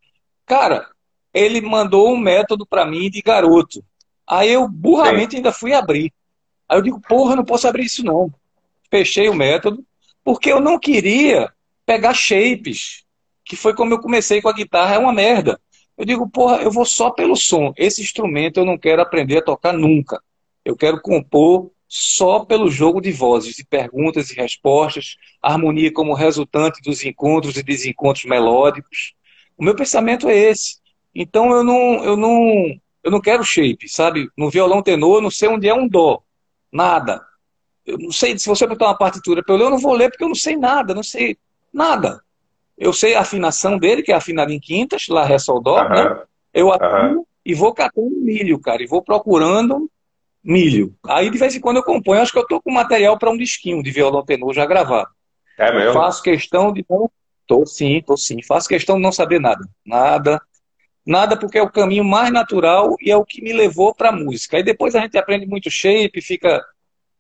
Cara, 0.46 0.88
ele 1.34 1.62
mandou 1.62 2.12
um 2.12 2.18
método 2.18 2.66
para 2.66 2.86
mim 2.86 3.10
de 3.10 3.22
garoto. 3.22 3.84
Aí 4.28 4.52
eu 4.52 4.68
burramente 4.68 5.32
sim. 5.32 5.38
ainda 5.38 5.52
fui 5.52 5.74
abrir. 5.74 6.14
Aí 6.68 6.78
eu 6.78 6.82
digo, 6.82 7.02
porra, 7.02 7.34
eu 7.34 7.38
não 7.38 7.46
posso 7.46 7.68
abrir 7.68 7.86
isso 7.86 8.04
não. 8.04 8.34
Fechei 8.90 9.30
o 9.30 9.34
método, 9.34 9.86
porque 10.24 10.52
eu 10.52 10.60
não 10.60 10.80
queria 10.80 11.52
pegar 11.86 12.14
shapes, 12.14 13.04
que 13.44 13.56
foi 13.56 13.76
como 13.76 13.94
eu 13.94 14.00
comecei 14.00 14.42
com 14.42 14.50
a 14.50 14.54
guitarra, 14.54 14.96
é 14.96 14.98
uma 14.98 15.14
merda. 15.14 15.60
Eu 15.98 16.06
digo, 16.06 16.30
porra, 16.30 16.62
eu 16.62 16.72
vou 16.72 16.86
só 16.86 17.12
pelo 17.12 17.36
som. 17.36 17.74
Esse 17.78 18.02
instrumento 18.02 18.60
eu 18.60 18.66
não 18.66 18.78
quero 18.78 19.02
aprender 19.02 19.40
a 19.40 19.44
tocar 19.44 19.74
nunca. 19.74 20.22
Eu 20.64 20.76
quero 20.76 21.02
compor 21.02 21.72
só 21.94 22.46
pelo 22.46 22.72
jogo 22.72 23.02
de 23.02 23.12
vozes, 23.12 23.54
de 23.54 23.66
perguntas 23.66 24.32
e 24.32 24.34
respostas, 24.34 25.18
harmonia 25.42 25.92
como 25.92 26.14
resultante 26.14 26.82
dos 26.82 27.04
encontros 27.04 27.58
e 27.58 27.64
desencontros 27.64 28.24
melódicos. 28.24 29.14
O 29.58 29.64
meu 29.66 29.76
pensamento 29.76 30.30
é 30.30 30.38
esse. 30.38 30.78
Então 31.14 31.52
eu 31.52 31.66
não, 31.66 32.02
eu 32.06 32.16
não, 32.16 32.80
eu 33.04 33.12
não 33.12 33.20
quero 33.20 33.44
shape, 33.44 33.90
sabe? 33.90 34.30
No 34.38 34.50
violão 34.50 34.82
tenor, 34.82 35.18
eu 35.18 35.22
não 35.22 35.30
sei 35.30 35.50
onde 35.50 35.68
é 35.68 35.74
um 35.74 35.86
dó, 35.86 36.24
nada. 36.72 37.22
Eu 37.86 37.98
não 37.98 38.12
sei 38.12 38.40
se 38.40 38.48
você 38.48 38.66
botar 38.66 38.86
uma 38.86 38.98
partitura 38.98 39.44
para 39.44 39.54
eu 39.54 39.58
ler, 39.58 39.66
eu 39.66 39.72
não 39.72 39.78
vou 39.78 39.94
ler 39.94 40.10
porque 40.10 40.24
eu 40.24 40.30
não 40.30 40.36
sei 40.36 40.56
nada, 40.56 40.94
não 40.94 41.04
sei 41.04 41.38
nada. 41.74 42.22
Eu 42.78 42.94
sei 42.94 43.16
a 43.16 43.20
afinação 43.20 43.78
dele, 43.78 44.02
que 44.02 44.14
é 44.14 44.16
afinada 44.16 44.54
em 44.54 44.62
quintas, 44.62 45.10
lá 45.10 45.26
ré 45.26 45.38
sol 45.38 45.62
dó, 45.62 45.84
né? 45.90 46.24
Eu 46.54 46.72
afino 46.72 47.28
e 47.46 47.54
vou 47.54 47.74
catando 47.74 48.10
milho, 48.12 48.58
cara, 48.60 48.82
e 48.82 48.88
vou 48.88 49.02
procurando 49.02 49.91
milho. 50.44 50.96
Aí 51.08 51.30
de 51.30 51.38
vez 51.38 51.56
em 51.56 51.60
quando 51.60 51.78
eu 51.78 51.84
componho, 51.84 52.22
acho 52.22 52.32
que 52.32 52.40
eu 52.40 52.48
tô 52.48 52.62
com 52.62 52.72
material 52.72 53.18
para 53.18 53.30
um 53.30 53.38
disquinho 53.38 53.82
de 53.84 53.92
violão 53.92 54.26
tenor 54.26 54.54
já 54.54 54.66
gravado. 54.66 55.10
É 55.58 55.72
mesmo? 55.72 55.94
Faço 55.94 56.24
questão 56.24 56.74
de 56.74 56.86
não. 56.90 57.10
Tô 57.46 57.66
sim, 57.66 58.02
tô 58.06 58.16
sim. 58.16 58.42
Faço 58.42 58.68
questão 58.68 58.96
de 58.96 59.02
não 59.02 59.12
saber 59.12 59.40
nada. 59.40 59.68
Nada. 59.86 60.42
Nada 61.06 61.36
porque 61.38 61.58
é 61.58 61.62
o 61.62 61.72
caminho 61.72 62.04
mais 62.04 62.32
natural 62.32 62.96
e 63.02 63.12
é 63.12 63.18
o 63.18 63.26
que 63.26 63.42
me 63.42 63.52
levou 63.52 63.94
para 63.94 64.10
a 64.10 64.16
música. 64.16 64.58
Aí 64.58 64.64
depois 64.64 64.96
a 64.96 65.02
gente 65.02 65.18
aprende 65.18 65.46
muito 65.46 65.70
shape, 65.70 66.22
fica. 66.22 66.64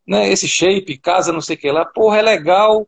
Né, 0.07 0.30
esse 0.30 0.47
shape, 0.47 0.97
casa, 0.97 1.32
não 1.32 1.41
sei 1.41 1.55
o 1.55 1.59
que 1.59 1.72
lá. 1.72 1.86
Porra, 1.86 2.17
é 2.17 2.22
legal, 2.22 2.88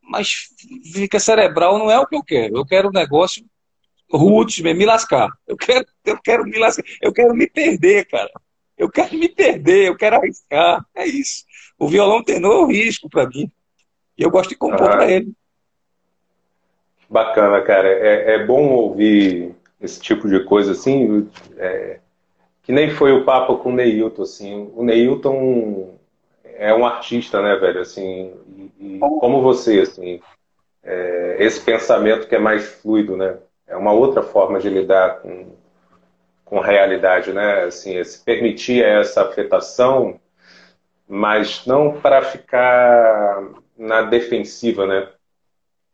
mas 0.00 0.48
fica 0.92 1.20
cerebral, 1.20 1.78
não 1.78 1.90
é 1.90 1.98
o 1.98 2.06
que 2.06 2.16
eu 2.16 2.22
quero. 2.22 2.56
Eu 2.56 2.64
quero 2.64 2.88
um 2.88 2.92
negócio 2.92 3.44
roots, 4.10 4.60
me 4.60 4.86
lascar. 4.86 5.28
Eu 5.46 5.56
quero, 5.56 5.84
eu 6.04 6.18
quero 6.20 6.44
me 6.44 6.58
lascar. 6.58 6.84
Eu 7.02 7.12
quero 7.12 7.34
me 7.34 7.46
perder, 7.46 8.06
cara. 8.06 8.30
Eu 8.76 8.90
quero 8.90 9.16
me 9.16 9.28
perder, 9.28 9.88
eu 9.88 9.96
quero 9.96 10.16
arriscar. 10.16 10.84
É 10.94 11.06
isso. 11.06 11.44
O 11.78 11.88
violão 11.88 12.22
tenor 12.22 12.52
é 12.52 12.64
um 12.64 12.66
risco 12.66 13.08
para 13.08 13.26
mim. 13.26 13.50
E 14.18 14.22
eu 14.22 14.30
gosto 14.30 14.50
de 14.50 14.56
compor 14.56 14.88
ah, 14.88 14.96
para 14.96 15.10
ele. 15.10 15.32
Bacana, 17.08 17.60
cara. 17.62 17.88
É, 17.88 18.34
é, 18.34 18.44
bom 18.44 18.68
ouvir 18.68 19.54
esse 19.80 20.00
tipo 20.00 20.28
de 20.28 20.44
coisa 20.44 20.72
assim. 20.72 21.28
É, 21.56 22.00
que 22.62 22.72
nem 22.72 22.90
foi 22.90 23.12
o 23.12 23.24
papo 23.24 23.58
com 23.58 23.70
o 23.70 23.74
Neilton, 23.74 24.22
assim. 24.22 24.70
O 24.74 24.82
Neilton 24.82 25.96
é 26.44 26.74
um 26.74 26.84
artista, 26.84 27.40
né, 27.40 27.56
velho? 27.56 27.80
Assim, 27.80 28.32
e, 28.78 28.96
e 28.96 28.98
como 28.98 29.40
você, 29.40 29.80
assim, 29.80 30.20
é, 30.82 31.36
esse 31.38 31.60
pensamento 31.60 32.26
que 32.26 32.34
é 32.34 32.38
mais 32.38 32.66
fluido, 32.66 33.16
né? 33.16 33.38
É 33.66 33.76
uma 33.76 33.92
outra 33.92 34.22
forma 34.22 34.58
de 34.58 34.68
lidar 34.68 35.20
com, 35.20 35.55
com 36.46 36.60
realidade, 36.60 37.32
né? 37.32 37.64
Assim, 37.64 38.02
se 38.02 38.24
permitir 38.24 38.82
essa 38.82 39.22
afetação, 39.22 40.18
mas 41.06 41.66
não 41.66 42.00
para 42.00 42.22
ficar 42.22 43.42
na 43.76 44.02
defensiva, 44.02 44.86
né? 44.86 45.08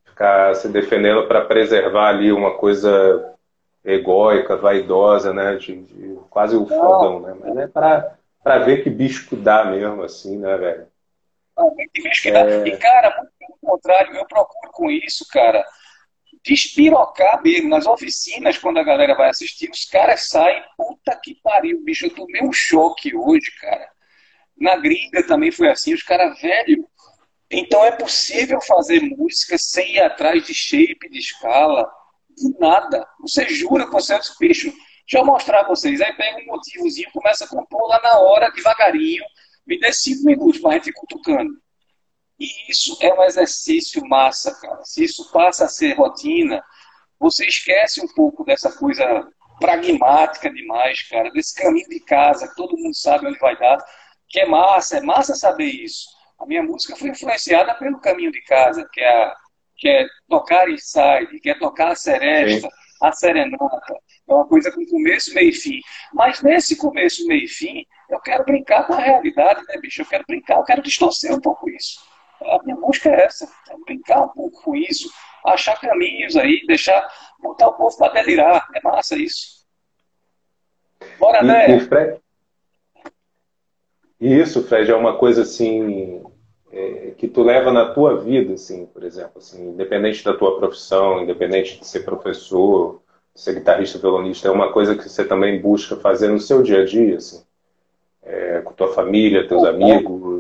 Ficar 0.04 0.54
se 0.54 0.68
defendendo 0.68 1.26
para 1.26 1.44
preservar 1.46 2.10
ali 2.10 2.30
uma 2.30 2.54
coisa 2.54 3.34
egóica, 3.82 4.54
vaidosa, 4.56 5.32
né? 5.32 5.56
De, 5.56 5.82
de 5.82 6.18
quase 6.30 6.54
o 6.54 6.66
fodão, 6.66 7.20
né? 7.20 7.34
Mas 7.40 7.56
é 7.56 7.66
para 7.66 8.16
para 8.42 8.58
ver 8.58 8.82
que 8.82 8.90
bicho 8.90 9.28
que 9.28 9.36
dá 9.36 9.64
mesmo, 9.64 10.02
assim, 10.02 10.36
né, 10.36 10.56
velho? 10.56 10.86
Que 11.92 12.02
bicho 12.02 12.22
que 12.22 12.28
é... 12.28 12.32
dá. 12.32 12.68
E, 12.68 12.76
cara, 12.76 13.16
muito 13.18 13.32
pelo 13.38 13.58
contrário, 13.60 14.16
eu 14.16 14.26
procuro 14.26 14.72
com 14.72 14.90
isso, 14.90 15.24
cara, 15.32 15.64
despirocar 16.44 17.42
mesmo 17.42 17.68
nas 17.68 17.86
oficinas, 17.86 18.58
quando 18.58 18.78
a 18.78 18.82
galera 18.82 19.14
vai 19.14 19.30
assistir, 19.30 19.70
os 19.70 19.84
caras 19.84 20.28
saem, 20.28 20.62
puta 20.76 21.18
que 21.22 21.34
pariu, 21.42 21.82
bicho, 21.84 22.06
eu 22.06 22.14
tomei 22.14 22.42
um 22.42 22.52
choque 22.52 23.14
hoje, 23.14 23.50
cara. 23.60 23.88
Na 24.56 24.76
gringa 24.76 25.26
também 25.26 25.50
foi 25.50 25.68
assim, 25.68 25.94
os 25.94 26.02
caras, 26.02 26.40
velho, 26.40 26.86
então 27.50 27.84
é 27.84 27.92
possível 27.92 28.60
fazer 28.60 29.00
música 29.00 29.56
sem 29.58 29.96
ir 29.96 30.00
atrás 30.00 30.46
de 30.46 30.54
shape, 30.54 31.10
de 31.10 31.18
escala, 31.18 31.88
de 32.36 32.58
nada. 32.58 33.06
Você 33.20 33.46
jura 33.48 33.86
com 33.86 33.92
você, 33.92 34.18
bicho, 34.40 34.72
Deixa 35.12 35.18
eu 35.22 35.26
mostrar 35.26 35.60
a 35.60 35.68
vocês. 35.68 36.00
Aí 36.00 36.12
pega 36.14 36.38
um 36.38 36.46
motivozinho, 36.46 37.10
começa 37.12 37.44
a 37.44 37.48
compor 37.48 37.86
lá 37.88 38.00
na 38.02 38.18
hora, 38.20 38.50
devagarinho. 38.50 39.22
Me 39.66 39.78
dê 39.78 39.92
cinco 39.92 40.24
minutos 40.24 40.60
para 40.60 40.70
a 40.70 40.74
gente 40.74 40.92
cutucando. 40.92 41.52
E 42.42 42.72
isso 42.72 42.98
é 43.00 43.14
um 43.14 43.22
exercício 43.22 44.04
massa, 44.08 44.52
cara. 44.60 44.84
Se 44.84 45.04
isso 45.04 45.30
passa 45.30 45.66
a 45.66 45.68
ser 45.68 45.92
rotina, 45.92 46.60
você 47.16 47.46
esquece 47.46 48.04
um 48.04 48.08
pouco 48.08 48.44
dessa 48.44 48.72
coisa 48.72 49.04
pragmática 49.60 50.52
demais, 50.52 51.08
cara, 51.08 51.30
desse 51.30 51.54
caminho 51.54 51.88
de 51.88 52.00
casa, 52.00 52.48
que 52.48 52.56
todo 52.56 52.76
mundo 52.76 52.96
sabe 52.96 53.28
onde 53.28 53.38
vai 53.38 53.56
dar, 53.56 53.78
que 54.28 54.40
é 54.40 54.46
massa, 54.46 54.98
é 54.98 55.00
massa 55.00 55.36
saber 55.36 55.66
isso. 55.66 56.08
A 56.36 56.44
minha 56.44 56.64
música 56.64 56.96
foi 56.96 57.10
influenciada 57.10 57.74
pelo 57.74 58.00
caminho 58.00 58.32
de 58.32 58.42
casa, 58.42 58.88
que 58.92 59.00
é, 59.00 59.08
a, 59.08 59.36
que 59.76 59.88
é 59.88 60.06
tocar 60.28 60.68
inside, 60.68 61.38
que 61.40 61.48
é 61.48 61.54
tocar 61.56 61.92
a 61.92 61.94
seresta, 61.94 62.68
Sim. 62.68 62.76
a 63.02 63.12
serenata, 63.12 63.96
é 64.28 64.34
uma 64.34 64.48
coisa 64.48 64.72
com 64.72 64.84
começo, 64.86 65.32
meio 65.32 65.50
e 65.50 65.54
fim. 65.54 65.78
Mas 66.12 66.42
nesse 66.42 66.74
começo, 66.74 67.24
meio 67.28 67.44
e 67.44 67.48
fim, 67.48 67.86
eu 68.10 68.18
quero 68.18 68.44
brincar 68.44 68.84
com 68.88 68.94
a 68.94 69.00
realidade, 69.00 69.62
né, 69.68 69.78
bicho? 69.80 70.02
Eu 70.02 70.06
quero 70.06 70.24
brincar, 70.26 70.56
eu 70.56 70.64
quero 70.64 70.82
distorcer 70.82 71.32
um 71.32 71.40
pouco 71.40 71.70
isso. 71.70 72.10
A 72.46 72.62
minha 72.64 72.76
busca 72.76 73.08
é 73.08 73.24
essa, 73.24 73.48
é 73.70 73.76
brincar 73.84 74.22
um 74.22 74.28
pouco 74.28 74.62
com 74.62 74.76
isso, 74.76 75.10
achar 75.46 75.78
caminhos 75.80 76.36
aí, 76.36 76.62
deixar, 76.66 77.06
botar 77.40 77.68
o 77.68 77.74
povo 77.74 77.96
para 77.96 78.12
delirar. 78.12 78.68
É 78.74 78.80
massa 78.82 79.16
isso. 79.16 79.66
Bora, 81.18 81.42
né? 81.42 81.76
E, 81.76 81.80
Fred... 81.80 82.20
Isso, 84.20 84.62
Fred, 84.64 84.90
é 84.90 84.94
uma 84.94 85.16
coisa 85.16 85.42
assim 85.42 86.22
é, 86.70 87.12
que 87.18 87.28
tu 87.28 87.42
leva 87.42 87.72
na 87.72 87.92
tua 87.92 88.20
vida, 88.20 88.54
assim, 88.54 88.86
por 88.86 89.02
exemplo, 89.02 89.32
assim, 89.36 89.70
independente 89.70 90.24
da 90.24 90.34
tua 90.34 90.56
profissão, 90.58 91.20
independente 91.20 91.78
de 91.78 91.86
ser 91.86 92.00
professor, 92.00 93.02
ser 93.34 93.54
guitarrista 93.54 93.98
violonista 93.98 94.48
é 94.48 94.50
uma 94.50 94.72
coisa 94.72 94.94
que 94.96 95.08
você 95.08 95.24
também 95.24 95.60
busca 95.60 95.96
fazer 95.96 96.28
no 96.28 96.38
seu 96.38 96.62
dia 96.62 96.82
a 96.82 96.84
dia, 96.84 97.16
assim, 97.16 97.42
é, 98.22 98.60
com 98.60 98.72
tua 98.72 98.92
família, 98.94 99.46
teus 99.46 99.64
amigos. 99.64 100.31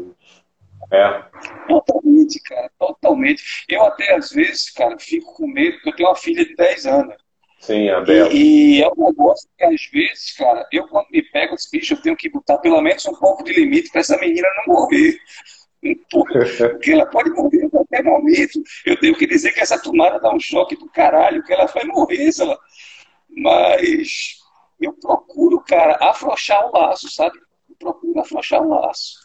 É. 0.92 1.24
Totalmente, 1.66 2.38
cara, 2.42 2.70
totalmente. 2.78 3.42
Eu 3.66 3.82
até 3.82 4.14
às 4.14 4.30
vezes, 4.30 4.70
cara, 4.70 4.98
fico 4.98 5.34
com 5.34 5.46
medo, 5.46 5.72
porque 5.76 5.88
eu 5.88 5.96
tenho 5.96 6.08
uma 6.10 6.16
filha 6.16 6.44
de 6.44 6.54
10 6.54 6.86
anos. 6.86 7.14
Sim, 7.60 7.88
a 7.88 8.00
Bela. 8.00 8.28
E, 8.30 8.78
e, 8.78 8.82
é 8.82 8.88
um 8.88 9.06
negócio 9.06 9.48
que, 9.56 9.64
às 9.64 9.86
vezes, 9.92 10.36
cara, 10.36 10.66
eu 10.70 10.86
quando 10.88 11.06
me 11.10 11.22
pego 11.22 11.54
esse 11.54 11.70
bicho, 11.70 11.94
eu 11.94 12.02
tenho 12.02 12.16
que 12.16 12.28
botar 12.28 12.58
pelo 12.58 12.80
menos 12.82 13.06
um 13.06 13.14
pouco 13.14 13.42
de 13.42 13.52
limite 13.52 13.90
para 13.90 14.00
essa 14.00 14.18
menina 14.18 14.46
não 14.58 14.74
morrer. 14.74 15.16
Porque 16.10 16.92
ela 16.92 17.06
pode 17.06 17.30
morrer 17.30 17.64
a 17.66 17.70
qualquer 17.70 18.04
momento. 18.04 18.62
Eu 18.84 18.98
tenho 19.00 19.16
que 19.16 19.26
dizer 19.26 19.52
que 19.52 19.60
essa 19.60 19.80
tomada 19.80 20.20
dá 20.20 20.34
um 20.34 20.40
choque 20.40 20.76
do 20.76 20.88
caralho, 20.90 21.42
que 21.42 21.52
ela 21.52 21.66
vai 21.66 21.84
morrer, 21.84 22.30
sei 22.32 22.46
lá. 22.46 22.58
Mas 23.28 24.38
eu 24.80 24.92
procuro, 24.92 25.60
cara, 25.60 25.96
afrouxar 26.00 26.66
o 26.66 26.72
laço, 26.72 27.08
sabe? 27.10 27.38
Eu 27.68 27.76
procuro 27.78 28.20
afrouxar 28.20 28.60
o 28.60 28.68
laço. 28.68 29.21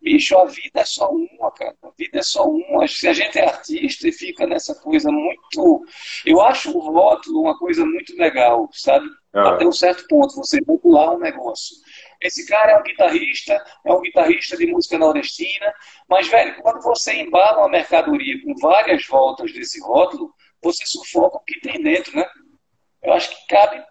Bicho, 0.00 0.36
a 0.36 0.44
vida 0.46 0.80
é 0.80 0.84
só 0.84 1.10
uma, 1.10 1.50
cara. 1.52 1.76
A 1.82 1.90
vida 1.96 2.18
é 2.18 2.22
só 2.22 2.44
uma. 2.44 2.86
Se 2.86 3.08
a 3.08 3.12
gente 3.12 3.38
é 3.38 3.46
artista 3.46 4.08
e 4.08 4.12
fica 4.12 4.46
nessa 4.46 4.74
coisa 4.74 5.10
muito. 5.10 5.84
Eu 6.24 6.40
acho 6.40 6.76
o 6.76 6.80
rótulo 6.80 7.42
uma 7.42 7.58
coisa 7.58 7.84
muito 7.84 8.16
legal, 8.16 8.68
sabe? 8.72 9.06
Ah. 9.32 9.50
Até 9.50 9.66
um 9.66 9.72
certo 9.72 10.06
ponto, 10.08 10.34
você 10.34 10.60
popular 10.62 11.14
um 11.14 11.18
negócio. 11.18 11.76
Esse 12.20 12.46
cara 12.46 12.72
é 12.72 12.78
um 12.78 12.82
guitarrista, 12.82 13.64
é 13.84 13.92
um 13.92 14.00
guitarrista 14.00 14.56
de 14.56 14.66
música 14.66 14.98
nordestina, 14.98 15.74
mas, 16.08 16.28
velho, 16.28 16.54
quando 16.62 16.80
você 16.82 17.14
embala 17.14 17.58
uma 17.58 17.68
mercadoria 17.68 18.40
com 18.42 18.54
várias 18.60 19.06
voltas 19.06 19.52
desse 19.52 19.80
rótulo, 19.80 20.32
você 20.62 20.84
sufoca 20.86 21.38
o 21.38 21.44
que 21.44 21.60
tem 21.60 21.82
dentro, 21.82 22.14
né? 22.14 22.24
Eu 23.02 23.12
acho 23.14 23.30
que 23.30 23.46
cabe 23.48 23.82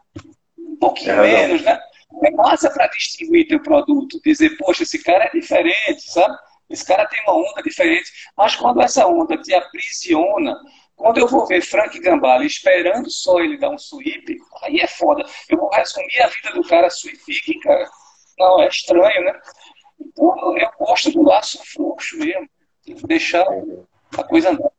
um 0.58 0.78
pouquinho 0.78 1.12
é 1.12 1.22
menos, 1.22 1.62
né? 1.64 1.80
É 2.24 2.32
massa 2.32 2.70
para 2.70 2.88
distinguir 2.88 3.48
teu 3.48 3.62
produto, 3.62 4.20
dizer, 4.24 4.58
poxa, 4.58 4.84
esse 4.84 5.04
cara 5.04 5.26
é 5.26 5.30
diferente, 5.30 6.12
sabe? 6.12 6.36
Esse 6.70 6.86
cara 6.86 7.08
tem 7.08 7.22
uma 7.24 7.36
onda 7.36 7.62
diferente. 7.64 8.12
Mas 8.38 8.56
quando 8.56 8.82
essa 8.82 9.06
onda 9.06 9.38
te 9.38 9.54
aprisiona, 9.54 10.56
quando 10.96 11.18
eu 11.18 11.28
vou 11.28 11.46
ver 11.46 11.62
Frank 11.62 12.00
Gambale 12.00 12.46
esperando 12.46 13.10
só 13.10 13.40
ele 13.40 13.58
dar 13.58 13.70
um 13.70 13.78
sweep, 13.78 14.38
aí 14.64 14.80
é 14.80 14.88
foda. 14.88 15.24
Eu 15.50 15.58
vou 15.58 15.70
resumir 15.70 16.22
a 16.22 16.28
vida 16.28 16.54
do 16.54 16.68
cara 16.68 16.90
sweep, 16.90 17.60
cara. 17.62 17.90
Não, 18.38 18.62
é 18.62 18.68
estranho, 18.68 19.24
né? 19.26 19.40
Então 20.00 20.58
eu 20.58 20.70
gosto 20.80 21.12
do 21.12 21.24
laço 21.24 21.60
frouxo 21.74 22.18
mesmo. 22.18 22.48
Deixar 23.08 23.46
a 24.18 24.24
coisa 24.24 24.52
andar. 24.52 24.72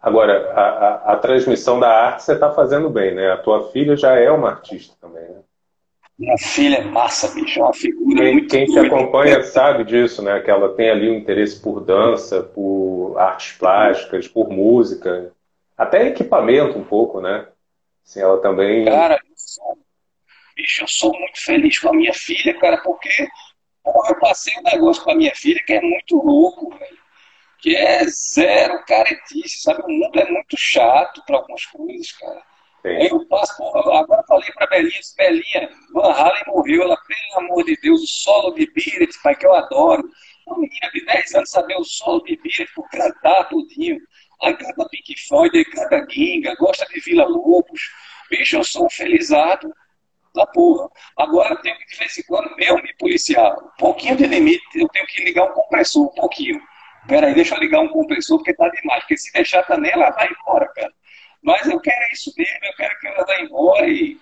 Agora, 0.00 0.52
a, 0.52 0.60
a, 0.60 1.12
a 1.14 1.16
transmissão 1.16 1.80
da 1.80 1.88
arte 1.88 2.22
você 2.22 2.34
está 2.34 2.52
fazendo 2.52 2.88
bem, 2.88 3.14
né? 3.14 3.32
A 3.32 3.38
tua 3.38 3.70
filha 3.72 3.96
já 3.96 4.14
é 4.14 4.30
uma 4.30 4.50
artista 4.50 4.94
também, 5.00 5.24
né? 5.24 5.40
Minha 6.18 6.38
filha 6.38 6.76
é 6.76 6.84
massa, 6.84 7.28
bicho, 7.34 7.60
é 7.60 7.62
uma 7.62 7.74
figura 7.74 8.22
quem, 8.22 8.32
muito 8.32 8.50
Quem 8.50 8.64
te 8.64 8.78
acompanha 8.78 9.42
sabe 9.42 9.84
disso, 9.84 10.22
né? 10.22 10.40
Que 10.40 10.50
ela 10.50 10.74
tem 10.74 10.90
ali 10.90 11.10
um 11.10 11.14
interesse 11.14 11.60
por 11.60 11.80
dança, 11.80 12.42
por 12.42 13.16
artes 13.18 13.52
plásticas, 13.52 14.26
por 14.26 14.48
música, 14.48 15.32
até 15.76 16.06
equipamento 16.08 16.78
um 16.78 16.84
pouco, 16.84 17.20
né? 17.20 17.46
Assim, 18.04 18.20
ela 18.20 18.40
também. 18.40 18.86
Cara, 18.86 19.20
eu 19.28 19.34
sou, 19.36 19.78
bicho, 20.56 20.84
eu 20.84 20.88
sou 20.88 21.12
muito 21.12 21.44
feliz 21.44 21.78
com 21.78 21.90
a 21.90 21.92
minha 21.92 22.14
filha, 22.14 22.58
cara, 22.58 22.78
porque 22.78 23.28
porra, 23.84 24.10
eu 24.10 24.18
passei 24.18 24.54
um 24.58 24.62
negócio 24.62 25.04
com 25.04 25.10
a 25.10 25.14
minha 25.14 25.34
filha 25.34 25.62
que 25.66 25.72
é 25.74 25.80
muito 25.82 26.16
louco, 26.16 26.70
velho. 26.78 26.98
Que 27.58 27.76
é 27.76 28.04
zero 28.06 28.82
caretice, 28.86 29.62
sabe? 29.62 29.82
O 29.82 29.88
mundo 29.88 30.18
é 30.18 30.30
muito 30.30 30.56
chato 30.56 31.22
para 31.26 31.36
algumas 31.36 31.66
coisas, 31.66 32.12
cara. 32.12 32.42
Eu 32.86 33.26
passo, 33.26 33.62
agora 33.64 34.22
falei 34.28 34.50
para 34.52 34.68
Belinha, 34.68 35.00
Belinha, 35.16 35.70
Van 35.92 36.12
Halen 36.12 36.42
morreu, 36.46 36.82
ela, 36.82 36.96
pelo 36.96 37.44
amor 37.44 37.64
de 37.64 37.76
Deus, 37.80 38.02
o 38.02 38.06
solo 38.06 38.54
de 38.54 38.66
Beat, 38.66 39.10
pai, 39.22 39.34
que 39.34 39.44
eu 39.44 39.52
adoro. 39.52 40.08
Uma 40.46 40.58
menina 40.58 40.88
de 40.94 41.04
10 41.04 41.34
anos 41.34 41.50
saber 41.50 41.74
o 41.76 41.84
solo 41.84 42.22
de 42.22 42.36
Beat, 42.36 42.72
por 42.74 42.88
cantar 42.90 43.48
tudinho. 43.48 43.98
Aí 44.42 44.54
canta 44.56 44.88
Pink 44.88 45.14
Floyd, 45.26 45.64
canta 45.64 46.06
Ginga, 46.08 46.54
gosta 46.56 46.86
de 46.86 47.00
Vila 47.00 47.24
Lobos. 47.24 47.80
Bicho, 48.30 48.56
eu 48.56 48.64
sou 48.64 48.86
um 48.86 48.90
felizado 48.90 49.72
da 50.34 50.46
porra. 50.46 50.88
Agora 51.16 51.54
eu 51.54 51.62
tenho 51.62 51.76
que, 51.78 51.86
de 51.86 51.96
vez 51.96 52.18
em 52.18 52.22
quando, 52.22 52.54
mesmo 52.56 52.82
me 52.82 52.94
policiar. 52.98 53.56
Um 53.58 53.70
pouquinho 53.78 54.16
de 54.16 54.26
limite, 54.26 54.62
eu 54.74 54.88
tenho 54.88 55.06
que 55.06 55.24
ligar 55.24 55.50
um 55.50 55.54
compressor 55.54 56.04
um 56.04 56.14
pouquinho. 56.14 56.60
Peraí, 57.08 57.34
deixa 57.34 57.54
eu 57.54 57.60
ligar 57.60 57.80
um 57.80 57.88
compressor 57.88 58.38
porque 58.38 58.54
tá 58.54 58.68
demais. 58.68 59.00
Porque 59.00 59.16
se 59.16 59.32
deixar 59.32 59.62
também, 59.64 59.90
ela 59.90 60.10
vai 60.10 60.28
embora, 60.28 60.68
cara. 60.68 60.92
Mas 61.46 61.64
eu 61.64 61.78
quero 61.78 62.12
isso 62.12 62.32
mesmo, 62.36 62.58
eu 62.60 62.74
quero 62.76 62.98
que 62.98 63.06
ela 63.06 63.24
vá 63.24 63.40
embora 63.40 63.86
e 63.86 64.18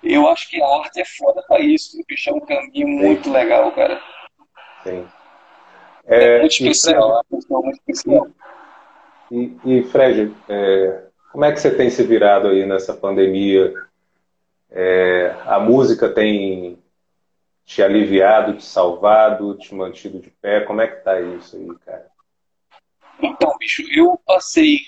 eu 0.00 0.28
acho 0.28 0.48
que 0.48 0.62
a 0.62 0.66
arte 0.78 1.00
é 1.00 1.04
foda 1.04 1.42
pra 1.42 1.58
isso. 1.58 2.00
O 2.00 2.04
bicho 2.06 2.30
é 2.30 2.32
um 2.32 2.40
caminho 2.40 2.86
muito 2.86 3.24
Sim. 3.24 3.32
legal, 3.32 3.72
cara. 3.72 4.00
Sim. 4.84 5.08
É, 6.06 6.36
é 6.36 6.38
muito 6.38 6.52
especial, 6.52 7.24
Fred, 7.28 7.44
é 7.50 7.54
muito 7.54 7.80
especial. 7.80 8.28
E, 9.28 9.56
e 9.64 9.82
Fred, 9.84 10.32
é, 10.48 11.04
como 11.32 11.44
é 11.44 11.50
que 11.50 11.58
você 11.58 11.74
tem 11.74 11.90
se 11.90 12.04
virado 12.04 12.46
aí 12.46 12.64
nessa 12.64 12.94
pandemia? 12.94 13.74
É, 14.70 15.34
a 15.44 15.58
música 15.58 16.08
tem 16.08 16.78
te 17.64 17.82
aliviado, 17.82 18.56
te 18.56 18.64
salvado, 18.64 19.58
te 19.58 19.74
mantido 19.74 20.20
de 20.20 20.30
pé? 20.30 20.60
Como 20.60 20.80
é 20.80 20.86
que 20.86 21.02
tá 21.02 21.20
isso 21.20 21.56
aí, 21.56 21.68
cara? 21.84 22.06
Então, 23.20 23.56
bicho, 23.58 23.82
eu 23.92 24.16
passei 24.24 24.78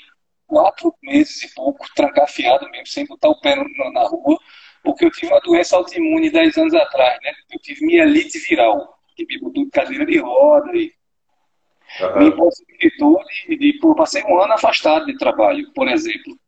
quatro 0.47 0.95
meses 1.03 1.43
e 1.43 1.55
pouco 1.55 1.87
trancafiado 1.95 2.69
mesmo, 2.71 2.87
sem 2.87 3.07
botar 3.07 3.29
o 3.29 3.41
pé 3.41 3.57
na 3.93 4.03
rua, 4.03 4.39
porque 4.83 5.05
eu 5.05 5.11
tive 5.11 5.33
uma 5.33 5.41
doença 5.41 5.77
autoimune 5.77 6.31
10 6.31 6.59
anos 6.59 6.75
atrás, 6.75 7.19
né? 7.23 7.33
Eu 7.53 7.59
tive 7.61 7.87
mielite 7.87 8.39
viral, 8.39 8.99
que 9.17 9.25
me 9.27 9.39
botou 9.39 9.65
de 9.65 9.71
cadeira 9.71 10.05
de 10.05 10.19
roda 10.19 10.71
e 10.75 10.93
uhum. 12.01 12.19
me 12.19 12.27
impossibilitou 12.27 13.19
de, 13.25 13.57
de, 13.57 13.73
de... 13.73 13.95
Passei 13.97 14.23
um 14.25 14.41
ano 14.41 14.53
afastado 14.53 15.07
de 15.07 15.17
trabalho, 15.17 15.73
por 15.73 15.89
exemplo. 15.89 16.39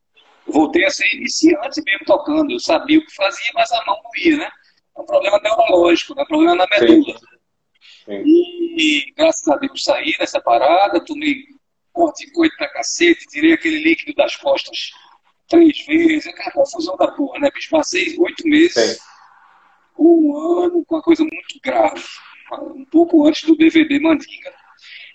Voltei 0.46 0.84
a 0.84 0.90
ser 0.90 1.12
iniciante 1.14 1.82
mesmo 1.84 2.04
tocando. 2.06 2.52
Eu 2.52 2.60
sabia 2.60 2.98
o 2.98 3.04
que 3.04 3.14
fazia, 3.14 3.50
mas 3.54 3.72
a 3.72 3.84
mão 3.84 4.00
não 4.02 4.10
ia, 4.22 4.36
né? 4.36 4.50
É 4.96 5.00
um 5.00 5.06
problema 5.06 5.40
neurológico, 5.42 6.14
né? 6.14 6.22
um 6.22 6.26
problema 6.26 6.54
na 6.56 6.66
medula. 6.70 7.18
Sim. 7.18 7.36
Sim. 8.06 8.22
E 8.24 9.12
graças 9.16 9.46
a 9.48 9.56
Deus 9.56 9.82
saí 9.82 10.14
dessa 10.18 10.40
parada, 10.40 11.04
tomei 11.04 11.44
corticoide 11.96 12.54
pra 12.56 12.68
cacete, 12.68 13.26
tirei 13.26 13.54
aquele 13.54 13.82
líquido 13.82 14.14
das 14.14 14.36
costas 14.36 14.90
três 15.48 15.86
vezes, 15.86 16.26
aquela 16.26 16.52
confusão 16.52 16.94
da 16.96 17.10
porra, 17.10 17.38
né, 17.40 17.50
bicho? 17.50 17.70
Passei 17.70 18.14
oito 18.18 18.46
meses, 18.46 18.74
Sim. 18.74 19.02
um 19.98 20.36
ano 20.60 20.84
com 20.84 20.96
uma 20.96 21.02
coisa 21.02 21.22
muito 21.22 21.58
grave, 21.62 22.04
um 22.74 22.84
pouco 22.84 23.26
antes 23.26 23.44
do 23.44 23.56
DVD 23.56 23.98
Mandinga. 23.98 24.54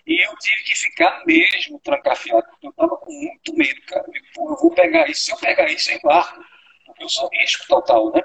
E 0.08 0.26
eu 0.26 0.36
tive 0.38 0.64
que 0.64 0.76
ficar 0.76 1.24
mesmo 1.28 1.80
trancafiado, 1.82 2.48
porque 2.50 2.68
eu 2.68 2.74
tava 2.74 2.98
com 2.98 3.12
muito 3.12 3.56
medo, 3.56 3.80
cara. 3.84 4.04
Eu, 4.08 4.50
eu 4.50 4.58
vou 4.58 4.72
pegar 4.72 5.08
isso, 5.08 5.26
se 5.26 5.32
eu 5.32 5.38
pegar 5.38 5.72
isso, 5.72 5.92
eu 5.92 5.98
embarco, 5.98 6.44
porque 6.88 7.04
eu 7.04 7.10
sou 7.10 7.30
risco 7.32 7.68
total, 7.68 8.12
né? 8.12 8.22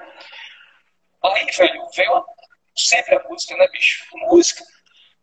Aí, 1.23 1.45
velho, 1.45 1.87
veio 1.95 2.25
sempre 2.75 3.15
a 3.15 3.23
música, 3.29 3.55
né, 3.55 3.67
bicho? 3.67 4.03
Música 4.15 4.63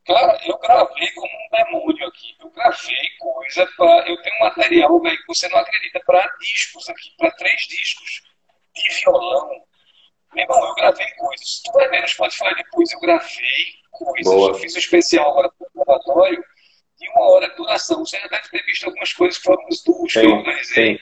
Cara, 0.06 0.38
eu 0.44 0.58
gravei 0.58 1.10
como 1.12 1.26
um 1.26 1.56
demônio 1.56 2.06
aqui. 2.06 2.36
Eu 2.38 2.50
gravei 2.50 3.08
coisa 3.18 3.66
para. 3.76 4.08
Eu 4.08 4.20
tenho 4.22 4.40
material, 4.40 5.00
velho, 5.00 5.16
que 5.16 5.26
você 5.26 5.48
não 5.48 5.58
acredita, 5.58 6.00
para 6.04 6.26
discos 6.40 6.88
aqui, 6.88 7.10
para 7.16 7.30
três 7.32 7.62
discos 7.62 8.22
de 8.74 9.00
violão. 9.00 9.64
Meu 10.34 10.42
irmão, 10.42 10.66
eu 10.66 10.74
gravei 10.74 11.10
coisas. 11.12 11.62
Tu 11.64 11.72
vai 11.72 11.88
ver 11.88 12.02
no 12.02 12.08
Spotify 12.08 12.54
depois, 12.56 12.92
eu 12.92 13.00
gravei 13.00 13.66
coisas. 13.90 14.32
Boa. 14.32 14.50
Eu 14.50 14.54
fiz 14.54 14.74
um 14.74 14.78
especial 14.78 15.30
agora 15.30 15.50
para 15.50 15.66
o 15.66 15.78
laboratório 15.78 16.44
de 16.98 17.08
uma 17.10 17.30
hora 17.30 17.48
de 17.48 17.56
duração. 17.56 18.04
Você 18.04 18.20
já 18.20 18.28
deve 18.28 18.48
ter 18.48 18.62
visto 18.64 18.84
algumas 18.84 19.12
coisas 19.12 19.38
que 19.38 19.44
foram 19.44 19.66
os 19.68 19.82
duos 19.82 20.12
que 20.12 20.18
eu 20.18 20.30
organizei. 20.30 21.00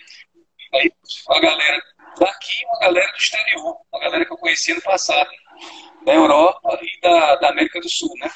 Aí, 0.74 0.92
a 1.28 1.40
galera 1.40 1.82
daqui 2.18 2.64
uma 2.66 2.78
galera 2.80 3.12
do 3.12 3.18
exterior, 3.18 3.76
uma 3.92 4.00
galera 4.00 4.24
que 4.24 4.32
eu 4.32 4.38
conheci 4.38 4.74
no 4.74 4.82
passado, 4.82 5.30
da 6.04 6.14
Europa 6.14 6.78
e 6.82 7.00
da, 7.00 7.36
da 7.36 7.48
América 7.50 7.80
do 7.80 7.88
Sul, 7.88 8.12
né? 8.20 8.30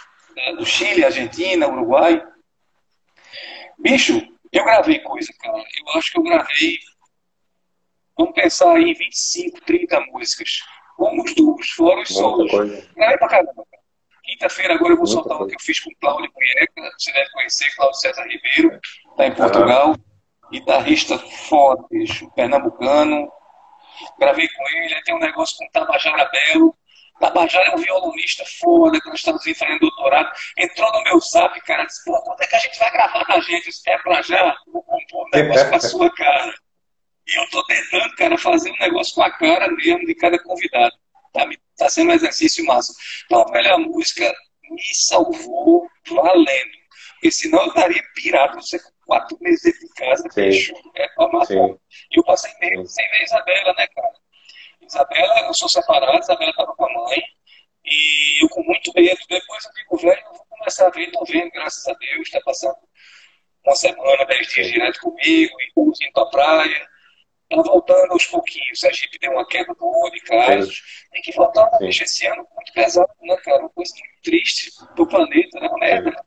Do 0.54 0.64
Chile, 0.64 1.04
Argentina, 1.04 1.68
Uruguai. 1.68 2.22
Bicho, 3.78 4.20
eu 4.52 4.64
gravei 4.64 4.98
coisa, 5.00 5.32
cara. 5.40 5.58
Eu 5.58 5.98
acho 5.98 6.12
que 6.12 6.18
eu 6.18 6.22
gravei. 6.22 6.78
Vamos 8.16 8.34
pensar 8.34 8.80
em 8.80 8.94
25, 8.94 9.60
30 9.62 10.00
músicas. 10.12 10.60
Como 10.96 11.22
os 11.22 11.34
duplos, 11.34 11.68
fora 11.70 12.00
os 12.00 12.08
solos. 12.08 12.50
Gravei 12.94 13.18
pra 13.18 13.28
caramba. 13.28 13.66
Quinta-feira 14.24 14.74
agora 14.74 14.92
eu 14.92 14.96
vou 14.96 15.06
Muita 15.06 15.22
soltar 15.22 15.40
o 15.40 15.46
que 15.46 15.54
eu 15.54 15.60
fiz 15.60 15.78
com 15.78 15.90
o 15.90 15.96
Cláudio 16.00 16.32
Cunheca. 16.32 16.90
Você 16.98 17.12
deve 17.12 17.30
conhecer 17.30 17.76
Cláudio 17.76 18.00
César 18.00 18.24
Ribeiro, 18.24 18.80
tá 19.16 19.26
em 19.26 19.34
Portugal. 19.34 19.88
Uhum. 19.90 20.50
Guitarrista 20.50 21.18
foda, 21.18 21.84
bicho. 21.90 22.30
Pernambucano. 22.32 23.30
Gravei 24.18 24.48
com 24.48 24.68
ele, 24.78 25.02
tem 25.02 25.14
um 25.14 25.20
negócio 25.20 25.56
com 25.56 25.64
o 25.64 25.70
Tabajara 25.70 26.28
Belo. 26.30 26.76
Tabajara 27.18 27.68
é 27.68 27.74
um 27.74 27.78
violonista 27.78 28.44
foda, 28.60 29.00
que 29.00 29.08
nós 29.08 29.18
estamos 29.18 29.42
fazendo 29.42 29.78
doutorado. 29.80 30.30
Entrou 30.58 30.92
no 30.92 31.02
meu 31.04 31.20
zap, 31.20 31.58
cara, 31.62 31.84
disse, 31.84 32.04
pô, 32.04 32.20
quando 32.22 32.40
é 32.42 32.46
que 32.46 32.56
a 32.56 32.58
gente 32.58 32.78
vai 32.78 32.90
gravar 32.92 33.24
da 33.24 33.40
gente? 33.40 33.70
Isso 33.70 33.82
é 33.86 33.98
pra 33.98 34.22
já, 34.22 34.56
vou 34.72 34.82
compor 34.82 35.26
um 35.26 35.30
negócio 35.36 35.68
com 35.68 35.76
a 35.76 35.80
sua 35.80 36.14
cara. 36.14 36.54
E 37.26 37.40
eu 37.40 37.50
tô 37.50 37.64
tentando, 37.64 38.14
cara, 38.16 38.38
fazer 38.38 38.70
um 38.70 38.78
negócio 38.78 39.14
com 39.14 39.22
a 39.22 39.30
cara 39.30 39.68
mesmo 39.72 40.06
de 40.06 40.14
cada 40.14 40.38
convidado. 40.42 40.94
Tá, 41.32 41.48
tá 41.76 41.88
sendo 41.88 42.10
um 42.10 42.14
exercício 42.14 42.64
massa. 42.64 42.92
Então, 43.24 43.44
velho, 43.46 43.74
a 43.74 43.78
música 43.78 44.32
me 44.70 44.82
salvou 44.94 45.88
valendo. 46.08 46.76
Porque 47.14 47.30
senão 47.32 47.62
eu 47.62 47.68
estaria 47.68 48.02
pirado, 48.14 48.60
você 48.60 48.78
com 48.78 48.90
quatro 49.06 49.36
meses 49.40 49.78
de 49.78 49.88
casa, 49.94 50.28
bicho. 50.34 50.74
É 50.94 51.08
pra 51.08 51.28
matar. 51.28 51.54
E 51.56 51.78
eu 52.18 52.24
passei 52.24 52.52
meses 52.60 52.94
sem 52.94 53.08
ver 53.10 53.24
Isabela, 53.24 53.74
né, 53.76 53.86
cara? 53.88 54.12
Isabela, 54.86 55.40
eu 55.46 55.54
sou 55.54 55.68
separado, 55.68 56.18
Isabela 56.18 56.50
estava 56.50 56.74
com 56.74 56.84
a 56.84 56.92
mãe, 56.92 57.22
e 57.84 58.44
eu 58.44 58.48
com 58.48 58.62
muito 58.62 58.92
medo. 58.94 59.18
Depois 59.28 59.64
eu 59.64 59.72
fico 59.72 59.96
velho, 59.98 60.22
eu 60.26 60.32
vou 60.34 60.46
começar 60.46 60.86
a 60.86 60.90
ver, 60.90 61.04
estou 61.04 61.24
vendo, 61.26 61.50
graças 61.50 61.86
a 61.86 61.94
Deus, 61.94 62.22
está 62.22 62.40
passando 62.40 62.76
uma 63.64 63.74
semana, 63.74 64.24
dez 64.26 64.46
dias 64.48 64.68
direto 64.68 65.00
comigo, 65.00 65.54
e 65.60 65.72
indo 65.76 66.12
para 66.12 66.26
praia. 66.26 66.88
Tá 67.48 67.62
voltando 67.62 68.12
aos 68.12 68.26
pouquinhos, 68.26 68.82
a 68.82 68.90
gente 68.90 69.18
deu 69.20 69.30
uma 69.30 69.46
queda 69.46 69.72
do 69.72 69.86
olho 69.86 70.12
de 70.12 70.20
casos. 70.22 71.06
Tem 71.12 71.22
que 71.22 71.32
voltar 71.32 71.68
a 71.72 71.78
mexer 71.78 72.02
esse 72.02 72.26
ano 72.26 72.44
muito 72.56 72.72
pesado, 72.72 73.12
né, 73.22 73.36
cara? 73.36 73.60
Uma 73.60 73.70
coisa 73.70 73.94
muito 73.94 74.22
triste 74.24 74.72
do 74.96 75.06
planeta, 75.06 75.60
né? 75.60 75.68
Merda. 75.78 76.26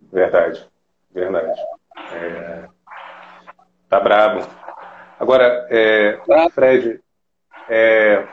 Verdade, 0.00 0.70
verdade. 1.10 1.60
É... 2.12 2.68
Tá 3.88 4.00
brabo. 4.00 4.46
Agora, 5.18 5.66
é... 5.70 6.18
Fred, 6.52 7.00
é... 7.68 8.26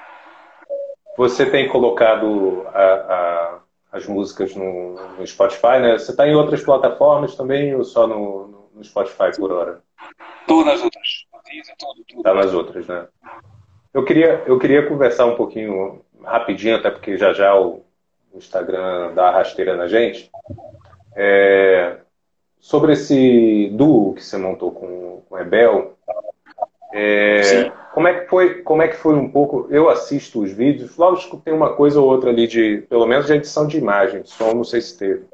você 1.17 1.49
tem 1.49 1.67
colocado 1.67 2.65
a, 2.73 2.83
a, 2.83 3.59
as 3.91 4.05
músicas 4.07 4.55
no, 4.55 4.95
no, 5.17 5.27
Spotify, 5.27 5.79
né? 5.81 5.97
Você 5.97 6.11
está 6.11 6.27
em 6.27 6.35
outras 6.35 6.63
plataformas 6.63 7.35
também 7.35 7.75
ou 7.75 7.83
só 7.83 8.07
no, 8.07 8.69
no 8.73 8.83
Spotify 8.83 9.35
por 9.37 9.51
hora? 9.51 9.81
Todas 10.47 10.75
as 10.75 10.83
outras. 10.83 11.25
Está 12.15 12.33
nas 12.33 12.53
outras, 12.53 12.87
né? 12.87 13.07
Eu 13.93 14.05
queria, 14.05 14.43
eu 14.45 14.57
queria 14.57 14.87
conversar 14.87 15.25
um 15.25 15.35
pouquinho 15.35 16.01
rapidinho, 16.23 16.77
até 16.77 16.89
porque 16.89 17.17
já 17.17 17.33
já 17.33 17.59
o 17.59 17.83
Instagram 18.33 19.13
dá 19.13 19.27
a 19.27 19.31
rasteira 19.31 19.75
na 19.75 19.87
gente, 19.87 20.31
é, 21.15 21.97
sobre 22.59 22.93
esse 22.93 23.69
duo 23.73 24.13
que 24.13 24.23
você 24.23 24.37
montou 24.37 24.71
com, 24.71 25.23
com 25.27 25.35
o 25.35 25.37
Ebel. 25.37 25.97
É, 26.93 27.71
como 27.93 28.07
é 28.07 28.19
que 28.19 28.29
foi? 28.29 28.61
Como 28.61 28.81
é 28.81 28.87
que 28.87 28.95
foi 28.95 29.15
um 29.15 29.29
pouco? 29.29 29.67
Eu 29.69 29.89
assisto 29.89 30.41
os 30.41 30.51
vídeos, 30.51 30.97
lógico 30.97 31.37
que 31.37 31.45
tem 31.45 31.53
uma 31.53 31.73
coisa 31.73 31.99
ou 31.99 32.09
outra 32.09 32.29
ali 32.29 32.47
de, 32.47 32.83
pelo 32.89 33.05
menos 33.05 33.27
de 33.27 33.33
edição 33.33 33.67
de 33.67 33.77
imagem, 33.77 34.23
som 34.25 34.53
não 34.53 34.63
sei 34.63 34.81
se 34.81 34.97
teve. 34.97 35.25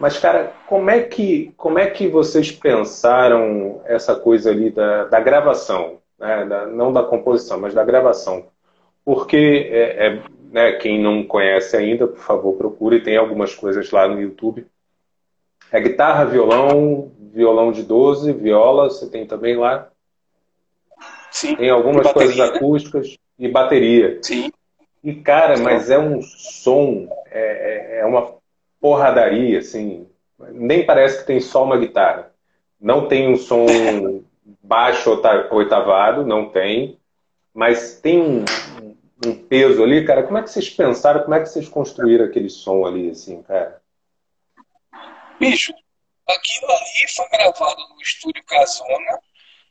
Mas, 0.00 0.18
cara, 0.18 0.54
como 0.66 0.90
é 0.90 1.02
que, 1.02 1.52
como 1.58 1.78
é 1.78 1.86
que 1.86 2.08
vocês 2.08 2.50
pensaram 2.50 3.82
essa 3.84 4.16
coisa 4.16 4.50
ali 4.50 4.70
da, 4.70 5.04
da 5.04 5.20
gravação? 5.20 5.98
Né? 6.18 6.46
Da, 6.46 6.66
não 6.66 6.90
da 6.90 7.02
composição, 7.02 7.60
mas 7.60 7.74
da 7.74 7.84
gravação. 7.84 8.46
Porque 9.04 9.68
é, 9.70 10.06
é, 10.06 10.22
né, 10.50 10.72
quem 10.72 11.02
não 11.02 11.22
conhece 11.22 11.76
ainda, 11.76 12.06
por 12.06 12.18
favor, 12.18 12.54
procure. 12.54 13.02
Tem 13.02 13.18
algumas 13.18 13.54
coisas 13.54 13.90
lá 13.90 14.08
no 14.08 14.18
YouTube. 14.18 14.66
É 15.70 15.78
guitarra, 15.78 16.24
violão, 16.24 17.12
violão 17.18 17.70
de 17.70 17.82
12, 17.82 18.32
viola, 18.32 18.88
você 18.88 19.06
tem 19.06 19.26
também 19.26 19.54
lá. 19.54 19.89
Sim. 21.30 21.56
Tem 21.56 21.70
algumas 21.70 22.12
coisas 22.12 22.38
acústicas 22.40 23.16
e 23.38 23.48
bateria. 23.48 24.18
Sim. 24.22 24.52
E, 25.02 25.14
cara, 25.14 25.56
mas 25.58 25.90
é 25.90 25.98
um 25.98 26.20
som, 26.22 27.08
é, 27.30 27.98
é, 27.98 28.00
é 28.00 28.04
uma 28.04 28.34
porradaria, 28.80 29.58
assim. 29.58 30.06
Nem 30.52 30.84
parece 30.84 31.20
que 31.20 31.26
tem 31.26 31.40
só 31.40 31.64
uma 31.64 31.78
guitarra. 31.78 32.32
Não 32.80 33.08
tem 33.08 33.28
um 33.28 33.36
som 33.36 33.66
baixo 34.62 35.20
oitavado, 35.50 36.24
não 36.24 36.48
tem. 36.48 36.98
Mas 37.52 38.00
tem 38.00 38.20
um, 38.20 38.44
um, 39.26 39.34
peso 39.34 39.82
ali, 39.82 40.04
cara. 40.04 40.22
Como 40.22 40.38
é 40.38 40.42
que 40.42 40.50
vocês 40.50 40.70
pensaram, 40.70 41.22
como 41.22 41.34
é 41.34 41.40
que 41.40 41.46
vocês 41.46 41.68
construíram 41.68 42.24
aquele 42.24 42.48
som 42.48 42.86
ali, 42.86 43.10
assim, 43.10 43.42
cara? 43.42 43.80
Bicho, 45.38 45.72
aquilo 46.28 46.70
ali 46.70 47.12
foi 47.14 47.28
gravado 47.28 47.80
no 47.94 48.02
estúdio 48.02 48.44
Casona. 48.44 49.18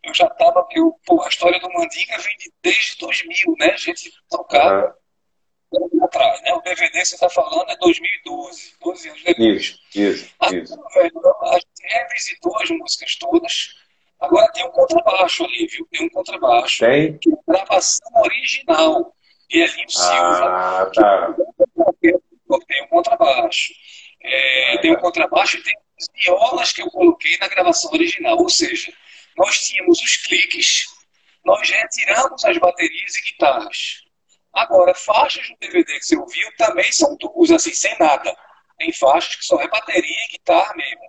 Eu 0.03 0.13
já 0.13 0.29
tava, 0.29 0.65
eu, 0.71 0.97
pô, 1.05 1.21
a 1.21 1.27
história 1.27 1.59
do 1.59 1.71
Mandinga 1.73 2.17
vem 2.17 2.37
de, 2.37 2.51
desde 2.63 2.97
2000, 2.97 3.55
né? 3.59 3.71
A 3.71 3.77
gente 3.77 4.11
tocava. 4.29 4.87
Uhum 4.87 4.99
atrás, 6.01 6.41
né? 6.41 6.53
O 6.53 6.61
DVD 6.61 7.05
você 7.05 7.15
está 7.15 7.29
falando 7.29 7.69
é 7.69 7.77
2012, 7.77 8.73
12 8.81 9.09
anos 9.09 9.23
depois. 9.23 9.61
Isso, 9.61 9.79
isso, 9.95 10.35
isso. 10.53 10.83
Velho, 10.93 11.21
a 11.43 11.53
gente 11.53 11.67
revisitou 11.83 12.57
as 12.57 12.69
músicas 12.71 13.15
todas. 13.15 13.75
Agora 14.19 14.51
tem 14.51 14.65
um 14.65 14.71
contrabaixo 14.71 15.45
ali, 15.45 15.67
viu? 15.67 15.87
Tem 15.91 16.05
um 16.05 16.09
contrabaixo. 16.09 16.79
Tem? 16.79 17.17
Que 17.19 17.29
é 17.31 17.35
gravação 17.47 18.21
original. 18.21 19.15
E 19.49 19.61
Elinho 19.61 19.85
ah, 19.87 19.91
Silva. 19.91 20.45
Ah, 20.45 20.91
tá. 20.93 21.35
Tem 22.67 22.83
um 22.83 22.87
contrabaixo. 22.87 23.73
É, 24.21 24.77
tem 24.79 24.91
um 24.91 24.99
contrabaixo 24.99 25.57
e 25.57 25.63
tem 25.63 25.73
as 25.97 26.07
violas 26.13 26.73
que 26.73 26.81
eu 26.81 26.87
coloquei 26.87 27.37
na 27.37 27.47
gravação 27.47 27.91
original. 27.93 28.37
Ou 28.37 28.49
seja, 28.49 28.91
nós 29.37 29.59
tínhamos 29.59 30.01
os 30.01 30.17
cliques, 30.17 30.85
nós 31.45 31.69
retiramos 31.69 32.43
as 32.45 32.57
baterias 32.57 33.15
e 33.15 33.21
guitarras. 33.31 34.03
Agora, 34.53 34.93
faixas 34.93 35.47
do 35.47 35.57
DVD 35.59 35.99
que 35.99 36.05
você 36.05 36.17
ouviu 36.17 36.49
também 36.57 36.91
são 36.91 37.15
duas, 37.17 37.51
assim, 37.51 37.73
sem 37.73 37.97
nada. 37.99 38.35
Tem 38.77 38.91
faixas 38.93 39.35
que 39.35 39.45
só 39.45 39.61
é 39.61 39.67
bateria 39.67 40.25
e 40.25 40.31
guitarra 40.31 40.73
mesmo. 40.75 41.01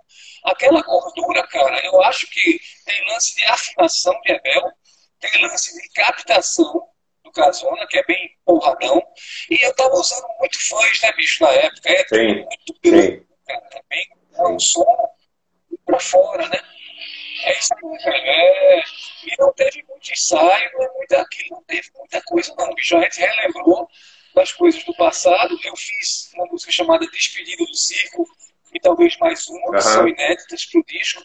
Aquela 0.45 0.83
gordura, 0.83 1.47
cara, 1.47 1.85
eu 1.85 2.03
acho 2.03 2.27
que 2.29 2.61
tem 2.85 3.07
lance 3.09 3.35
de 3.37 3.45
afinação 3.45 4.19
de 4.23 4.33
Ebel, 4.33 4.73
tem 5.21 5.43
lance 5.43 5.81
de 5.81 5.89
captação 5.91 6.89
do 7.23 7.31
Casona, 7.33 7.87
que 7.89 7.99
é 7.99 8.05
bem 8.05 8.37
porradão. 8.45 9.03
E 9.51 9.65
eu 9.65 9.75
tava 9.75 9.95
usando 9.95 10.27
muito 10.39 10.59
fãs, 10.69 11.01
né, 11.03 11.13
bicho, 11.13 11.45
na 11.45 11.51
época. 11.51 11.91
É 11.91 12.09
sim, 12.09 12.35
muito 12.35 12.75
pelo, 12.81 13.27
cara, 13.47 13.69
também 13.69 14.07
é 14.35 14.43
um 14.49 14.59
som 14.59 14.85
pra 15.85 16.01
fora, 16.01 16.49
né? 16.49 16.61
É 17.45 17.59
isso 17.59 17.75
aí, 17.75 18.05
velho. 18.05 18.85
E 19.25 19.37
não 19.39 19.53
teve 19.53 19.85
muito 19.89 20.13
ensaio, 20.13 20.71
não, 20.75 20.83
é 20.83 20.93
muita, 20.95 21.27
não 21.51 21.63
teve 21.65 21.91
muita 21.97 22.23
coisa, 22.23 22.55
não. 22.57 22.67
a 22.67 23.03
gente 23.03 23.21
relembrou 23.21 23.89
das 24.35 24.53
coisas 24.53 24.83
do 24.85 24.95
passado. 24.95 25.59
Eu 25.65 25.77
fiz 25.77 26.31
uma 26.35 26.47
música 26.47 26.73
chamada 26.73 27.07
Despedida 27.07 27.65
do 27.65 27.75
Circo, 27.75 28.27
e 28.73 28.81
talvez 28.81 29.17
mais 29.19 29.49
uma, 29.49 29.67
uhum. 29.67 29.73
que 29.73 29.83
são 29.83 30.09
inéditas 30.09 30.65
para 30.67 30.81
o 30.81 30.85
disco. 30.85 31.23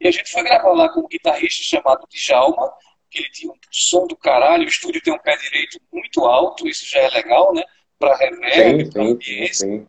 E 0.00 0.08
a 0.08 0.10
gente 0.10 0.30
foi 0.30 0.42
gravar 0.42 0.72
lá 0.72 0.88
com 0.88 1.00
um 1.00 1.08
guitarrista 1.08 1.62
chamado 1.62 2.06
Djalma, 2.10 2.72
que 3.10 3.18
ele 3.18 3.30
tinha 3.30 3.52
um 3.52 3.56
som 3.70 4.06
do 4.06 4.16
caralho, 4.16 4.64
o 4.64 4.68
estúdio 4.68 5.02
tem 5.02 5.12
um 5.12 5.18
pé 5.18 5.36
direito 5.36 5.80
muito 5.92 6.24
alto, 6.24 6.68
isso 6.68 6.86
já 6.86 7.00
é 7.00 7.08
legal, 7.10 7.52
né? 7.54 7.62
Para 7.98 8.16
reverb, 8.16 8.90
para 8.90 9.02
ambiência. 9.02 9.66
Sim. 9.66 9.86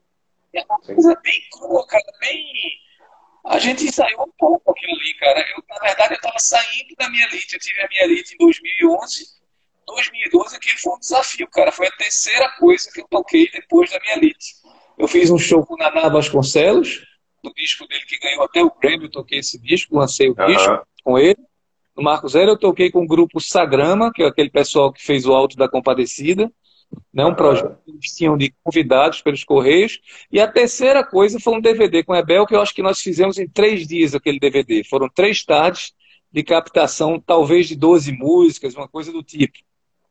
É 0.53 0.63
uma 0.65 0.80
coisa 0.80 1.19
bem 1.24 1.41
crua, 1.51 1.88
cara, 1.88 2.13
bem 2.19 2.45
a 3.46 3.60
gente 3.60 3.84
ensaiou 3.84 4.24
um 4.24 4.32
pouco 4.38 4.72
aquilo 4.72 4.94
ali, 4.94 5.14
cara. 5.16 5.39
Eu, 5.39 5.64
na 5.70 5.80
verdade, 5.80 6.14
eu 6.14 6.18
estava 6.18 6.39
saindo 6.39 6.96
da 6.98 7.10
minha 7.10 7.26
elite. 7.28 7.54
Eu 7.54 7.60
tive 7.60 7.82
a 7.82 7.88
minha 7.88 8.04
elite 8.04 8.34
em 8.34 8.38
2011. 8.38 9.26
2012, 9.86 10.56
aquele 10.56 10.78
foi 10.78 10.94
um 10.94 11.00
desafio, 11.00 11.48
cara. 11.50 11.72
Foi 11.72 11.88
a 11.88 11.91
terceira 11.91 12.50
coisa 12.58 12.89
que 12.91 13.02
eu 13.02 13.08
toquei 13.10 13.50
depois 13.52 13.91
da 13.91 14.00
minha 14.00 14.16
elite. 14.16 14.56
Eu 14.98 15.08
fiz 15.08 15.30
um 15.30 15.38
show 15.38 15.66
com 15.66 15.74
o 15.74 15.78
Naná 15.78 16.08
Vasconcelos, 16.08 17.04
no 17.44 17.54
disco 17.54 17.86
dele 17.88 18.06
que 18.06 18.18
ganhou 18.20 18.44
até 18.44 18.64
o 18.64 18.72
prêmio. 18.72 19.08
Eu 19.08 19.12
toquei 19.12 19.39
esse 19.39 19.60
disco, 19.60 19.98
lancei 19.98 20.30
o 20.30 20.36
disco 20.36 20.88
com 21.04 21.20
ele. 21.20 21.39
No 21.96 22.04
Marco 22.04 22.28
Zero, 22.28 22.52
eu 22.52 22.58
toquei 22.58 22.89
com 22.89 23.04
o 23.04 23.08
grupo 23.08 23.41
Sagrama, 23.41 24.12
que 24.14 24.24
é 24.24 24.28
aquele 24.28 24.50
pessoal 24.50 24.91
que 24.91 25.04
fez 25.04 25.26
o 25.26 25.34
Alto 25.34 25.58
da 25.58 25.68
Compadecida 25.68 26.52
né, 27.14 27.26
um 27.26 27.36
projeto 27.36 27.78
que 27.86 27.91
eles 27.91 28.16
tinham 28.16 28.38
de 28.38 28.54
convidados 28.64 29.22
pelos 29.22 29.44
Correios. 29.44 30.00
E 30.32 30.39
a 30.39 30.48
terceira 30.48 31.04
coisa 31.04 31.39
foi 31.39 31.54
um 31.54 31.62
DVD 31.62 32.04
com 32.04 32.14
a 32.14 32.20
Ebel, 32.20 32.46
que 32.46 32.56
eu 32.56 32.62
acho 32.62 32.74
que 32.74 32.82
nós 32.82 33.00
fizemos 33.00 33.38
em 33.38 33.48
três 33.48 33.88
dias 33.88 34.16
aquele 34.16 34.39
DVD. 34.39 34.84
Foram 34.84 35.08
três 35.08 35.44
tardes 35.46 35.94
de 36.32 36.44
captação, 36.44 37.20
talvez 37.20 37.68
de 37.68 37.76
12 37.76 38.12
músicas, 38.12 38.76
uma 38.76 38.88
coisa 38.88 39.12
do 39.12 39.22
tipo. 39.22 39.60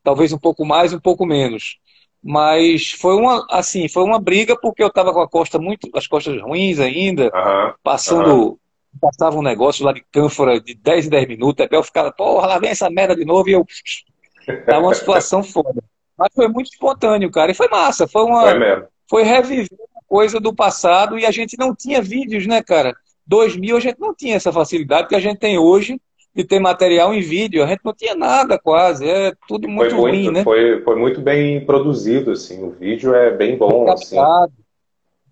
Talvez 0.05 0.33
um 0.33 0.39
pouco 0.39 0.65
mais, 0.65 0.93
um 0.93 1.01
pouco 1.01 1.27
menos. 1.27 1.79
Mas 2.23 2.93
foi 2.93 3.17
uma, 3.17 3.45
assim, 3.51 3.89
foi 3.89 4.05
uma 4.05 4.21
briga 4.21 4.57
porque 4.57 4.83
eu 4.83 4.87
estava 4.87 5.13
com 5.13 5.21
a 5.21 5.29
costa 5.29 5.59
muito, 5.59 5.91
as 5.95 6.07
costas 6.07 6.41
ruins 6.41 6.79
ainda, 6.79 7.25
uhum, 7.25 7.75
passando, 7.83 8.35
uhum. 8.37 8.59
passava 9.01 9.37
um 9.37 9.43
negócio 9.43 9.85
lá 9.85 9.93
de 9.93 10.05
cânfora 10.13 10.61
de 10.61 10.75
10 10.75 11.07
em 11.07 11.11
10 11.11 11.29
minutos, 11.29 11.61
a 11.61 11.65
Ebel 11.65 11.83
ficava, 11.83 12.13
porra, 12.13 12.47
lá 12.47 12.59
vem 12.61 12.71
essa 12.71 12.89
merda 12.89 13.17
de 13.17 13.25
novo, 13.25 13.49
e 13.49 13.53
eu, 13.53 13.67
tava 14.65 14.87
uma 14.87 14.95
situação 14.95 15.43
foda. 15.43 15.83
Mas 16.17 16.29
foi 16.35 16.49
muito 16.49 16.71
espontâneo, 16.71 17.31
cara. 17.31 17.51
E 17.51 17.55
foi 17.55 17.69
massa. 17.69 18.07
Foi 18.07 18.23
uma. 18.23 18.43
Foi, 18.43 18.59
mesmo. 18.59 18.85
foi 19.09 19.23
reviver 19.23 19.79
uma 19.93 20.03
coisa 20.07 20.39
do 20.41 20.55
passado 20.55 21.19
e 21.19 21.27
a 21.27 21.31
gente 21.31 21.57
não 21.59 21.75
tinha 21.75 22.01
vídeos, 22.01 22.47
né, 22.47 22.63
cara? 22.63 22.95
2000 23.27 23.77
a 23.77 23.81
gente 23.81 24.01
não 24.01 24.15
tinha 24.15 24.37
essa 24.37 24.53
facilidade 24.53 25.09
que 25.09 25.15
a 25.15 25.21
gente 25.21 25.39
tem 25.39 25.59
hoje 25.59 26.01
de 26.35 26.45
ter 26.45 26.59
material 26.59 27.13
em 27.13 27.21
vídeo. 27.21 27.63
A 27.63 27.67
gente 27.67 27.81
não 27.85 27.93
tinha 27.93 28.15
nada 28.15 28.59
quase. 28.59 29.09
É 29.09 29.33
tudo 29.47 29.69
muito, 29.69 29.95
foi 29.95 30.01
ruim, 30.01 30.31
né? 30.31 30.43
Foi, 30.43 30.83
foi 30.83 30.97
muito 30.97 31.21
bem 31.21 31.65
produzido, 31.65 32.33
assim. 32.33 32.63
O 32.63 32.71
vídeo 32.71 33.15
é 33.15 33.31
bem 33.31 33.57
bom, 33.57 33.85
bem 33.85 33.95
assim. 33.95 34.17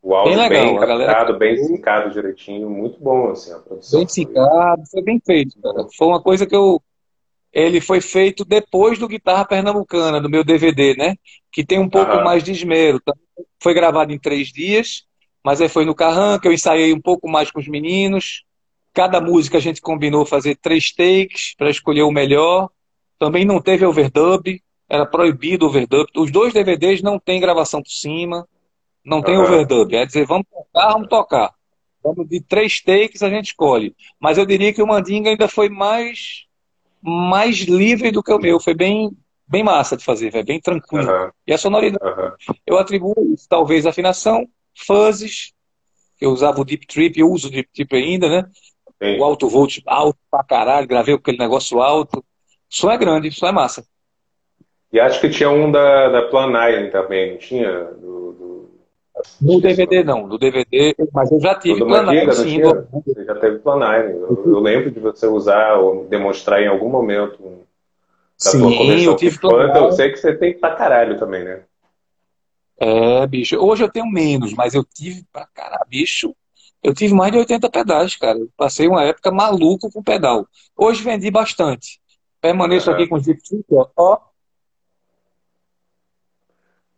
O 0.02 0.14
áudio 0.14 0.32
bem, 0.32 0.48
legal, 0.48 0.64
bem 0.64 0.78
captado, 0.78 0.98
galera... 0.98 1.32
bem 1.34 1.56
sincado 1.58 2.10
direitinho, 2.10 2.70
muito 2.70 2.98
bom, 2.98 3.30
assim, 3.30 3.52
a 3.52 3.58
produção. 3.58 3.98
Bem 4.00 4.08
sincado, 4.08 4.82
foi 4.90 5.02
bem 5.02 5.20
feito, 5.24 5.60
cara. 5.60 5.86
Foi 5.96 6.06
uma 6.06 6.22
coisa 6.22 6.46
que 6.46 6.56
eu, 6.56 6.80
ele 7.53 7.80
foi 7.80 8.01
feito 8.01 8.44
depois 8.44 8.98
do 8.98 9.09
Guitarra 9.09 9.44
Pernambucana, 9.44 10.20
do 10.20 10.30
meu 10.30 10.44
DVD, 10.44 10.94
né? 10.96 11.16
Que 11.53 11.64
tem 11.64 11.78
um 11.78 11.88
pouco 11.88 12.12
uhum. 12.12 12.24
mais 12.24 12.44
de 12.44 12.53
esmero. 12.53 12.98
Então, 13.03 13.14
foi 13.61 13.74
gravado 13.74 14.12
em 14.12 14.18
três 14.18 14.48
dias, 14.48 15.05
mas 15.44 15.61
aí 15.61 15.68
foi 15.68 15.84
no 15.84 15.94
Carran, 15.94 16.38
que 16.38 16.46
eu 16.46 16.53
ensaiei 16.53 16.92
um 16.92 17.01
pouco 17.01 17.28
mais 17.28 17.51
com 17.51 17.59
os 17.59 17.66
meninos. 17.66 18.44
Cada 18.92 19.20
música 19.20 19.59
a 19.59 19.61
gente 19.61 19.80
combinou 19.80 20.24
fazer 20.24 20.57
três 20.57 20.92
takes 20.92 21.55
para 21.57 21.70
escolher 21.70 22.03
o 22.03 22.12
melhor. 22.12 22.70
Também 23.18 23.44
não 23.44 23.61
teve 23.61 23.84
overdub, 23.84 24.62
era 24.88 25.05
proibido 25.05 25.66
overdub. 25.66 26.07
Os 26.16 26.30
dois 26.30 26.53
DVDs 26.53 27.03
não 27.03 27.18
tem 27.18 27.40
gravação 27.40 27.82
por 27.82 27.90
cima, 27.90 28.46
não 29.05 29.22
tem 29.22 29.36
uhum. 29.36 29.44
overdub. 29.44 29.94
É 29.94 30.07
dizer, 30.07 30.24
vamos 30.24 30.46
tocar, 30.48 30.92
vamos 30.92 31.09
tocar. 31.09 31.55
Vamos 32.03 32.28
de 32.28 32.40
três 32.40 32.80
takes 32.80 33.22
a 33.22 33.28
gente 33.28 33.46
escolhe. 33.46 33.94
Mas 34.18 34.38
eu 34.38 34.46
diria 34.46 34.72
que 34.72 34.82
o 34.82 34.86
Mandinga 34.86 35.30
ainda 35.30 35.48
foi 35.48 35.68
mais 35.68 36.46
mais 37.03 37.59
livre 37.59 38.11
do 38.11 38.22
que 38.22 38.32
o 38.32 38.38
meu. 38.38 38.61
Foi 38.61 38.74
bem 38.74 39.11
bem 39.46 39.64
massa 39.64 39.96
de 39.96 40.05
fazer, 40.05 40.30
véio, 40.30 40.44
bem 40.44 40.61
tranquilo. 40.61 41.11
Uhum. 41.11 41.30
E 41.44 41.53
a 41.53 41.59
sonoridade, 41.59 42.05
uhum. 42.05 42.55
eu 42.64 42.78
atribuo 42.78 43.14
isso, 43.34 43.48
talvez 43.48 43.84
afinação, 43.84 44.46
fuzzes, 44.86 45.53
eu 46.20 46.30
usava 46.30 46.61
o 46.61 46.64
Deep 46.64 46.86
Trip, 46.86 47.18
eu 47.18 47.28
uso 47.28 47.48
o 47.48 47.51
Deep 47.51 47.68
Trip 47.74 47.96
ainda, 47.96 48.28
né? 48.28 48.48
Sim. 49.03 49.18
O 49.18 49.24
alto 49.24 49.48
volt 49.48 49.80
alto 49.86 50.18
pra 50.30 50.44
caralho, 50.44 50.86
gravei 50.86 51.14
aquele 51.14 51.38
negócio 51.38 51.80
alto. 51.80 52.24
Som 52.68 52.90
é 52.90 52.98
grande, 52.98 53.32
som 53.32 53.46
é 53.46 53.53
massa. 53.53 53.84
E 54.92 55.01
acho 55.01 55.20
que 55.20 55.30
tinha 55.30 55.51
um 55.51 55.72
da, 55.72 56.09
da 56.11 56.22
Plan 56.28 56.48
9 56.51 56.90
também, 56.90 57.32
não 57.32 57.38
tinha? 57.38 57.84
Do... 57.84 58.19
No 59.40 59.60
DVD 59.60 60.04
não, 60.04 60.26
no 60.26 60.38
DVD, 60.38 60.94
mas 61.12 61.30
eu 61.30 61.40
já 61.40 61.54
tive 61.54 61.84
Plan 61.84 62.02
9, 62.02 62.32
sim. 62.34 62.60
Você 62.62 63.24
já 63.24 63.34
teve 63.36 63.58
Plan 63.58 63.76
9. 63.76 64.12
Eu, 64.12 64.42
eu, 64.46 64.60
lembro 64.60 64.90
de 64.90 65.00
você 65.00 65.26
usar 65.26 65.74
ou 65.74 66.06
demonstrar 66.06 66.62
em 66.62 66.68
algum 66.68 66.88
momento 66.88 67.42
da 68.42 68.50
sim, 68.50 68.60
tua 68.60 68.70
eu 68.70 69.16
tive 69.16 69.38
Plan 69.38 69.72
Eu 69.74 69.92
sei 69.92 70.10
que 70.10 70.18
você 70.18 70.34
tem 70.34 70.58
pra 70.58 70.74
caralho 70.74 71.18
também, 71.18 71.44
né? 71.44 71.62
É, 72.78 73.26
bicho. 73.26 73.56
Hoje 73.58 73.84
eu 73.84 73.90
tenho 73.90 74.06
menos, 74.06 74.54
mas 74.54 74.74
eu 74.74 74.82
tive 74.82 75.24
pra 75.32 75.46
caralho, 75.54 75.84
bicho. 75.88 76.34
Eu 76.82 76.94
tive 76.94 77.12
mais 77.12 77.30
de 77.30 77.38
80 77.38 77.68
pedais, 77.70 78.16
cara. 78.16 78.38
Eu 78.38 78.48
passei 78.56 78.88
uma 78.88 79.04
época 79.04 79.30
maluco 79.30 79.90
com 79.92 80.02
pedal. 80.02 80.46
Hoje 80.76 81.02
vendi 81.02 81.30
bastante. 81.30 82.00
Permaneço 82.40 82.90
aqui 82.90 83.06
com 83.06 83.16
o 83.16 83.20
Deep 83.20 83.42
Trip, 83.42 83.64
ó. 83.96 84.18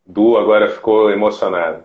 Du 0.07 0.37
agora 0.37 0.71
ficou 0.71 1.11
emocionado. 1.11 1.85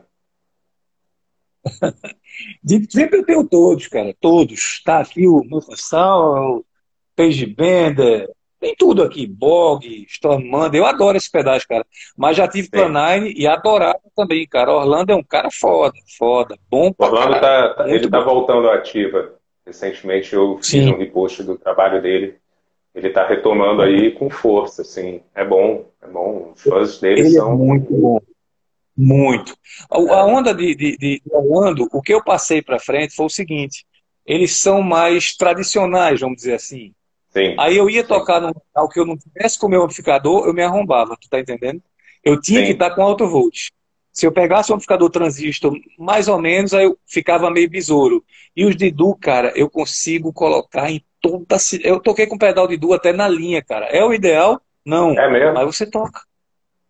Deep 2.63 2.87
Trip 2.87 3.13
eu 3.13 3.25
tenho 3.25 3.47
todos, 3.47 3.87
cara. 3.87 4.15
Todos. 4.19 4.81
Tá 4.83 4.99
aqui 4.99 5.27
o 5.27 5.43
Mufasal, 5.43 6.57
o 6.57 6.65
Page 7.15 7.45
Bender, 7.45 8.29
tem 8.59 8.75
tudo 8.75 9.03
aqui, 9.03 9.27
Bog, 9.27 9.85
Stormanda, 10.09 10.75
eu 10.75 10.85
adoro 10.85 11.15
esse 11.15 11.29
pedaço, 11.29 11.67
cara. 11.67 11.85
Mas 12.17 12.35
já 12.35 12.47
tive 12.47 12.69
Planine 12.69 13.33
e 13.37 13.45
adorava 13.45 13.99
também, 14.15 14.47
cara. 14.47 14.73
Orlando 14.73 15.11
é 15.11 15.15
um 15.15 15.23
cara 15.23 15.49
foda, 15.51 15.93
foda, 16.17 16.57
bom 16.69 16.91
pra 16.91 17.07
Orlando 17.07 17.39
tá, 17.39 17.73
tá 17.75 17.89
ele 17.89 18.09
tá 18.09 18.19
voltando 18.19 18.69
ativa. 18.69 19.33
Recentemente 19.65 20.33
eu 20.33 20.57
fiz 20.57 20.67
Sim. 20.67 20.93
um 20.93 20.97
repost 20.97 21.43
do 21.43 21.57
trabalho 21.57 22.01
dele. 22.01 22.35
Ele 22.95 23.09
tá 23.11 23.27
retomando 23.27 23.83
aí 23.83 24.11
com 24.11 24.27
força, 24.27 24.81
assim. 24.81 25.21
É 25.35 25.45
bom, 25.45 25.85
é 26.01 26.07
bom. 26.07 26.53
Os 26.55 26.63
fãs 26.63 26.99
dele 26.99 27.19
ele 27.19 27.27
é 27.27 27.31
são. 27.31 27.53
É 27.53 27.55
muito 27.55 27.93
bom. 27.93 28.19
Muito. 28.97 29.55
A, 29.91 29.97
a 29.97 30.25
onda 30.25 30.53
de, 30.53 30.73
de, 30.73 30.97
de 30.97 31.21
Orlando, 31.29 31.87
o 31.93 32.01
que 32.01 32.13
eu 32.13 32.23
passei 32.23 32.61
para 32.61 32.79
frente 32.79 33.15
foi 33.15 33.27
o 33.27 33.29
seguinte: 33.29 33.85
eles 34.25 34.55
são 34.57 34.81
mais 34.81 35.35
tradicionais, 35.35 36.19
vamos 36.19 36.37
dizer 36.37 36.55
assim. 36.55 36.93
Sim. 37.29 37.55
Aí 37.59 37.77
eu 37.77 37.89
ia 37.89 38.03
tocar 38.03 38.41
num 38.41 38.47
local 38.47 38.89
que 38.89 38.99
eu 38.99 39.05
não 39.05 39.15
tivesse 39.15 39.59
com 39.59 39.67
o 39.67 39.69
meu 39.69 39.83
amplificador, 39.83 40.47
eu 40.47 40.53
me 40.53 40.63
arrombava, 40.63 41.15
tu 41.19 41.29
tá 41.29 41.39
entendendo? 41.39 41.81
Eu 42.23 42.41
tinha 42.41 42.61
Sim. 42.61 42.65
que 42.65 42.71
estar 42.71 42.91
com 42.91 43.03
alto 43.03 43.27
volt. 43.27 43.69
Se 44.11 44.25
eu 44.25 44.31
pegasse 44.31 44.71
um 44.71 44.75
amplificador 44.75 45.11
transistor, 45.11 45.77
mais 45.99 46.27
ou 46.27 46.41
menos, 46.41 46.73
aí 46.73 46.85
eu 46.85 46.97
ficava 47.05 47.51
meio 47.51 47.69
besouro. 47.69 48.25
E 48.55 48.65
os 48.65 48.75
de 48.75 48.89
Du, 48.89 49.15
cara, 49.15 49.53
eu 49.55 49.69
consigo 49.69 50.33
colocar 50.33 50.89
em 50.89 51.03
toda. 51.21 51.55
Eu 51.83 51.99
toquei 51.99 52.25
com 52.25 52.35
pedal 52.35 52.67
de 52.67 52.77
Du 52.77 52.93
até 52.93 53.13
na 53.13 53.27
linha, 53.27 53.61
cara. 53.61 53.85
É 53.85 54.03
o 54.03 54.11
ideal? 54.11 54.59
Não. 54.83 55.11
É 55.11 55.31
mesmo? 55.31 55.53
Mas 55.53 55.75
você 55.75 55.85
toca. 55.85 56.21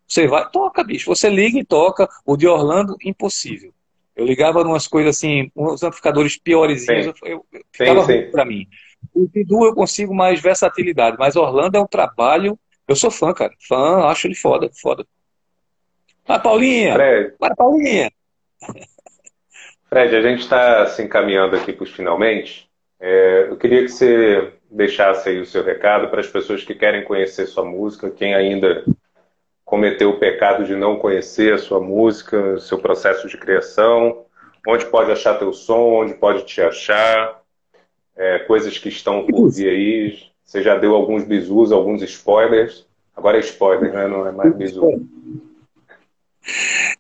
Você 0.07 0.27
vai, 0.27 0.49
toca, 0.49 0.83
bicho. 0.83 1.05
Você 1.07 1.29
liga 1.29 1.59
e 1.59 1.65
toca. 1.65 2.07
O 2.25 2.37
de 2.37 2.47
Orlando, 2.47 2.95
impossível. 3.03 3.73
Eu 4.15 4.25
ligava 4.25 4.63
umas 4.63 4.87
coisas 4.87 5.15
assim, 5.15 5.51
uns 5.55 5.83
amplificadores 5.83 6.39
piorzinhos, 6.39 7.13
eu, 7.23 7.45
eu, 7.51 7.61
ficava 7.71 8.01
ruim 8.01 8.31
pra 8.31 8.43
mim. 8.43 8.67
O 9.13 9.27
Bidu 9.27 9.63
eu 9.63 9.75
consigo 9.75 10.13
mais 10.13 10.41
versatilidade, 10.41 11.17
mas 11.19 11.35
Orlando 11.35 11.77
é 11.77 11.79
um 11.79 11.85
trabalho. 11.85 12.57
Eu 12.87 12.95
sou 12.95 13.11
fã, 13.11 13.31
cara. 13.31 13.53
Fã, 13.67 14.05
acho 14.05 14.25
ele 14.25 14.33
foda, 14.33 14.71
foda. 14.81 15.05
Vai, 16.25 16.41
Paulinha! 16.41 16.93
Fred. 16.93 17.33
Vai, 17.39 17.55
Paulinha! 17.55 18.11
Fred, 19.87 20.15
a 20.15 20.21
gente 20.21 20.39
está 20.39 20.87
se 20.87 21.03
encaminhando 21.03 21.55
aqui 21.55 21.71
para 21.71 21.83
os 21.83 21.91
finalmente. 21.91 22.67
É, 22.99 23.47
eu 23.49 23.55
queria 23.55 23.83
que 23.83 23.89
você 23.89 24.51
deixasse 24.71 25.29
aí 25.29 25.39
o 25.39 25.45
seu 25.45 25.63
recado 25.63 26.09
para 26.09 26.19
as 26.19 26.27
pessoas 26.27 26.63
que 26.63 26.73
querem 26.73 27.03
conhecer 27.03 27.45
sua 27.45 27.63
música, 27.63 28.09
quem 28.09 28.33
ainda 28.33 28.83
cometeu 29.67 30.11
o 30.11 30.17
pecado 30.17 30.63
de 30.63 30.77
não 30.77 30.97
conhecer 30.97 31.53
a 31.53 31.57
sua 31.57 31.81
música, 31.81 32.57
seu 32.57 32.79
processo 32.79 33.27
de 33.27 33.37
criação, 33.37 34.23
onde 34.65 34.85
pode 34.85 35.11
achar 35.11 35.37
teu 35.37 35.51
som, 35.51 36.03
onde 36.03 36.13
pode 36.13 36.45
te 36.45 36.61
achar 36.61 37.41
é, 38.15 38.39
coisas 38.39 38.77
que 38.77 38.87
estão 38.87 39.25
por 39.25 39.49
vir 39.49 39.69
aí. 39.69 40.19
Você 40.41 40.63
já 40.63 40.77
deu 40.77 40.95
alguns 40.95 41.25
bisus, 41.25 41.73
alguns 41.73 42.01
spoilers. 42.01 42.87
Agora 43.13 43.35
é 43.35 43.41
spoiler, 43.41 43.91
né? 43.91 44.07
não 44.07 44.25
é 44.25 44.31
mais 44.31 44.55
bisu. 44.55 45.05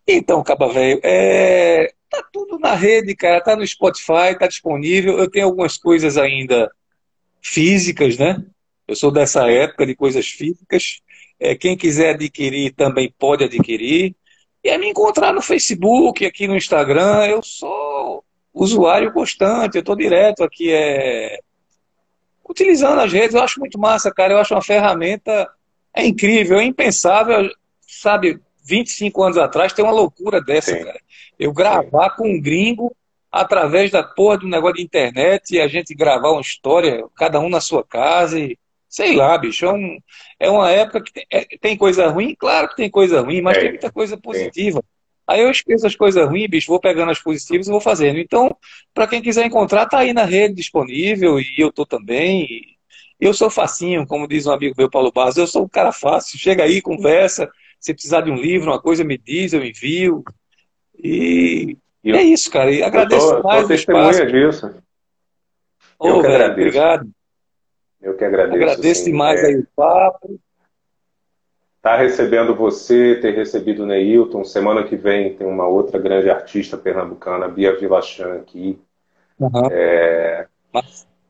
Então, 0.05 0.43
Caba 0.43 0.67
Velho, 0.67 0.99
é... 1.03 1.93
tá 2.09 2.21
tudo 2.33 2.59
na 2.59 2.73
rede, 2.73 3.15
cara. 3.15 3.39
Tá 3.39 3.55
no 3.55 3.65
Spotify, 3.65 4.37
tá 4.37 4.45
disponível. 4.45 5.17
Eu 5.17 5.31
tenho 5.31 5.45
algumas 5.45 5.77
coisas 5.77 6.17
ainda 6.17 6.69
físicas, 7.41 8.17
né? 8.17 8.43
Eu 8.85 8.95
sou 8.95 9.09
dessa 9.09 9.49
época 9.49 9.85
de 9.85 9.95
coisas 9.95 10.27
físicas. 10.27 11.01
É, 11.39 11.55
quem 11.55 11.77
quiser 11.77 12.15
adquirir 12.15 12.73
também 12.73 13.13
pode 13.17 13.43
adquirir. 13.43 14.15
E 14.63 14.69
é 14.69 14.77
me 14.77 14.89
encontrar 14.89 15.33
no 15.33 15.41
Facebook, 15.41 16.25
aqui 16.25 16.47
no 16.47 16.55
Instagram. 16.55 17.25
Eu 17.25 17.41
sou 17.43 18.23
usuário 18.53 19.13
constante, 19.13 19.75
eu 19.75 19.81
estou 19.81 19.95
direto 19.95 20.43
aqui 20.43 20.71
é, 20.71 21.39
utilizando 22.49 22.99
as 22.99 23.11
redes, 23.11 23.35
eu 23.35 23.43
acho 23.43 23.59
muito 23.59 23.79
massa, 23.79 24.11
cara. 24.11 24.33
Eu 24.33 24.39
acho 24.39 24.53
uma 24.53 24.63
ferramenta 24.63 25.47
é 25.93 26.05
incrível, 26.05 26.59
é 26.59 26.63
impensável, 26.63 27.49
sabe? 27.81 28.39
25 28.63 29.23
anos 29.23 29.37
atrás 29.37 29.73
tem 29.73 29.83
uma 29.83 29.93
loucura 29.93 30.41
dessa, 30.41 30.71
Sim. 30.71 30.83
cara. 30.83 30.99
Eu 31.39 31.51
gravar 31.53 32.11
Sim. 32.11 32.15
com 32.17 32.29
um 32.29 32.41
gringo 32.41 32.95
através 33.31 33.91
da 33.91 34.03
porra 34.03 34.37
do 34.37 34.47
negócio 34.47 34.75
de 34.75 34.83
internet 34.83 35.55
e 35.55 35.61
a 35.61 35.67
gente 35.67 35.95
gravar 35.95 36.31
uma 36.31 36.41
história, 36.41 37.03
cada 37.15 37.39
um 37.39 37.49
na 37.49 37.61
sua 37.61 37.83
casa 37.83 38.39
e 38.39 38.57
sei 38.97 39.15
lá, 39.15 39.37
bicho. 39.37 39.63
É, 39.63 39.71
um, 39.71 39.99
é 40.39 40.49
uma 40.49 40.71
época 40.71 41.03
que 41.03 41.13
tem, 41.13 41.25
é, 41.31 41.45
tem, 41.61 41.77
coisa 41.77 42.07
ruim, 42.07 42.35
claro 42.35 42.67
que 42.67 42.75
tem 42.75 42.89
coisa 42.89 43.21
ruim, 43.21 43.41
mas 43.41 43.57
é. 43.57 43.59
tem 43.59 43.69
muita 43.69 43.91
coisa 43.91 44.17
positiva. 44.17 44.79
Sim. 44.79 44.87
Aí 45.27 45.41
eu 45.41 45.51
esqueço 45.51 45.85
as 45.85 45.95
coisas 45.95 46.27
ruins, 46.27 46.49
bicho, 46.49 46.71
vou 46.71 46.79
pegando 46.79 47.11
as 47.11 47.19
positivas 47.19 47.67
e 47.67 47.71
vou 47.71 47.79
fazendo. 47.79 48.17
Então, 48.17 48.55
para 48.95 49.05
quem 49.05 49.21
quiser 49.21 49.45
encontrar, 49.45 49.85
tá 49.85 49.99
aí 49.99 50.13
na 50.13 50.23
rede 50.23 50.55
disponível 50.55 51.39
e 51.39 51.53
eu 51.59 51.71
tô 51.71 51.85
também. 51.85 52.47
Eu 53.19 53.33
sou 53.33 53.49
facinho, 53.49 54.07
como 54.07 54.27
diz 54.27 54.47
um 54.47 54.51
amigo 54.51 54.73
meu, 54.75 54.89
Paulo 54.89 55.11
Barros, 55.11 55.37
eu 55.37 55.45
sou 55.45 55.65
um 55.65 55.69
cara 55.69 55.91
fácil. 55.91 56.39
Chega 56.39 56.63
aí, 56.63 56.81
conversa. 56.81 57.49
Se 57.79 57.93
precisar 57.93 58.21
de 58.21 58.31
um 58.31 58.35
livro, 58.35 58.71
uma 58.71 58.81
coisa, 58.81 59.03
me 59.03 59.17
diz, 59.17 59.53
eu 59.53 59.63
envio. 59.63 60.23
E, 60.97 61.77
e 62.03 62.11
é 62.11 62.23
isso, 62.23 62.49
cara. 62.49 62.71
E 62.71 62.81
agradeço 62.81 63.27
eu 63.27 63.41
tô, 63.41 63.47
mais 63.47 63.61
tô 63.63 63.67
testemunha 63.67 64.25
disso. 64.25 64.73
Eu 66.01 66.21
que 66.21 66.27
agradeço. 66.27 66.61
Obrigado. 66.61 67.16
Eu 68.01 68.15
que 68.15 68.23
agradeço. 68.23 68.55
Agradeço 68.55 69.03
sim, 69.03 69.11
demais 69.11 69.43
é... 69.43 69.47
aí 69.47 69.55
o 69.57 69.67
papo 69.75 70.39
tá 71.87 71.95
recebendo 71.95 72.53
você, 72.53 73.15
ter 73.21 73.33
recebido 73.33 73.83
o 73.83 73.85
Neilton. 73.85 74.43
Semana 74.43 74.83
que 74.83 74.97
vem 74.97 75.33
tem 75.35 75.47
uma 75.47 75.65
outra 75.65 75.97
grande 75.97 76.29
artista 76.29 76.75
pernambucana, 76.75 77.47
Bia 77.47 77.77
Vilachan, 77.77 78.35
aqui. 78.35 78.77
Uhum. 79.39 79.67
É... 79.71 80.47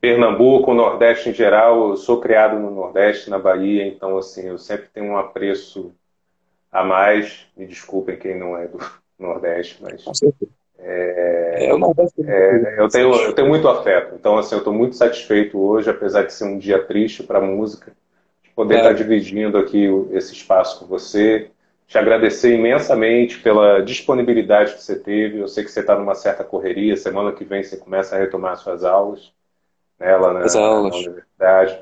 Pernambuco, 0.02 0.74
Nordeste 0.74 1.30
em 1.30 1.34
geral, 1.34 1.90
eu 1.90 1.98
sou 1.98 2.20
criado 2.20 2.58
no 2.58 2.72
Nordeste, 2.72 3.30
na 3.30 3.38
Bahia, 3.38 3.86
então 3.86 4.18
assim, 4.18 4.48
eu 4.48 4.58
sempre 4.58 4.88
tenho 4.92 5.12
um 5.12 5.18
apreço 5.18 5.94
a 6.72 6.84
mais. 6.84 7.46
Me 7.56 7.68
desculpem 7.68 8.18
quem 8.18 8.36
não 8.36 8.58
é 8.58 8.68
do 8.68 8.80
Nordeste, 9.20 9.78
mas. 9.80 10.04
É, 10.80 11.66
é, 11.66 11.66
é, 11.66 12.80
eu, 12.80 12.88
tenho, 12.88 13.14
eu 13.16 13.34
tenho 13.34 13.48
muito 13.48 13.68
afeto, 13.68 14.16
então 14.16 14.38
assim, 14.38 14.56
eu 14.56 14.60
estou 14.60 14.74
muito 14.74 14.96
satisfeito 14.96 15.60
hoje, 15.60 15.90
apesar 15.90 16.24
de 16.24 16.34
ser 16.34 16.46
um 16.46 16.58
dia 16.58 16.84
triste 16.84 17.24
para 17.24 17.40
a 17.40 17.42
música 17.42 17.92
poder 18.58 18.76
é. 18.76 18.78
estar 18.78 18.94
dividindo 18.94 19.56
aqui 19.56 19.86
esse 20.12 20.34
espaço 20.34 20.80
com 20.80 20.88
você. 20.88 21.52
Te 21.88 21.98
agradecer 21.98 22.54
imensamente 22.56 23.40
pela 23.40 23.82
disponibilidade 23.82 24.74
que 24.74 24.82
você 24.82 24.98
teve. 24.98 25.38
Eu 25.38 25.48
sei 25.48 25.64
que 25.64 25.72
você 25.72 25.80
está 25.80 25.96
numa 25.96 26.16
certa 26.16 26.44
correria. 26.44 26.98
Semana 26.98 27.32
que 27.32 27.46
vem 27.46 27.64
você 27.64 27.78
começa 27.78 28.16
a 28.16 28.20
retomar 28.20 28.58
suas 28.58 28.84
aulas 28.84 29.32
né, 30.00 30.18
lá 30.18 30.34
na, 30.34 30.40
na 30.40 30.88
universidade. 30.88 31.80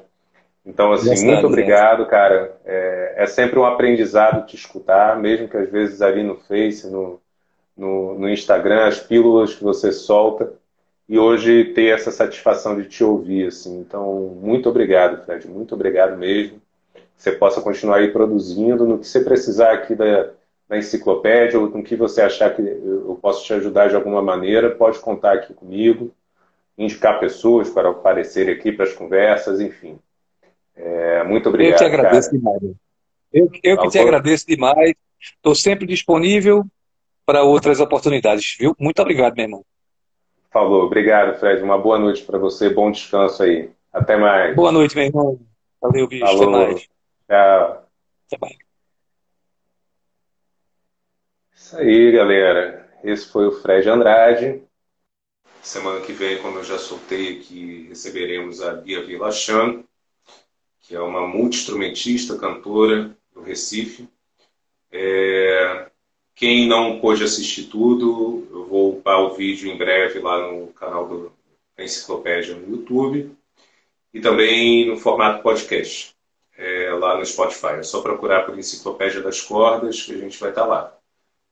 Então, 0.65 0.91
assim, 0.91 1.25
muito 1.25 1.47
obrigado, 1.47 2.05
cara. 2.07 2.57
É, 2.65 3.13
é, 3.17 3.25
sempre 3.25 3.57
um 3.57 3.65
aprendizado 3.65 4.45
te 4.45 4.55
escutar, 4.55 5.17
mesmo 5.17 5.47
que 5.47 5.57
às 5.57 5.69
vezes 5.69 6.01
ali 6.01 6.23
no 6.23 6.35
Face, 6.35 6.87
no, 6.89 7.21
no, 7.77 8.17
no 8.17 8.29
Instagram, 8.29 8.87
as 8.87 8.99
pílulas 8.99 9.53
que 9.53 9.63
você 9.63 9.91
solta, 9.91 10.53
e 11.07 11.19
hoje 11.19 11.65
ter 11.73 11.93
essa 11.93 12.11
satisfação 12.11 12.79
de 12.79 12.87
te 12.87 13.03
ouvir. 13.03 13.47
Assim. 13.47 13.79
Então, 13.79 14.37
muito 14.41 14.69
obrigado, 14.69 15.23
Fred, 15.23 15.47
muito 15.47 15.75
obrigado 15.75 16.17
mesmo. 16.17 16.61
Que 16.93 17.01
você 17.23 17.31
possa 17.31 17.61
continuar 17.61 17.97
aí 17.97 18.11
produzindo 18.11 18.85
no 18.85 18.97
que 18.97 19.07
você 19.07 19.19
precisar 19.19 19.71
aqui 19.73 19.95
da, 19.95 20.31
da 20.67 20.77
enciclopédia 20.77 21.59
ou 21.59 21.69
no 21.69 21.83
que 21.83 21.95
você 21.95 22.21
achar 22.21 22.55
que 22.55 22.61
eu 22.61 23.17
posso 23.21 23.45
te 23.45 23.53
ajudar 23.53 23.89
de 23.89 23.95
alguma 23.95 24.21
maneira, 24.21 24.71
pode 24.71 24.99
contar 24.99 25.33
aqui 25.33 25.53
comigo, 25.53 26.11
indicar 26.77 27.19
pessoas 27.19 27.69
para 27.69 27.89
aparecerem 27.89 28.53
aqui 28.53 28.71
para 28.71 28.85
as 28.85 28.93
conversas, 28.93 29.61
enfim. 29.61 29.97
É, 30.75 31.23
muito 31.23 31.47
obrigado. 31.47 31.73
Eu 31.73 31.77
te 31.77 31.93
agradeço 31.93 32.29
cara. 32.29 32.37
demais. 32.37 32.75
Eu, 33.31 33.49
eu 33.63 33.77
que 33.77 33.89
te 33.89 33.99
agradeço 33.99 34.47
demais. 34.47 34.93
Estou 35.21 35.55
sempre 35.55 35.85
disponível 35.85 36.65
para 37.25 37.43
outras 37.43 37.79
oportunidades, 37.79 38.55
viu? 38.59 38.75
Muito 38.79 39.01
obrigado, 39.01 39.35
meu 39.35 39.45
irmão. 39.45 39.65
Falou. 40.51 40.83
Obrigado, 40.83 41.37
Fred. 41.39 41.61
Uma 41.61 41.77
boa 41.77 41.99
noite 41.99 42.23
para 42.23 42.37
você. 42.37 42.69
Bom 42.69 42.91
descanso 42.91 43.43
aí. 43.43 43.69
Até 43.91 44.15
mais. 44.15 44.55
Boa 44.55 44.71
noite, 44.71 44.95
meu 44.95 45.05
irmão. 45.05 45.39
Valeu, 45.81 46.07
bicho. 46.07 46.25
Falou. 46.25 46.55
Até 46.55 46.67
mais. 46.67 46.81
Tchau. 47.27 47.89
Até 48.27 48.37
mais. 48.39 48.57
Isso 51.53 51.77
aí, 51.77 52.11
galera. 52.11 52.89
Esse 53.03 53.27
foi 53.27 53.47
o 53.47 53.51
Fred 53.51 53.89
Andrade. 53.89 54.63
Semana 55.61 55.99
que 56.01 56.13
vem, 56.13 56.41
como 56.41 56.59
eu 56.59 56.63
já 56.63 56.77
soltei 56.77 57.39
aqui, 57.39 57.87
receberemos 57.89 58.61
a 58.61 58.73
Bia 58.73 59.03
Vilachan, 59.03 59.83
que 60.81 60.95
é 60.95 60.99
uma 60.99 61.27
multi-instrumentista, 61.27 62.37
cantora 62.37 63.17
do 63.33 63.41
Recife. 63.41 64.07
É... 64.91 65.89
Quem 66.35 66.67
não 66.67 66.99
pôde 66.99 67.23
assistir 67.23 67.67
tudo, 67.67 68.45
eu 68.51 68.65
vou 68.65 68.97
upar 68.97 69.21
o 69.21 69.35
vídeo 69.35 69.71
em 69.71 69.77
breve 69.77 70.19
lá 70.19 70.51
no 70.51 70.67
canal 70.73 71.07
do, 71.07 71.31
da 71.77 71.83
Enciclopédia 71.83 72.55
no 72.55 72.75
YouTube 72.75 73.33
e 74.13 74.19
também 74.19 74.85
no 74.85 74.97
formato 74.97 75.41
podcast, 75.41 76.13
é, 76.57 76.89
lá 76.89 77.17
no 77.17 77.25
Spotify. 77.25 77.79
É 77.79 77.83
só 77.83 78.01
procurar 78.01 78.45
por 78.45 78.59
Enciclopédia 78.59 79.21
das 79.21 79.39
Cordas 79.39 80.03
que 80.03 80.11
a 80.11 80.17
gente 80.17 80.37
vai 80.37 80.49
estar 80.49 80.65
lá. 80.65 80.93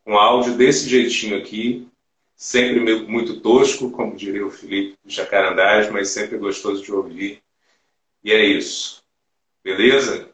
Um 0.05 0.17
áudio 0.17 0.57
desse 0.57 0.89
jeitinho 0.89 1.37
aqui, 1.37 1.87
sempre 2.35 2.81
muito 3.07 3.39
tosco, 3.39 3.89
como 3.89 4.17
diria 4.17 4.45
o 4.45 4.51
Felipe 4.51 4.97
Jacarandás, 5.05 5.89
mas 5.89 6.09
sempre 6.09 6.37
gostoso 6.37 6.83
de 6.83 6.91
ouvir. 6.91 7.41
E 8.21 8.33
é 8.33 8.43
isso. 8.43 9.01
Beleza? 9.63 10.29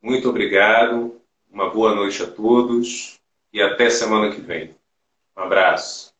Muito 0.00 0.28
obrigado. 0.28 1.20
Uma 1.50 1.68
boa 1.68 1.96
noite 1.96 2.22
a 2.22 2.28
todos 2.28 3.20
e 3.52 3.62
até 3.62 3.90
semana 3.90 4.34
que 4.34 4.40
vem. 4.40 4.76
Um 5.36 5.42
abraço. 5.42 6.11